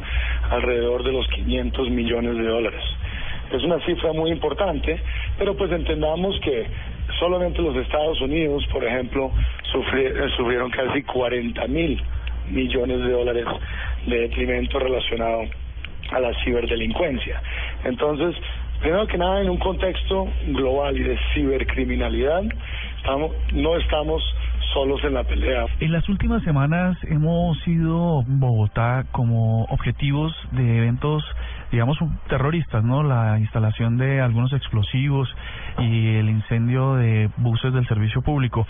alrededor 0.50 1.04
de 1.04 1.12
los 1.12 1.28
500 1.28 1.90
millones 1.90 2.38
de 2.38 2.44
dólares. 2.44 2.82
Es 3.52 3.64
una 3.64 3.84
cifra 3.86 4.14
muy 4.14 4.32
importante, 4.32 5.02
pero 5.40 5.56
pues 5.56 5.72
entendamos 5.72 6.38
que 6.42 6.68
solamente 7.18 7.62
los 7.62 7.76
Estados 7.78 8.22
Unidos, 8.22 8.66
por 8.72 8.84
ejemplo, 8.84 9.32
sufri- 9.74 10.12
eh, 10.14 10.30
sufrieron 10.38 10.70
casi 10.70 11.02
40 11.04 11.66
mil 11.68 12.00
millones 12.52 13.00
de 13.00 13.12
dólares 13.12 13.46
de 14.06 14.20
detrimento 14.22 14.78
relacionado 14.80 15.42
a 16.12 16.20
la 16.20 16.34
ciberdelincuencia. 16.44 17.42
Entonces, 17.84 18.36
primero 18.82 19.08
que 19.08 19.18
nada, 19.18 19.42
en 19.42 19.50
un 19.50 19.58
contexto 19.58 20.28
global 20.48 20.98
y 20.98 21.04
de 21.04 21.18
cibercriminalidad, 21.34 22.44
estamos, 22.98 23.32
no 23.54 23.76
estamos 23.78 24.24
solos 24.74 25.04
en 25.04 25.14
la 25.16 25.24
pelea. 25.24 25.66
En 25.80 25.92
las 25.92 26.08
últimas 26.10 26.44
semanas 26.44 26.98
hemos 27.10 27.60
sido 27.62 28.24
Bogotá 28.28 29.06
como 29.12 29.64
objetivos 29.66 30.32
de 30.52 30.78
eventos 30.78 31.24
digamos, 31.72 31.98
terroristas, 32.28 32.84
¿no? 32.84 33.04
La 33.04 33.40
instalación 33.40 33.98
de 33.98 34.22
algunos 34.22 34.52
explosivos 34.54 35.34
y 35.78 36.16
el 36.16 36.30
incendio 36.30 36.96
de 36.96 37.30
buses 37.38 37.74
del 37.74 37.88
servicio 37.88 38.22
público. 38.22 38.66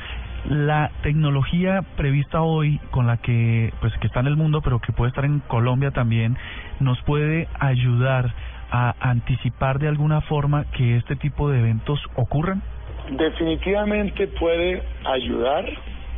La 0.49 0.91
tecnología 1.01 1.83
prevista 1.95 2.41
hoy, 2.41 2.79
con 2.91 3.07
la 3.07 3.17
que, 3.17 3.73
pues, 3.81 3.93
que 3.99 4.07
está 4.07 4.19
en 4.19 4.27
el 4.27 4.37
mundo, 4.37 4.61
pero 4.61 4.79
que 4.79 4.93
puede 4.93 5.09
estar 5.09 5.25
en 5.25 5.39
Colombia 5.39 5.91
también, 5.91 6.37
nos 6.79 7.01
puede 7.03 7.47
ayudar 7.59 8.33
a 8.71 8.95
anticipar 8.99 9.79
de 9.79 9.87
alguna 9.87 10.21
forma 10.21 10.65
que 10.71 10.97
este 10.97 11.15
tipo 11.15 11.49
de 11.49 11.59
eventos 11.59 11.99
ocurran. 12.15 12.61
Definitivamente 13.09 14.27
puede 14.27 14.83
ayudar, 15.05 15.65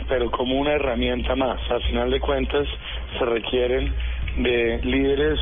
pero 0.09 0.29
como 0.31 0.59
una 0.59 0.73
herramienta 0.73 1.35
más. 1.35 1.59
Al 1.71 1.81
final 1.83 2.11
de 2.11 2.19
cuentas, 2.19 2.67
se 3.17 3.25
requieren 3.25 3.93
de 4.37 4.81
líderes 4.83 5.39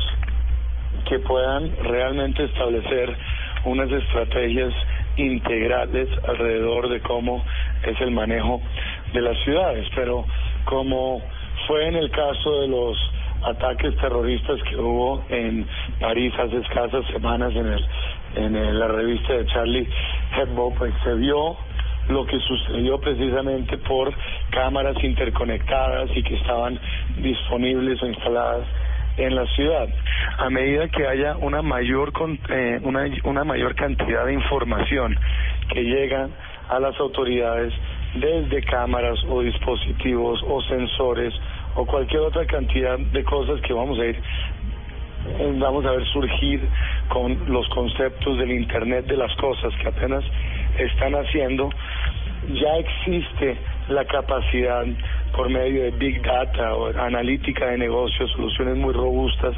que 1.08 1.18
puedan 1.20 1.74
realmente 1.84 2.44
establecer 2.44 3.16
unas 3.64 3.90
estrategias 3.90 4.72
integrales 5.16 6.08
alrededor 6.28 6.88
de 6.88 7.00
cómo 7.00 7.44
es 7.84 8.00
el 8.00 8.10
manejo 8.10 8.60
de 9.12 9.20
las 9.20 9.36
ciudades. 9.44 9.86
Pero 9.94 10.24
como 10.64 11.22
fue 11.66 11.88
en 11.88 11.96
el 11.96 12.10
caso 12.10 12.60
de 12.60 12.68
los 12.68 12.96
ataques 13.42 13.96
terroristas 13.96 14.62
que 14.68 14.76
hubo 14.76 15.24
en 15.30 15.66
París 15.98 16.32
hace 16.38 16.58
escasas 16.58 17.06
semanas 17.06 17.54
en 17.54 17.66
el 17.66 17.84
en 18.36 18.78
la 18.78 18.86
revista 18.86 19.32
de 19.32 19.46
Charlie 19.46 19.88
Hebdo, 20.36 20.72
pues 20.78 20.94
se 21.02 21.14
vio 21.14 21.56
lo 22.08 22.24
que 22.26 22.38
sucedió 22.40 22.98
precisamente 23.00 23.76
por 23.78 24.12
cámaras 24.50 24.96
interconectadas 25.02 26.10
y 26.14 26.22
que 26.22 26.36
estaban 26.36 26.78
disponibles 27.18 28.02
o 28.02 28.06
instaladas 28.06 28.66
en 29.16 29.34
la 29.34 29.46
ciudad. 29.46 29.88
A 30.38 30.50
medida 30.50 30.88
que 30.88 31.06
haya 31.06 31.36
una 31.36 31.62
mayor 31.62 32.12
eh, 32.48 32.80
una, 32.82 33.06
una 33.24 33.44
mayor 33.44 33.74
cantidad 33.74 34.26
de 34.26 34.34
información 34.34 35.16
que 35.72 35.82
llega 35.82 36.28
a 36.68 36.80
las 36.80 36.98
autoridades 37.00 37.72
desde 38.14 38.62
cámaras 38.62 39.18
o 39.28 39.42
dispositivos 39.42 40.42
o 40.46 40.62
sensores 40.62 41.34
o 41.74 41.86
cualquier 41.86 42.20
otra 42.20 42.46
cantidad 42.46 42.98
de 42.98 43.24
cosas 43.24 43.60
que 43.62 43.72
vamos 43.72 43.98
a 43.98 44.06
ir 44.06 44.20
vamos 45.58 45.84
a 45.84 45.92
ver 45.92 46.04
surgir 46.06 46.60
con 47.08 47.52
los 47.52 47.68
conceptos 47.68 48.38
del 48.38 48.52
Internet 48.52 49.06
de 49.06 49.16
las 49.16 49.34
cosas 49.36 49.72
que 49.80 49.88
apenas 49.88 50.24
están 50.78 51.14
haciendo, 51.14 51.70
ya 52.48 52.76
existe 52.78 53.56
la 53.88 54.04
capacidad 54.04 54.84
por 55.36 55.48
medio 55.48 55.84
de 55.84 55.90
Big 55.92 56.22
Data 56.22 56.74
o 56.74 56.88
analítica 56.98 57.66
de 57.66 57.78
negocios, 57.78 58.30
soluciones 58.32 58.76
muy 58.76 58.92
robustas 58.92 59.54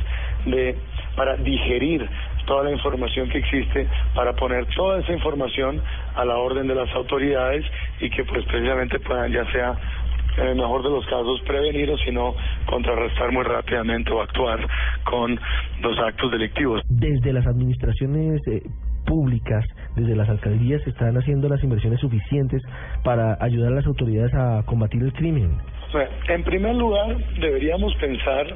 de 0.46 0.76
para 1.16 1.36
digerir 1.36 2.08
toda 2.46 2.64
la 2.64 2.72
información 2.72 3.28
que 3.28 3.38
existe, 3.38 3.86
para 4.14 4.32
poner 4.34 4.66
toda 4.74 5.00
esa 5.00 5.12
información 5.12 5.80
a 6.14 6.24
la 6.24 6.36
orden 6.38 6.66
de 6.66 6.74
las 6.74 6.92
autoridades 6.94 7.64
y 8.00 8.10
que 8.10 8.24
pues 8.24 8.44
precisamente 8.46 8.98
puedan 9.00 9.30
ya 9.30 9.44
sea 9.52 9.76
en 10.38 10.46
el 10.46 10.56
mejor 10.56 10.82
de 10.82 10.90
los 10.90 11.04
casos 11.06 11.40
prevenir 11.46 11.90
o 11.90 11.98
si 11.98 12.10
no 12.10 12.34
contrarrestar 12.66 13.30
muy 13.32 13.44
rápidamente 13.44 14.10
o 14.12 14.22
actuar 14.22 14.66
con 15.04 15.38
los 15.82 15.98
actos 15.98 16.30
delictivos. 16.32 16.80
Desde 16.88 17.32
las 17.32 17.46
administraciones 17.46 18.40
eh, 18.48 18.62
públicas, 19.04 19.64
desde 19.96 20.16
las 20.16 20.28
alcaldías, 20.28 20.82
se 20.82 20.90
están 20.90 21.16
haciendo 21.16 21.48
las 21.48 21.62
inversiones 21.62 22.00
suficientes 22.00 22.62
para 23.04 23.36
ayudar 23.40 23.72
a 23.72 23.76
las 23.76 23.86
autoridades 23.86 24.34
a 24.34 24.62
combatir 24.66 25.02
el 25.02 25.12
crimen. 25.12 25.58
En 26.28 26.42
primer 26.42 26.74
lugar, 26.74 27.16
deberíamos 27.38 27.94
pensar 27.96 28.46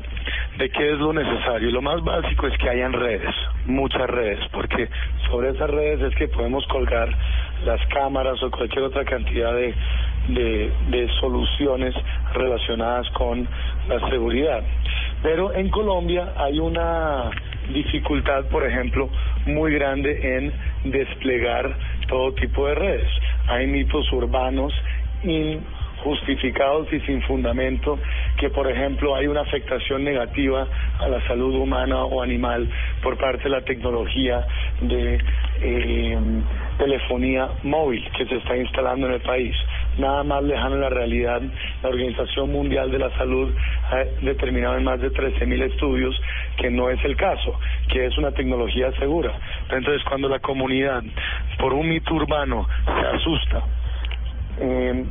de 0.56 0.70
qué 0.70 0.92
es 0.92 0.98
lo 0.98 1.12
necesario. 1.12 1.70
Lo 1.70 1.82
más 1.82 2.02
básico 2.02 2.46
es 2.46 2.56
que 2.56 2.70
hayan 2.70 2.94
redes, 2.94 3.34
muchas 3.66 4.08
redes, 4.08 4.40
porque 4.52 4.88
sobre 5.28 5.50
esas 5.50 5.68
redes 5.68 6.00
es 6.00 6.14
que 6.16 6.28
podemos 6.28 6.66
colgar 6.68 7.08
las 7.64 7.84
cámaras 7.88 8.42
o 8.42 8.50
cualquier 8.50 8.84
otra 8.84 9.04
cantidad 9.04 9.52
de, 9.52 9.74
de, 10.28 10.72
de 10.88 11.08
soluciones 11.20 11.94
relacionadas 12.32 13.08
con 13.10 13.46
la 13.88 14.08
seguridad. 14.08 14.62
Pero 15.26 15.52
en 15.52 15.70
Colombia 15.70 16.34
hay 16.36 16.60
una 16.60 17.32
dificultad, 17.74 18.44
por 18.44 18.64
ejemplo, 18.64 19.10
muy 19.46 19.74
grande 19.74 20.36
en 20.36 20.52
desplegar 20.92 21.76
todo 22.06 22.32
tipo 22.34 22.68
de 22.68 22.76
redes. 22.76 23.08
Hay 23.48 23.66
mitos 23.66 24.06
urbanos 24.12 24.72
injustificados 25.24 26.92
y 26.92 27.00
sin 27.00 27.22
fundamento 27.22 27.98
que, 28.38 28.50
por 28.50 28.70
ejemplo, 28.70 29.16
hay 29.16 29.26
una 29.26 29.40
afectación 29.40 30.04
negativa 30.04 30.68
a 31.00 31.08
la 31.08 31.20
salud 31.26 31.56
humana 31.56 32.04
o 32.04 32.22
animal 32.22 32.70
por 33.02 33.18
parte 33.18 33.42
de 33.42 33.50
la 33.50 33.62
tecnología 33.62 34.46
de 34.80 35.18
eh, 35.60 36.18
telefonía 36.78 37.48
móvil 37.64 38.08
que 38.16 38.26
se 38.26 38.36
está 38.36 38.56
instalando 38.56 39.08
en 39.08 39.14
el 39.14 39.20
país. 39.22 39.56
Nada 39.98 40.22
más 40.24 40.42
lejano 40.42 40.74
en 40.74 40.80
la 40.82 40.90
realidad, 40.90 41.40
la 41.82 41.88
Organización 41.88 42.52
Mundial 42.52 42.90
de 42.90 42.98
la 42.98 43.10
Salud 43.16 43.54
ha 43.90 44.04
determinado 44.22 44.76
en 44.76 44.84
más 44.84 45.00
de 45.00 45.10
13.000 45.10 45.62
estudios 45.72 46.20
que 46.58 46.70
no 46.70 46.90
es 46.90 47.02
el 47.04 47.16
caso, 47.16 47.58
que 47.90 48.06
es 48.06 48.18
una 48.18 48.32
tecnología 48.32 48.92
segura. 48.98 49.32
Entonces, 49.70 50.02
cuando 50.04 50.28
la 50.28 50.40
comunidad, 50.40 51.02
por 51.58 51.72
un 51.72 51.88
mito 51.88 52.14
urbano, 52.14 52.68
se 52.84 53.16
asusta, 53.16 53.62
eh, 54.60 55.04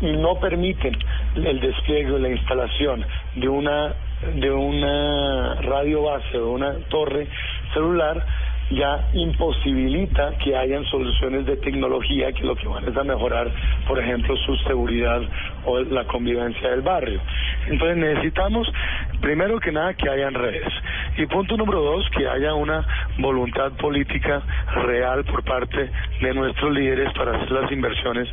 y 0.00 0.12
no 0.12 0.40
permiten 0.40 0.96
el 1.36 1.60
despliegue 1.60 2.18
la 2.18 2.30
instalación 2.30 3.04
de 3.36 3.48
una 3.48 3.94
de 4.34 4.50
una 4.50 5.54
radio 5.62 6.02
base 6.02 6.36
o 6.38 6.52
una 6.52 6.74
torre 6.88 7.26
celular 7.72 8.24
ya 8.70 9.08
imposibilita 9.12 10.32
que 10.38 10.56
hayan 10.56 10.84
soluciones 10.84 11.46
de 11.46 11.56
tecnología 11.56 12.32
que 12.32 12.44
lo 12.44 12.54
que 12.54 12.68
van 12.68 12.88
es 12.88 12.96
a 12.96 13.04
mejorar, 13.04 13.50
por 13.86 13.98
ejemplo, 13.98 14.36
su 14.36 14.56
seguridad 14.56 15.20
o 15.64 15.80
la 15.80 16.04
convivencia 16.04 16.70
del 16.70 16.82
barrio. 16.82 17.20
Entonces 17.68 17.96
necesitamos, 17.96 18.72
primero 19.20 19.58
que 19.60 19.72
nada, 19.72 19.94
que 19.94 20.08
hayan 20.08 20.34
redes. 20.34 20.72
Y 21.16 21.26
punto 21.26 21.56
número 21.56 21.82
dos, 21.82 22.08
que 22.10 22.26
haya 22.28 22.54
una 22.54 22.86
voluntad 23.18 23.72
política 23.72 24.42
real 24.86 25.24
por 25.24 25.42
parte 25.44 25.90
de 26.20 26.34
nuestros 26.34 26.72
líderes 26.72 27.12
para 27.14 27.36
hacer 27.36 27.50
las 27.50 27.70
inversiones 27.72 28.28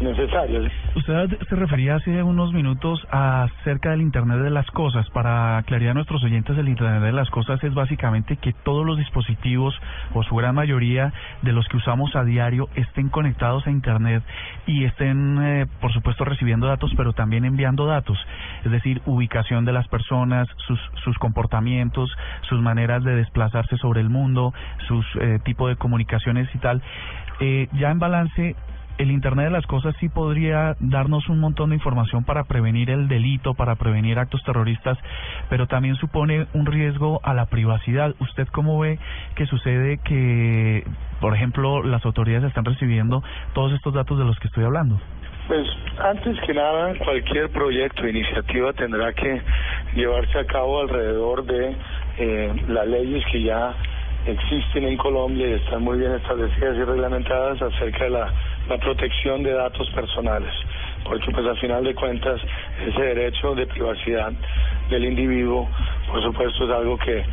necesarias. 0.00 0.72
Usted 0.94 1.38
se 1.48 1.56
refería 1.56 1.96
hace 1.96 2.22
unos 2.22 2.52
minutos 2.52 3.06
acerca 3.10 3.90
del 3.90 4.02
Internet 4.02 4.38
de 4.38 4.50
las 4.50 4.66
Cosas. 4.70 5.08
Para 5.10 5.58
aclarar 5.58 5.90
a 5.90 5.94
nuestros 5.94 6.22
oyentes, 6.24 6.56
el 6.58 6.68
Internet 6.68 7.02
de 7.02 7.12
las 7.12 7.30
Cosas 7.30 7.62
es 7.62 7.74
básicamente 7.74 8.36
que 8.36 8.52
todos 8.52 8.84
los 8.86 8.98
dispositivos, 8.98 9.74
o 10.14 10.22
su 10.22 10.34
gran 10.36 10.54
mayoría 10.54 11.12
de 11.42 11.52
los 11.52 11.66
que 11.68 11.76
usamos 11.76 12.14
a 12.16 12.24
diario, 12.24 12.68
estén 12.74 13.08
conectados 13.08 13.66
a 13.66 13.70
Internet 13.70 14.22
y 14.66 14.84
estén, 14.84 15.38
eh, 15.42 15.66
por 15.80 15.92
supuesto, 15.92 16.24
recibiendo 16.24 16.66
datos, 16.66 16.92
pero 16.96 17.12
también 17.12 17.44
enviando 17.44 17.86
datos. 17.86 18.18
Es 18.64 18.70
decir, 18.70 19.00
ubicación 19.06 19.64
de 19.64 19.72
las 19.72 19.88
personas, 19.88 20.48
sus, 20.66 20.80
sus 21.04 21.16
comportamientos, 21.18 22.10
sus 22.48 22.60
maneras 22.60 23.04
de 23.04 23.16
desplazarse 23.16 23.76
sobre 23.76 24.00
el 24.00 24.08
mundo, 24.08 24.52
sus 24.88 25.06
eh, 25.20 25.38
tipo 25.44 25.68
de 25.68 25.76
comunicaciones 25.76 26.48
y 26.54 26.58
tal. 26.58 26.82
Eh, 27.40 27.68
ya 27.72 27.90
en 27.90 27.98
balance, 27.98 28.56
el 29.00 29.10
Internet 29.10 29.46
de 29.46 29.50
las 29.50 29.66
Cosas 29.66 29.94
sí 29.98 30.10
podría 30.10 30.76
darnos 30.78 31.28
un 31.30 31.40
montón 31.40 31.70
de 31.70 31.76
información 31.76 32.24
para 32.24 32.44
prevenir 32.44 32.90
el 32.90 33.08
delito, 33.08 33.54
para 33.54 33.76
prevenir 33.76 34.18
actos 34.18 34.42
terroristas, 34.44 34.98
pero 35.48 35.66
también 35.66 35.96
supone 35.96 36.46
un 36.52 36.66
riesgo 36.66 37.18
a 37.22 37.32
la 37.32 37.46
privacidad. 37.46 38.14
¿Usted 38.20 38.46
cómo 38.48 38.78
ve 38.78 38.98
que 39.36 39.46
sucede 39.46 39.98
que, 40.04 40.84
por 41.20 41.34
ejemplo, 41.34 41.82
las 41.82 42.04
autoridades 42.04 42.44
están 42.44 42.66
recibiendo 42.66 43.22
todos 43.54 43.72
estos 43.72 43.94
datos 43.94 44.18
de 44.18 44.24
los 44.26 44.38
que 44.38 44.48
estoy 44.48 44.64
hablando? 44.64 45.00
Pues 45.48 45.66
antes 45.98 46.38
que 46.46 46.52
nada, 46.52 46.94
cualquier 46.98 47.48
proyecto 47.50 48.06
iniciativa 48.06 48.74
tendrá 48.74 49.14
que 49.14 49.40
llevarse 49.94 50.38
a 50.38 50.44
cabo 50.44 50.80
alrededor 50.80 51.44
de 51.44 51.74
eh, 52.18 52.64
las 52.68 52.86
leyes 52.86 53.24
que 53.32 53.42
ya 53.42 53.74
existen 54.26 54.84
en 54.84 54.96
Colombia 54.96 55.48
y 55.48 55.52
están 55.52 55.82
muy 55.82 55.98
bien 55.98 56.12
establecidas 56.12 56.76
y 56.76 56.84
reglamentadas 56.84 57.60
acerca 57.62 58.04
de 58.04 58.10
la, 58.10 58.32
protección 58.80 59.42
de 59.42 59.52
datos 59.52 59.90
personales, 59.90 60.52
porque 61.02 61.32
pues 61.32 61.44
al 61.44 61.58
final 61.58 61.82
de 61.82 61.92
cuentas 61.92 62.40
ese 62.86 63.02
derecho 63.02 63.54
de 63.56 63.66
privacidad 63.66 64.32
del 64.88 65.06
individuo, 65.06 65.68
por 66.06 66.22
supuesto, 66.22 66.64
es 66.66 66.70
algo 66.70 66.96
que 66.98 67.24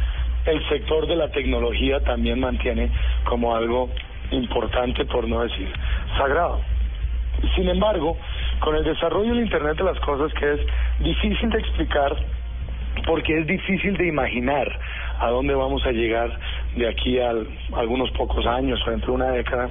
el 0.46 0.70
sector 0.70 1.06
de 1.06 1.16
la 1.16 1.30
tecnología 1.30 2.00
también 2.00 2.40
mantiene 2.40 2.90
como 3.26 3.56
algo 3.56 3.92
importante, 4.32 5.06
por 5.06 5.28
no 5.28 5.42
decir 5.42 5.72
sagrado. 6.18 6.60
Sin 7.56 7.70
embargo, 7.70 8.18
con 8.60 8.76
el 8.76 8.84
desarrollo 8.84 9.30
del 9.30 9.44
Internet 9.44 9.78
de 9.78 9.84
las 9.84 10.00
Cosas, 10.00 10.34
que 10.40 10.54
es 10.54 10.60
difícil 11.00 11.50
de 11.52 11.60
explicar, 11.60 12.16
porque 13.06 13.38
es 13.40 13.46
difícil 13.46 13.96
de 13.96 14.08
imaginar 14.08 14.68
a 15.20 15.30
dónde 15.30 15.54
vamos 15.54 15.86
a 15.86 15.92
llegar 15.92 16.32
de 16.78 16.88
aquí 16.88 17.20
a 17.20 17.34
algunos 17.76 18.10
pocos 18.12 18.46
años 18.46 18.80
o 18.86 18.92
dentro 18.92 19.08
de 19.08 19.14
una 19.14 19.32
década 19.32 19.70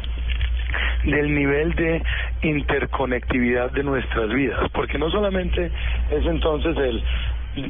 del 1.05 1.35
nivel 1.35 1.75
de 1.75 2.03
interconectividad 2.43 3.71
de 3.71 3.83
nuestras 3.83 4.29
vidas, 4.31 4.69
porque 4.73 4.99
no 4.99 5.11
solamente 5.11 5.71
es 6.11 6.27
entonces 6.27 6.77
el 6.77 7.03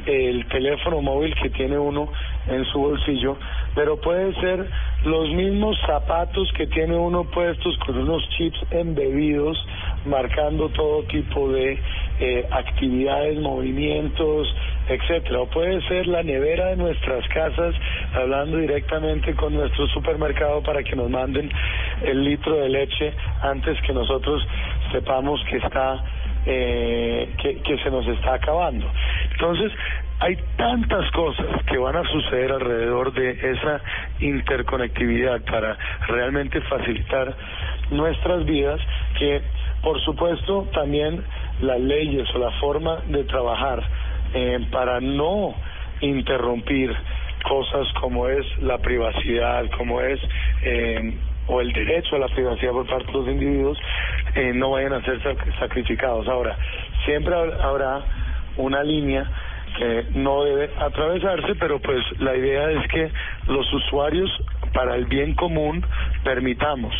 el 0.05 0.45
teléfono 0.47 1.01
móvil 1.01 1.33
que 1.35 1.49
tiene 1.49 1.77
uno 1.77 2.09
en 2.47 2.65
su 2.65 2.79
bolsillo, 2.79 3.37
pero 3.75 3.99
puede 3.99 4.33
ser 4.35 4.69
los 5.05 5.29
mismos 5.29 5.77
zapatos 5.85 6.51
que 6.53 6.67
tiene 6.67 6.95
uno 6.95 7.23
puestos 7.25 7.77
con 7.85 7.97
unos 7.97 8.27
chips 8.29 8.59
embebidos, 8.71 9.57
marcando 10.05 10.69
todo 10.69 11.03
tipo 11.03 11.49
de 11.49 11.79
eh, 12.19 12.47
actividades, 12.51 13.39
movimientos, 13.39 14.53
etcétera. 14.87 15.41
O 15.41 15.47
puede 15.47 15.81
ser 15.87 16.07
la 16.07 16.23
nevera 16.23 16.67
de 16.67 16.77
nuestras 16.77 17.27
casas, 17.29 17.75
hablando 18.13 18.57
directamente 18.57 19.33
con 19.35 19.53
nuestro 19.53 19.87
supermercado 19.87 20.61
para 20.63 20.83
que 20.83 20.95
nos 20.95 21.09
manden 21.09 21.49
el 22.03 22.23
litro 22.23 22.55
de 22.55 22.69
leche 22.69 23.13
antes 23.41 23.79
que 23.81 23.93
nosotros 23.93 24.45
sepamos 24.91 25.43
que 25.49 25.57
está 25.57 26.03
eh, 26.45 27.29
que, 27.41 27.57
que 27.61 27.77
se 27.79 27.91
nos 27.91 28.07
está 28.07 28.35
acabando. 28.35 28.89
Entonces, 29.31 29.71
hay 30.19 30.35
tantas 30.55 31.11
cosas 31.11 31.45
que 31.67 31.77
van 31.77 31.95
a 31.95 32.03
suceder 32.03 32.51
alrededor 32.51 33.13
de 33.13 33.31
esa 33.51 33.81
interconectividad 34.19 35.41
para 35.41 35.77
realmente 36.07 36.59
facilitar 36.61 37.35
nuestras 37.91 38.45
vidas 38.45 38.79
que, 39.19 39.41
por 39.83 40.01
supuesto, 40.01 40.67
también 40.73 41.23
las 41.61 41.79
leyes 41.79 42.27
o 42.33 42.39
la 42.39 42.51
forma 42.59 43.01
de 43.07 43.25
trabajar 43.25 43.83
eh, 44.33 44.59
para 44.71 44.99
no 44.99 45.55
interrumpir 46.01 46.95
cosas 47.47 47.87
como 48.01 48.27
es 48.27 48.45
la 48.59 48.77
privacidad, 48.79 49.69
como 49.77 50.01
es 50.01 50.19
eh, 50.63 51.17
o 51.47 51.61
el 51.61 51.71
derecho 51.71 52.15
a 52.17 52.19
la 52.19 52.27
privacidad 52.27 52.71
por 52.71 52.87
parte 52.87 53.05
de 53.11 53.13
los 53.17 53.27
individuos, 53.29 53.77
eh, 54.35 54.51
no 54.53 54.71
vayan 54.71 54.93
a 54.93 55.01
ser 55.03 55.21
sac- 55.23 55.59
sacrificados. 55.59 56.27
Ahora, 56.27 56.57
siempre 57.05 57.33
hab- 57.33 57.61
habrá 57.61 58.03
una 58.57 58.83
línea 58.83 59.29
que 59.77 60.07
no 60.15 60.43
debe 60.43 60.71
atravesarse, 60.77 61.55
pero 61.55 61.79
pues 61.79 62.03
la 62.19 62.35
idea 62.35 62.69
es 62.71 62.87
que 62.89 63.11
los 63.47 63.71
usuarios, 63.73 64.29
para 64.73 64.95
el 64.95 65.05
bien 65.05 65.35
común, 65.35 65.85
permitamos, 66.23 66.93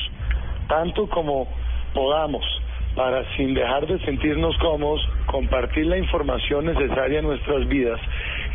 tanto 0.68 1.08
como 1.10 1.50
podamos, 1.94 2.46
para 2.98 3.24
sin 3.36 3.54
dejar 3.54 3.86
de 3.86 4.00
sentirnos 4.00 4.58
cómodos, 4.58 5.08
compartir 5.28 5.86
la 5.86 6.00
información 6.00 6.66
necesaria 6.66 7.20
en 7.20 7.26
nuestras 7.26 7.68
vidas 7.68 8.02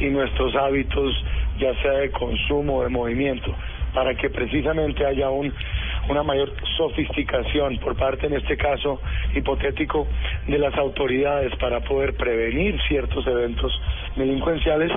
y 0.01 0.07
nuestros 0.07 0.57
hábitos, 0.57 1.14
ya 1.61 1.72
sea 1.80 1.93
de 1.93 2.11
consumo 2.11 2.78
o 2.78 2.82
de 2.82 2.88
movimiento, 2.88 3.55
para 3.95 4.16
que 4.16 4.30
precisamente 4.30 5.07
haya 5.07 5.30
un, 5.30 5.55
una 6.09 6.24
mayor 6.24 6.53
sofisticación 6.76 7.78
por 7.78 7.97
parte, 7.97 8.26
en 8.26 8.32
este 8.32 8.57
caso 8.57 9.01
hipotético, 9.32 10.09
de 10.49 10.59
las 10.59 10.74
autoridades 10.74 11.55
para 11.61 11.78
poder 11.78 12.16
prevenir 12.16 12.80
ciertos 12.88 13.24
eventos 13.28 13.72
delincuenciales. 14.16 14.90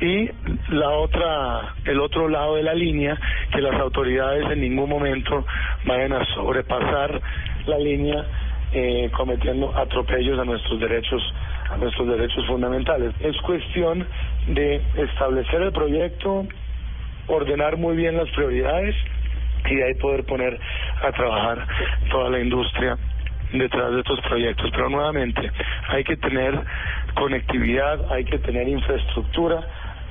Y 0.00 0.30
la 0.68 0.90
otra, 0.90 1.74
el 1.86 1.98
otro 1.98 2.28
lado 2.28 2.54
de 2.54 2.62
la 2.62 2.74
línea, 2.74 3.18
que 3.52 3.60
las 3.62 3.74
autoridades 3.80 4.48
en 4.48 4.60
ningún 4.60 4.88
momento 4.88 5.44
vayan 5.86 6.12
a 6.12 6.24
sobrepasar 6.36 7.20
la 7.66 7.78
línea 7.78 8.24
eh, 8.72 9.10
cometiendo 9.16 9.76
atropellos 9.76 10.38
a 10.38 10.44
nuestros 10.44 10.80
derechos 10.80 11.22
a 11.70 11.76
nuestros 11.78 12.06
derechos 12.06 12.46
fundamentales. 12.46 13.14
Es 13.20 13.36
cuestión 13.42 14.06
de 14.48 14.82
establecer 14.96 15.62
el 15.62 15.72
proyecto, 15.72 16.46
ordenar 17.28 17.78
muy 17.78 17.96
bien 17.96 18.16
las 18.16 18.28
prioridades 18.30 18.94
y 19.70 19.76
de 19.76 19.84
ahí 19.84 19.94
poder 19.94 20.24
poner 20.24 20.58
a 21.02 21.12
trabajar 21.12 21.66
toda 22.10 22.28
la 22.30 22.40
industria 22.40 22.98
detrás 23.52 23.92
de 23.92 24.00
estos 24.00 24.20
proyectos. 24.22 24.70
Pero 24.72 24.90
nuevamente, 24.90 25.50
hay 25.88 26.04
que 26.04 26.16
tener 26.16 26.60
conectividad, 27.14 28.12
hay 28.12 28.24
que 28.24 28.38
tener 28.38 28.68
infraestructura 28.68 29.60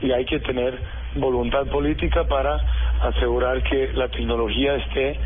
y 0.01 0.11
hay 0.11 0.25
que 0.25 0.39
tener 0.39 0.77
voluntad 1.15 1.67
política 1.67 2.23
para 2.23 2.59
asegurar 3.01 3.61
que 3.63 3.91
la 3.93 4.07
tecnología 4.07 4.75
esté 4.75 5.19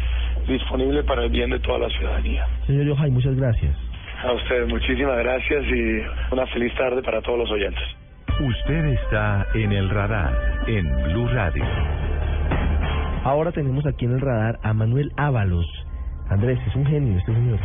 disponible 0.47 1.03
para 1.03 1.23
el 1.23 1.29
bien 1.29 1.49
de 1.49 1.59
toda 1.59 1.79
la 1.79 1.89
ciudadanía. 1.89 2.45
Señor 2.67 2.85
Yohai, 2.85 3.11
muchas 3.11 3.35
gracias. 3.35 3.75
A 4.23 4.31
ustedes 4.31 4.67
muchísimas 4.67 5.17
gracias 5.17 5.65
y 5.65 6.33
una 6.33 6.45
feliz 6.47 6.73
tarde 6.75 7.01
para 7.01 7.21
todos 7.21 7.39
los 7.39 7.51
oyentes. 7.51 7.83
Usted 8.39 8.85
está 8.85 9.47
en 9.53 9.71
el 9.71 9.89
radar 9.89 10.33
en 10.67 10.85
Blue 11.05 11.27
Radio. 11.29 11.63
Ahora 13.23 13.51
tenemos 13.51 13.85
aquí 13.85 14.05
en 14.05 14.13
el 14.13 14.21
radar 14.21 14.59
a 14.61 14.73
Manuel 14.73 15.11
Ábalos. 15.17 15.65
Andrés, 16.29 16.59
es 16.67 16.75
un 16.75 16.85
genio 16.85 17.17
este 17.17 17.33
señor. 17.33 17.59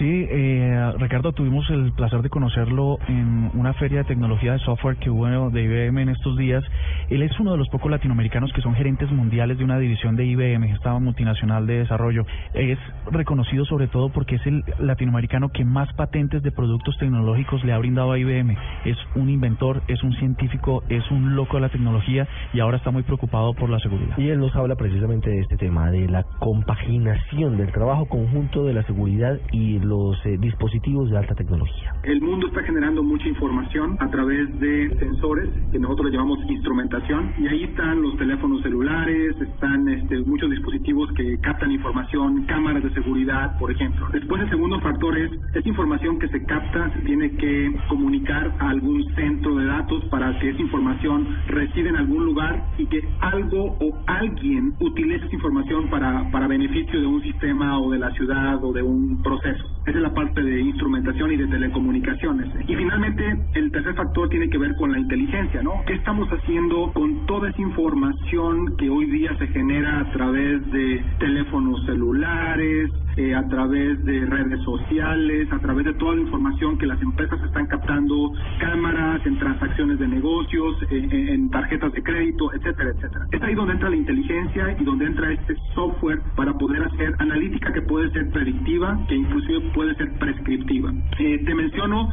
Sí, 0.00 0.26
eh, 0.30 0.92
Ricardo, 0.96 1.32
tuvimos 1.32 1.68
el 1.68 1.92
placer 1.92 2.22
de 2.22 2.30
conocerlo 2.30 2.98
en 3.06 3.50
una 3.52 3.74
feria 3.74 3.98
de 3.98 4.04
tecnología 4.04 4.54
de 4.54 4.58
software 4.60 4.96
que 4.96 5.10
hubo 5.10 5.50
de 5.50 5.62
IBM 5.62 6.00
en 6.00 6.08
estos 6.08 6.38
días. 6.38 6.64
Él 7.10 7.22
es 7.22 7.38
uno 7.38 7.52
de 7.52 7.58
los 7.58 7.68
pocos 7.68 7.90
latinoamericanos 7.90 8.50
que 8.54 8.62
son 8.62 8.74
gerentes 8.74 9.10
mundiales 9.10 9.58
de 9.58 9.64
una 9.64 9.78
división 9.78 10.16
de 10.16 10.24
IBM, 10.24 10.72
esta 10.72 10.98
multinacional 10.98 11.66
de 11.66 11.80
desarrollo. 11.80 12.24
Es 12.54 12.78
reconocido 13.10 13.66
sobre 13.66 13.88
todo 13.88 14.08
porque 14.08 14.36
es 14.36 14.46
el 14.46 14.64
latinoamericano 14.78 15.50
que 15.50 15.66
más 15.66 15.92
patentes 15.92 16.42
de 16.42 16.50
productos 16.50 16.96
tecnológicos 16.96 17.62
le 17.62 17.74
ha 17.74 17.78
brindado 17.78 18.12
a 18.12 18.18
IBM. 18.18 18.56
Es 18.86 18.96
un 19.16 19.28
inventor, 19.28 19.82
es 19.86 20.02
un 20.02 20.14
científico, 20.14 20.82
es 20.88 21.10
un 21.10 21.36
loco 21.36 21.58
de 21.58 21.60
la 21.60 21.68
tecnología 21.68 22.26
y 22.54 22.60
ahora 22.60 22.78
está 22.78 22.90
muy 22.90 23.02
preocupado 23.02 23.52
por 23.52 23.68
la 23.68 23.78
seguridad. 23.80 24.16
Y 24.16 24.30
él 24.30 24.38
nos 24.38 24.56
habla 24.56 24.76
precisamente 24.76 25.28
de 25.28 25.40
este 25.40 25.58
tema, 25.58 25.90
de 25.90 26.08
la 26.08 26.22
compaginación 26.38 27.58
del 27.58 27.70
trabajo 27.70 28.06
conjunto 28.06 28.64
de 28.64 28.72
la 28.72 28.82
seguridad 28.84 29.38
y 29.52 29.78
los 29.90 30.16
eh, 30.24 30.36
dispositivos 30.38 31.10
de 31.10 31.18
alta 31.18 31.34
tecnología. 31.34 31.92
El 32.04 32.22
mundo 32.22 32.46
está 32.46 32.62
generando 32.62 33.02
mucha 33.02 33.26
información 33.26 33.96
a 33.98 34.08
través 34.08 34.46
de 34.60 34.96
sensores 34.98 35.50
que 35.72 35.78
nosotros 35.80 36.12
llamamos 36.12 36.38
instrumentación 36.48 37.32
y 37.38 37.48
ahí 37.48 37.64
están 37.64 38.00
los 38.00 38.16
teléfonos 38.16 38.62
celulares, 38.62 39.34
están 39.40 39.88
este, 39.88 40.20
muchos 40.20 40.48
dispositivos 40.50 41.10
que 41.16 41.36
captan 41.40 41.72
información, 41.72 42.44
cámaras 42.46 42.84
de 42.84 42.90
seguridad, 42.94 43.58
por 43.58 43.70
ejemplo. 43.72 44.06
Después 44.12 44.40
el 44.42 44.50
segundo 44.50 44.80
factor 44.80 45.18
es 45.18 45.30
esa 45.54 45.68
información 45.68 46.18
que 46.20 46.28
se 46.28 46.44
capta 46.44 46.90
se 46.94 47.00
tiene 47.00 47.30
que 47.32 47.74
comunicar 47.88 48.54
a 48.60 48.70
algún 48.70 49.04
centro 49.16 49.56
de 49.56 49.66
datos 49.66 50.04
para 50.04 50.38
que 50.38 50.50
esa 50.50 50.60
información 50.60 51.26
resida 51.48 51.88
en 51.88 51.96
algún 51.96 52.24
lugar 52.26 52.64
y 52.78 52.86
que 52.86 53.00
algo 53.20 53.76
o 53.80 53.98
alguien 54.06 54.74
utilice 54.78 55.26
esa 55.26 55.34
información 55.34 55.90
para, 55.90 56.30
para 56.30 56.46
beneficio 56.46 57.00
de 57.00 57.06
un 57.06 57.22
sistema 57.22 57.80
o 57.80 57.90
de 57.90 57.98
la 57.98 58.10
ciudad 58.12 58.62
o 58.62 58.72
de 58.72 58.82
un 58.82 59.20
proceso. 59.22 59.64
Esa 59.86 59.96
es 59.96 60.02
la 60.02 60.12
parte 60.12 60.42
de 60.42 60.60
instrumentación 60.60 61.32
y 61.32 61.36
de 61.36 61.46
telecomunicaciones. 61.46 62.48
Y 62.68 62.74
finalmente, 62.76 63.24
el 63.54 63.72
tercer 63.72 63.94
factor 63.94 64.28
tiene 64.28 64.50
que 64.50 64.58
ver 64.58 64.76
con 64.76 64.92
la 64.92 64.98
inteligencia, 64.98 65.62
¿no? 65.62 65.82
¿Qué 65.86 65.94
estamos 65.94 66.28
haciendo 66.28 66.92
con 66.92 67.26
toda 67.26 67.48
esa 67.48 67.62
información 67.62 68.76
que 68.76 68.90
hoy 68.90 69.06
día 69.06 69.34
se 69.38 69.46
genera 69.48 70.00
a 70.00 70.12
través 70.12 70.70
de 70.70 71.02
teléfonos 71.18 71.84
celulares, 71.86 72.90
eh, 73.16 73.34
a 73.34 73.46
través 73.48 74.04
de 74.04 74.26
redes 74.26 74.62
sociales, 74.62 75.48
a 75.52 75.58
través 75.58 75.84
de 75.84 75.94
toda 75.94 76.14
la 76.14 76.22
información 76.22 76.78
que 76.78 76.86
las 76.86 77.00
empresas 77.02 77.40
están 77.44 77.66
captando, 77.66 78.32
cámaras, 78.60 79.24
en 79.26 79.38
transacciones 79.38 79.98
de 79.98 80.08
negocios, 80.08 80.76
en, 80.90 81.12
en 81.12 81.50
tarjetas 81.50 81.92
de 81.92 82.02
crédito, 82.02 82.52
etcétera, 82.54 82.90
etcétera. 82.90 83.26
Es 83.32 83.42
ahí 83.42 83.54
donde 83.54 83.74
entra 83.74 83.90
la 83.90 83.96
inteligencia 83.96 84.76
y 84.78 84.84
donde 84.84 85.06
entra 85.06 85.32
este 85.32 85.56
software 85.74 86.20
para 86.36 86.52
poder 86.54 86.82
hacer 86.82 87.14
analítica 87.18 87.72
que 87.72 87.82
puede 87.82 88.10
ser 88.10 88.30
predictiva, 88.30 88.98
que 89.08 89.16
inclusive 89.16 89.60
puede 89.74 89.94
ser 89.96 90.10
prescriptiva. 90.18 90.92
Eh, 91.18 91.42
te 91.44 91.54
menciono 91.54 92.08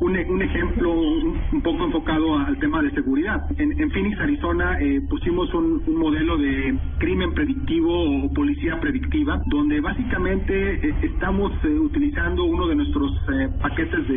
un, 0.00 0.16
un 0.16 0.42
ejemplo 0.42 0.92
un, 0.92 1.62
poco 1.62 1.84
enfocado 1.84 2.38
al 2.38 2.58
tema 2.58 2.82
de 2.82 2.90
seguridad. 2.92 3.44
En, 3.58 3.80
en 3.80 3.90
Phoenix, 3.90 4.18
Arizona, 4.20 4.78
eh, 4.80 5.00
pusimos 5.08 5.52
un, 5.54 5.82
modelo 5.96 6.36
de 6.36 6.76
crimen 6.98 7.32
predictivo 7.32 8.24
o 8.24 8.32
policía 8.32 8.78
predictiva, 8.80 9.40
donde 9.46 9.80
básicamente 9.80 10.88
eh, 10.88 10.94
estamos 11.02 11.52
eh, 11.64 11.68
utilizando 11.68 12.44
uno 12.44 12.66
de 12.66 12.74
nuestros 12.76 13.12
eh, 13.32 13.48
paquetes 13.62 14.08
de, 14.08 14.16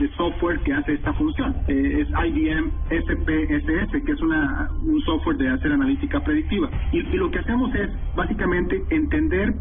de- 0.00 0.08
software 0.16 0.60
que 0.60 0.72
hace 0.72 0.94
esta 0.94 1.12
función. 1.14 1.54
Es 1.68 2.08
IBM 2.08 2.70
SPSS, 2.90 4.04
que 4.04 4.12
es 4.12 4.20
una, 4.22 4.70
un 4.82 5.00
software 5.02 5.36
de 5.36 5.48
hacer 5.50 5.72
analítica 5.72 6.20
predictiva. 6.24 6.70
Y, 6.92 6.98
y 7.00 7.16
lo 7.16 7.30
que 7.30 7.38
hacemos 7.38 7.72
es 7.74 7.88
básicamente 8.16 8.82
entender 8.90 9.54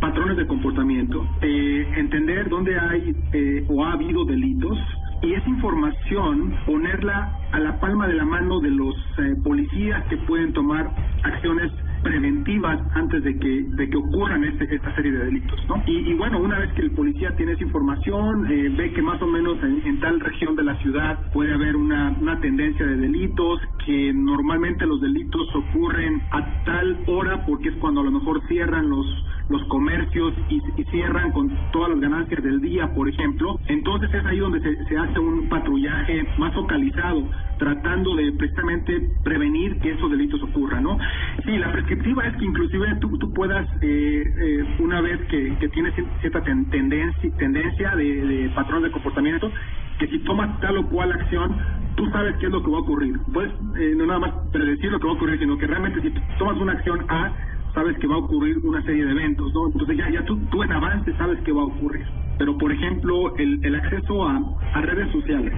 patrones 0.00 0.36
de 0.36 0.46
comportamiento, 0.46 1.24
eh, 1.42 1.86
entender 1.96 2.48
dónde 2.48 2.78
hay 2.78 3.14
eh, 3.32 3.64
o 3.68 3.84
ha 3.84 3.92
habido 3.92 4.24
delitos 4.24 4.78
y 5.22 5.34
esa 5.34 5.48
información 5.48 6.54
ponerla 6.66 7.36
a 7.52 7.60
la 7.60 7.78
palma 7.80 8.06
de 8.06 8.14
la 8.14 8.24
mano 8.24 8.60
de 8.60 8.70
los 8.70 8.94
eh, 9.18 9.36
policías 9.42 10.04
que 10.08 10.16
pueden 10.18 10.52
tomar 10.52 10.90
acciones 11.22 11.70
preventivas 12.02 12.80
antes 12.94 13.22
de 13.22 13.38
que 13.38 13.62
de 13.62 13.90
que 13.90 13.96
ocurran 13.96 14.44
este, 14.44 14.74
esta 14.74 14.94
serie 14.94 15.12
de 15.12 15.24
delitos, 15.26 15.60
¿no? 15.68 15.82
Y, 15.86 16.14
bueno, 16.14 16.38
una 16.38 16.58
vez 16.58 16.72
que 16.72 16.82
el 16.82 16.92
policía 16.92 17.34
tiene 17.36 17.52
esa 17.52 17.64
información, 17.64 18.50
eh, 18.50 18.72
ve 18.76 18.92
que 18.92 19.02
más 19.02 19.20
o 19.20 19.26
menos 19.26 19.62
en, 19.62 19.86
en 19.86 20.00
tal 20.00 20.20
región 20.20 20.56
de 20.56 20.62
la 20.62 20.76
ciudad 20.76 21.18
puede 21.32 21.52
haber 21.52 21.76
una, 21.76 22.16
una 22.18 22.40
tendencia 22.40 22.86
de 22.86 22.96
delitos, 22.96 23.60
que 23.84 24.12
normalmente 24.14 24.86
los 24.86 25.00
delitos 25.00 25.54
ocurren 25.54 26.22
a 26.30 26.64
tal 26.64 26.98
hora 27.06 27.44
porque 27.44 27.68
es 27.68 27.76
cuando 27.76 28.00
a 28.00 28.04
lo 28.04 28.10
mejor 28.12 28.40
cierran 28.48 28.88
los 28.88 29.06
los 29.50 29.62
comercios 29.64 30.32
y, 30.48 30.62
y 30.76 30.84
cierran 30.84 31.32
con 31.32 31.50
todas 31.72 31.90
las 31.90 32.00
ganancias 32.00 32.42
del 32.42 32.60
día, 32.60 32.88
por 32.94 33.08
ejemplo. 33.08 33.58
Entonces 33.66 34.12
es 34.14 34.24
ahí 34.24 34.38
donde 34.38 34.60
se, 34.60 34.84
se 34.86 34.96
hace 34.96 35.18
un 35.18 35.48
patrullaje 35.48 36.26
más 36.38 36.54
focalizado, 36.54 37.28
tratando 37.58 38.14
de 38.16 38.32
precisamente 38.32 39.00
prevenir 39.22 39.78
que 39.80 39.90
esos 39.92 40.10
delitos 40.10 40.42
ocurran, 40.42 40.84
¿no? 40.84 40.98
Sí, 41.44 41.58
la 41.58 41.72
prescriptiva 41.72 42.26
es 42.26 42.36
que 42.36 42.44
inclusive 42.44 42.96
tú, 43.00 43.18
tú 43.18 43.32
puedas, 43.34 43.66
eh, 43.82 44.24
eh, 44.40 44.64
una 44.78 45.00
vez 45.00 45.20
que, 45.28 45.56
que 45.58 45.68
tienes 45.68 45.94
cierta 46.20 46.42
ten- 46.42 46.70
tendencia, 46.70 47.30
tendencia 47.36 47.90
de, 47.96 48.04
de 48.26 48.48
patrón 48.50 48.82
de 48.82 48.90
comportamiento, 48.90 49.52
que 49.98 50.06
si 50.06 50.18
tomas 50.20 50.58
tal 50.60 50.78
o 50.78 50.88
cual 50.88 51.12
acción, 51.12 51.56
tú 51.96 52.06
sabes 52.10 52.36
qué 52.38 52.46
es 52.46 52.52
lo 52.52 52.62
que 52.62 52.70
va 52.70 52.78
a 52.78 52.80
ocurrir. 52.80 53.14
Puedes 53.32 53.52
eh, 53.78 53.94
no 53.96 54.06
nada 54.06 54.20
más 54.20 54.32
predecir 54.52 54.90
lo 54.90 54.98
que 54.98 55.06
va 55.06 55.12
a 55.12 55.16
ocurrir, 55.16 55.38
sino 55.38 55.58
que 55.58 55.66
realmente 55.66 56.00
si 56.00 56.14
tomas 56.38 56.56
una 56.58 56.72
acción 56.72 57.04
A, 57.08 57.32
sabes 57.74 57.98
que 57.98 58.06
va 58.06 58.14
a 58.14 58.18
ocurrir 58.18 58.58
una 58.64 58.82
serie 58.82 59.04
de 59.04 59.12
eventos, 59.12 59.52
¿no? 59.54 59.66
Entonces 59.66 59.96
ya, 59.96 60.10
ya 60.10 60.24
tú, 60.24 60.36
tú 60.50 60.62
en 60.62 60.72
avance 60.72 61.12
sabes 61.16 61.38
qué 61.44 61.52
va 61.52 61.62
a 61.62 61.66
ocurrir. 61.66 62.06
Pero, 62.38 62.56
por 62.56 62.72
ejemplo, 62.72 63.36
el, 63.36 63.64
el 63.64 63.74
acceso 63.74 64.26
a, 64.26 64.40
a 64.74 64.80
redes 64.80 65.12
sociales, 65.12 65.52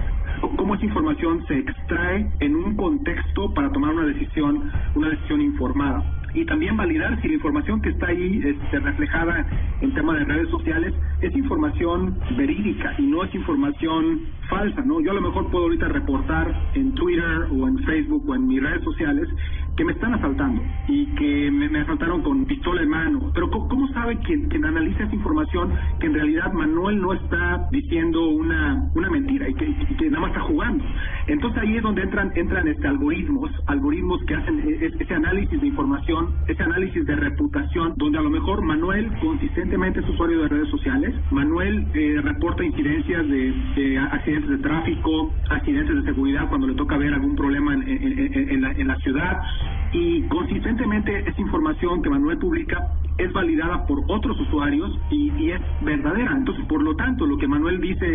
cómo 0.57 0.75
esa 0.75 0.85
información 0.85 1.45
se 1.47 1.59
extrae 1.59 2.29
en 2.39 2.55
un 2.55 2.75
contexto 2.75 3.53
para 3.53 3.71
tomar 3.71 3.93
una 3.93 4.05
decisión, 4.05 4.71
una 4.95 5.09
decisión 5.09 5.41
informada. 5.41 6.03
Y 6.33 6.45
también 6.45 6.75
validar 6.75 7.21
si 7.21 7.27
la 7.27 7.35
información 7.35 7.79
que 7.81 7.89
está 7.89 8.07
ahí 8.07 8.41
este, 8.43 8.79
reflejada 8.79 9.45
en 9.81 9.93
tema 9.93 10.15
de 10.15 10.25
redes 10.25 10.49
sociales 10.49 10.93
es 11.21 11.33
información 11.35 12.17
verídica 12.35 12.95
y 12.97 13.03
no 13.03 13.23
es 13.23 13.33
información 13.35 14.21
falsa, 14.49 14.81
¿no? 14.83 14.99
Yo 15.01 15.11
a 15.11 15.13
lo 15.13 15.21
mejor 15.21 15.49
puedo 15.51 15.65
ahorita 15.65 15.87
reportar 15.89 16.53
en 16.73 16.93
Twitter 16.95 17.47
o 17.51 17.67
en 17.67 17.77
Facebook 17.83 18.27
o 18.27 18.35
en 18.35 18.47
mis 18.47 18.61
redes 18.61 18.83
sociales 18.83 19.29
que 19.75 19.85
me 19.85 19.93
están 19.93 20.13
asaltando 20.13 20.61
y 20.87 21.07
que 21.15 21.51
me, 21.51 21.79
asaltaron 21.79 22.21
con 22.21 22.45
pistola 22.45 22.81
en 22.81 22.89
mano. 22.89 23.31
Pero 23.33 23.49
¿cómo, 23.49 23.67
cómo 23.67 23.87
sabe 23.89 24.17
quien, 24.19 24.47
quien 24.49 24.65
analiza 24.65 25.03
esa 25.03 25.15
información 25.15 25.73
que 25.99 26.07
en 26.07 26.13
realidad 26.13 26.53
Manuel 26.53 27.01
no 27.01 27.13
está 27.13 27.67
diciendo 27.71 28.29
una, 28.29 28.89
una 28.93 29.09
mentira 29.09 29.49
y 29.49 29.53
que 29.55 30.09
nada 30.09 30.21
más 30.21 30.31
está 30.31 30.41
jugando? 30.41 30.83
Entonces 31.27 31.61
ahí 31.63 31.77
es 31.77 31.83
donde 31.83 32.01
entran 32.01 32.31
entran 32.35 32.67
este 32.67 32.87
algoritmos, 32.87 33.49
algoritmos 33.67 34.21
que 34.25 34.35
hacen 34.35 34.59
e- 34.59 34.85
e- 34.85 34.91
ese 34.99 35.13
análisis 35.13 35.59
de 35.59 35.67
información, 35.67 36.29
ese 36.47 36.63
análisis 36.63 37.05
de 37.05 37.15
reputación, 37.15 37.93
donde 37.97 38.17
a 38.17 38.21
lo 38.21 38.29
mejor 38.29 38.61
Manuel 38.63 39.11
consistentemente 39.21 40.01
es 40.01 40.09
usuario 40.09 40.41
de 40.41 40.47
redes 40.49 40.69
sociales, 40.69 41.15
Manuel 41.31 41.87
eh, 41.93 42.19
reporta 42.21 42.63
incidencias 42.65 43.27
de, 43.27 43.53
de 43.75 43.97
accidentes 43.99 44.49
de 44.49 44.57
tráfico, 44.57 45.33
accidentes 45.49 45.95
de 45.95 46.03
seguridad 46.03 46.49
cuando 46.49 46.67
le 46.67 46.75
toca 46.75 46.97
ver 46.97 47.13
algún 47.13 47.35
problema 47.35 47.73
en, 47.73 47.83
en- 47.87 48.61
la, 48.61 48.71
en 48.71 48.87
la 48.87 48.95
ciudad 48.97 49.41
y 49.93 50.23
consistentemente 50.23 51.19
esa 51.29 51.41
información 51.41 52.01
que 52.01 52.09
Manuel 52.09 52.37
publica 52.37 52.79
es 53.17 53.31
validada 53.31 53.85
por 53.85 53.99
otros 54.07 54.39
usuarios 54.39 54.91
y, 55.11 55.31
y 55.37 55.51
es 55.51 55.61
verdadera. 55.81 56.33
Entonces, 56.35 56.65
por 56.65 56.81
lo 56.81 56.95
tanto, 56.95 57.25
lo 57.27 57.37
que 57.37 57.47
Manuel 57.47 57.79
dice 57.79 58.05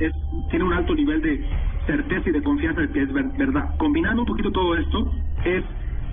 es- 0.00 0.12
tiene 0.50 0.64
un 0.64 0.72
alto 0.72 0.94
nivel 0.94 1.20
de 1.22 1.40
certeza 1.88 2.28
y 2.28 2.32
de 2.32 2.42
confianza 2.42 2.82
de 2.82 2.90
que 2.90 3.02
es 3.02 3.12
ver- 3.12 3.32
verdad. 3.38 3.74
Combinando 3.78 4.22
un 4.22 4.26
poquito 4.28 4.52
todo 4.52 4.76
esto, 4.76 5.10
es 5.44 5.64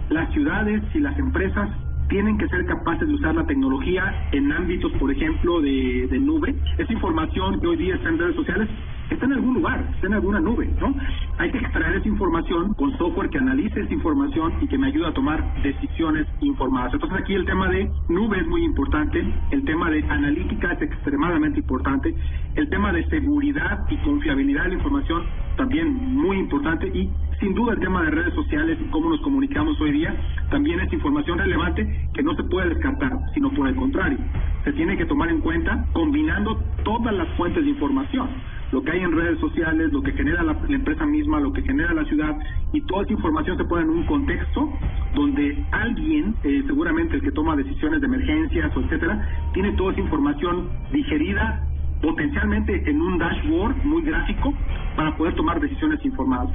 las 0.10 0.32
ciudades 0.34 0.82
y 0.94 1.00
las 1.00 1.18
empresas 1.20 1.70
tienen 2.08 2.38
que 2.38 2.48
ser 2.48 2.66
capaces 2.66 3.08
de 3.08 3.14
usar 3.16 3.34
la 3.36 3.46
tecnología 3.46 4.04
en 4.32 4.52
ámbitos, 4.52 4.92
por 4.94 5.12
ejemplo, 5.12 5.60
de, 5.62 6.08
de 6.10 6.20
nube. 6.20 6.56
Esa 6.78 6.94
información 6.94 7.60
que 7.60 7.68
hoy 7.68 7.78
día 7.78 7.96
está 7.96 8.10
en 8.10 8.20
redes 8.20 8.36
sociales 8.36 8.70
está 9.10 9.26
en 9.26 9.34
algún 9.34 9.54
lugar, 9.56 9.86
está 9.94 10.08
en 10.08 10.14
alguna 10.14 10.40
nube, 10.40 10.68
¿no? 10.80 10.94
Hay 11.38 11.52
que 11.52 11.60
extraer 11.60 11.96
esa 11.96 12.08
información 12.08 12.74
con 12.74 12.96
software 12.98 13.30
que 13.30 13.38
analice 13.38 13.82
esa 13.82 13.94
información 13.94 14.54
y 14.62 14.68
que 14.68 14.78
me 14.80 14.88
ayude 14.88 15.08
a 15.08 15.14
tomar 15.14 15.44
decisiones 15.62 16.26
informadas. 16.42 16.94
Entonces 16.94 17.20
aquí 17.20 17.34
el 17.36 17.46
tema 17.46 17.70
de 17.70 17.92
nube 18.10 18.40
es 18.40 18.48
muy 18.48 18.64
importante, 18.64 19.24
el 19.52 19.64
tema 19.66 19.90
de 19.92 20.04
analítica 20.10 20.72
es 20.74 20.82
extremadamente 20.82 21.60
importante, 21.60 22.16
el 22.56 22.70
tema 22.70 22.92
de 22.94 23.04
seguridad 23.06 23.86
y 23.90 23.98
confiabilidad 23.98 24.64
de 24.64 24.70
la 24.70 24.76
información 24.76 25.24
también 25.56 25.94
muy 25.94 26.38
importante 26.38 26.88
y 26.88 27.10
sin 27.40 27.54
duda 27.54 27.74
el 27.74 27.80
tema 27.80 28.04
de 28.04 28.12
redes 28.12 28.34
sociales 28.34 28.78
y 28.82 28.90
cómo 28.92 29.10
nos 29.10 29.22
comunicamos 29.22 29.80
hoy 29.82 29.92
día 29.92 30.16
también 30.50 30.80
es 30.80 30.92
información 30.94 31.38
relevante 31.38 32.10
que 32.14 32.24
no 32.24 32.36
se 32.36 32.44
puede 32.44 32.70
descartar, 32.70 33.12
sino 33.34 33.52
por 33.52 33.68
el 33.68 33.76
contrario, 33.76 34.18
se 34.64 34.74
tiene 34.74 34.98
que 34.98 35.06
tomar 35.06 35.30
en 35.30 35.42
cuenta 35.42 35.86
combinando 35.94 36.56
todas 36.84 37.14
las 37.14 37.28
fuentes 37.36 37.64
de 37.64 37.72
información, 37.72 38.30
lo 38.72 38.84
que 38.84 38.92
hay 38.92 39.00
en 39.02 39.12
redes 39.12 39.40
sociales, 39.40 39.92
lo 39.92 40.02
que 40.02 40.12
genera 40.14 40.44
la, 40.44 40.54
la 40.54 40.76
empresa 40.76 41.06
misma, 41.06 41.40
lo 41.40 41.54
que 41.54 41.62
genera 41.62 41.94
la 41.94 42.06
ciudad 42.06 42.38
y 42.74 42.82
toda 42.82 43.04
esa 43.04 43.14
información 43.14 43.58
se 43.58 43.66
pone 43.66 43.84
en 43.84 43.90
un 43.90 44.06
contexto 44.06 44.72
donde 45.14 45.64
alguien, 45.72 46.36
eh, 46.44 46.64
seguramente 46.66 47.16
el 47.16 47.22
que 47.22 47.32
toma 47.32 47.56
decisiones 47.56 48.02
de 48.02 48.08
emergencias 48.08 48.76
o 48.76 48.82
etcétera, 48.82 49.50
tiene 49.54 49.72
toda 49.74 49.92
esa 49.92 50.02
información 50.02 50.70
digerida 50.92 51.64
potencialmente 52.02 52.90
en 52.90 53.02
un 53.02 53.18
dashboard 53.18 53.76
muy 53.84 54.02
gráfico 54.04 54.54
para 54.96 55.16
poder 55.18 55.36
tomar 55.36 55.60
decisiones 55.60 56.04
informadas. 56.06 56.50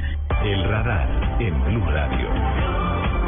El 0.44 0.64
radar 0.64 1.36
en 1.40 1.64
Blue 1.64 1.84
Radio. 1.90 3.19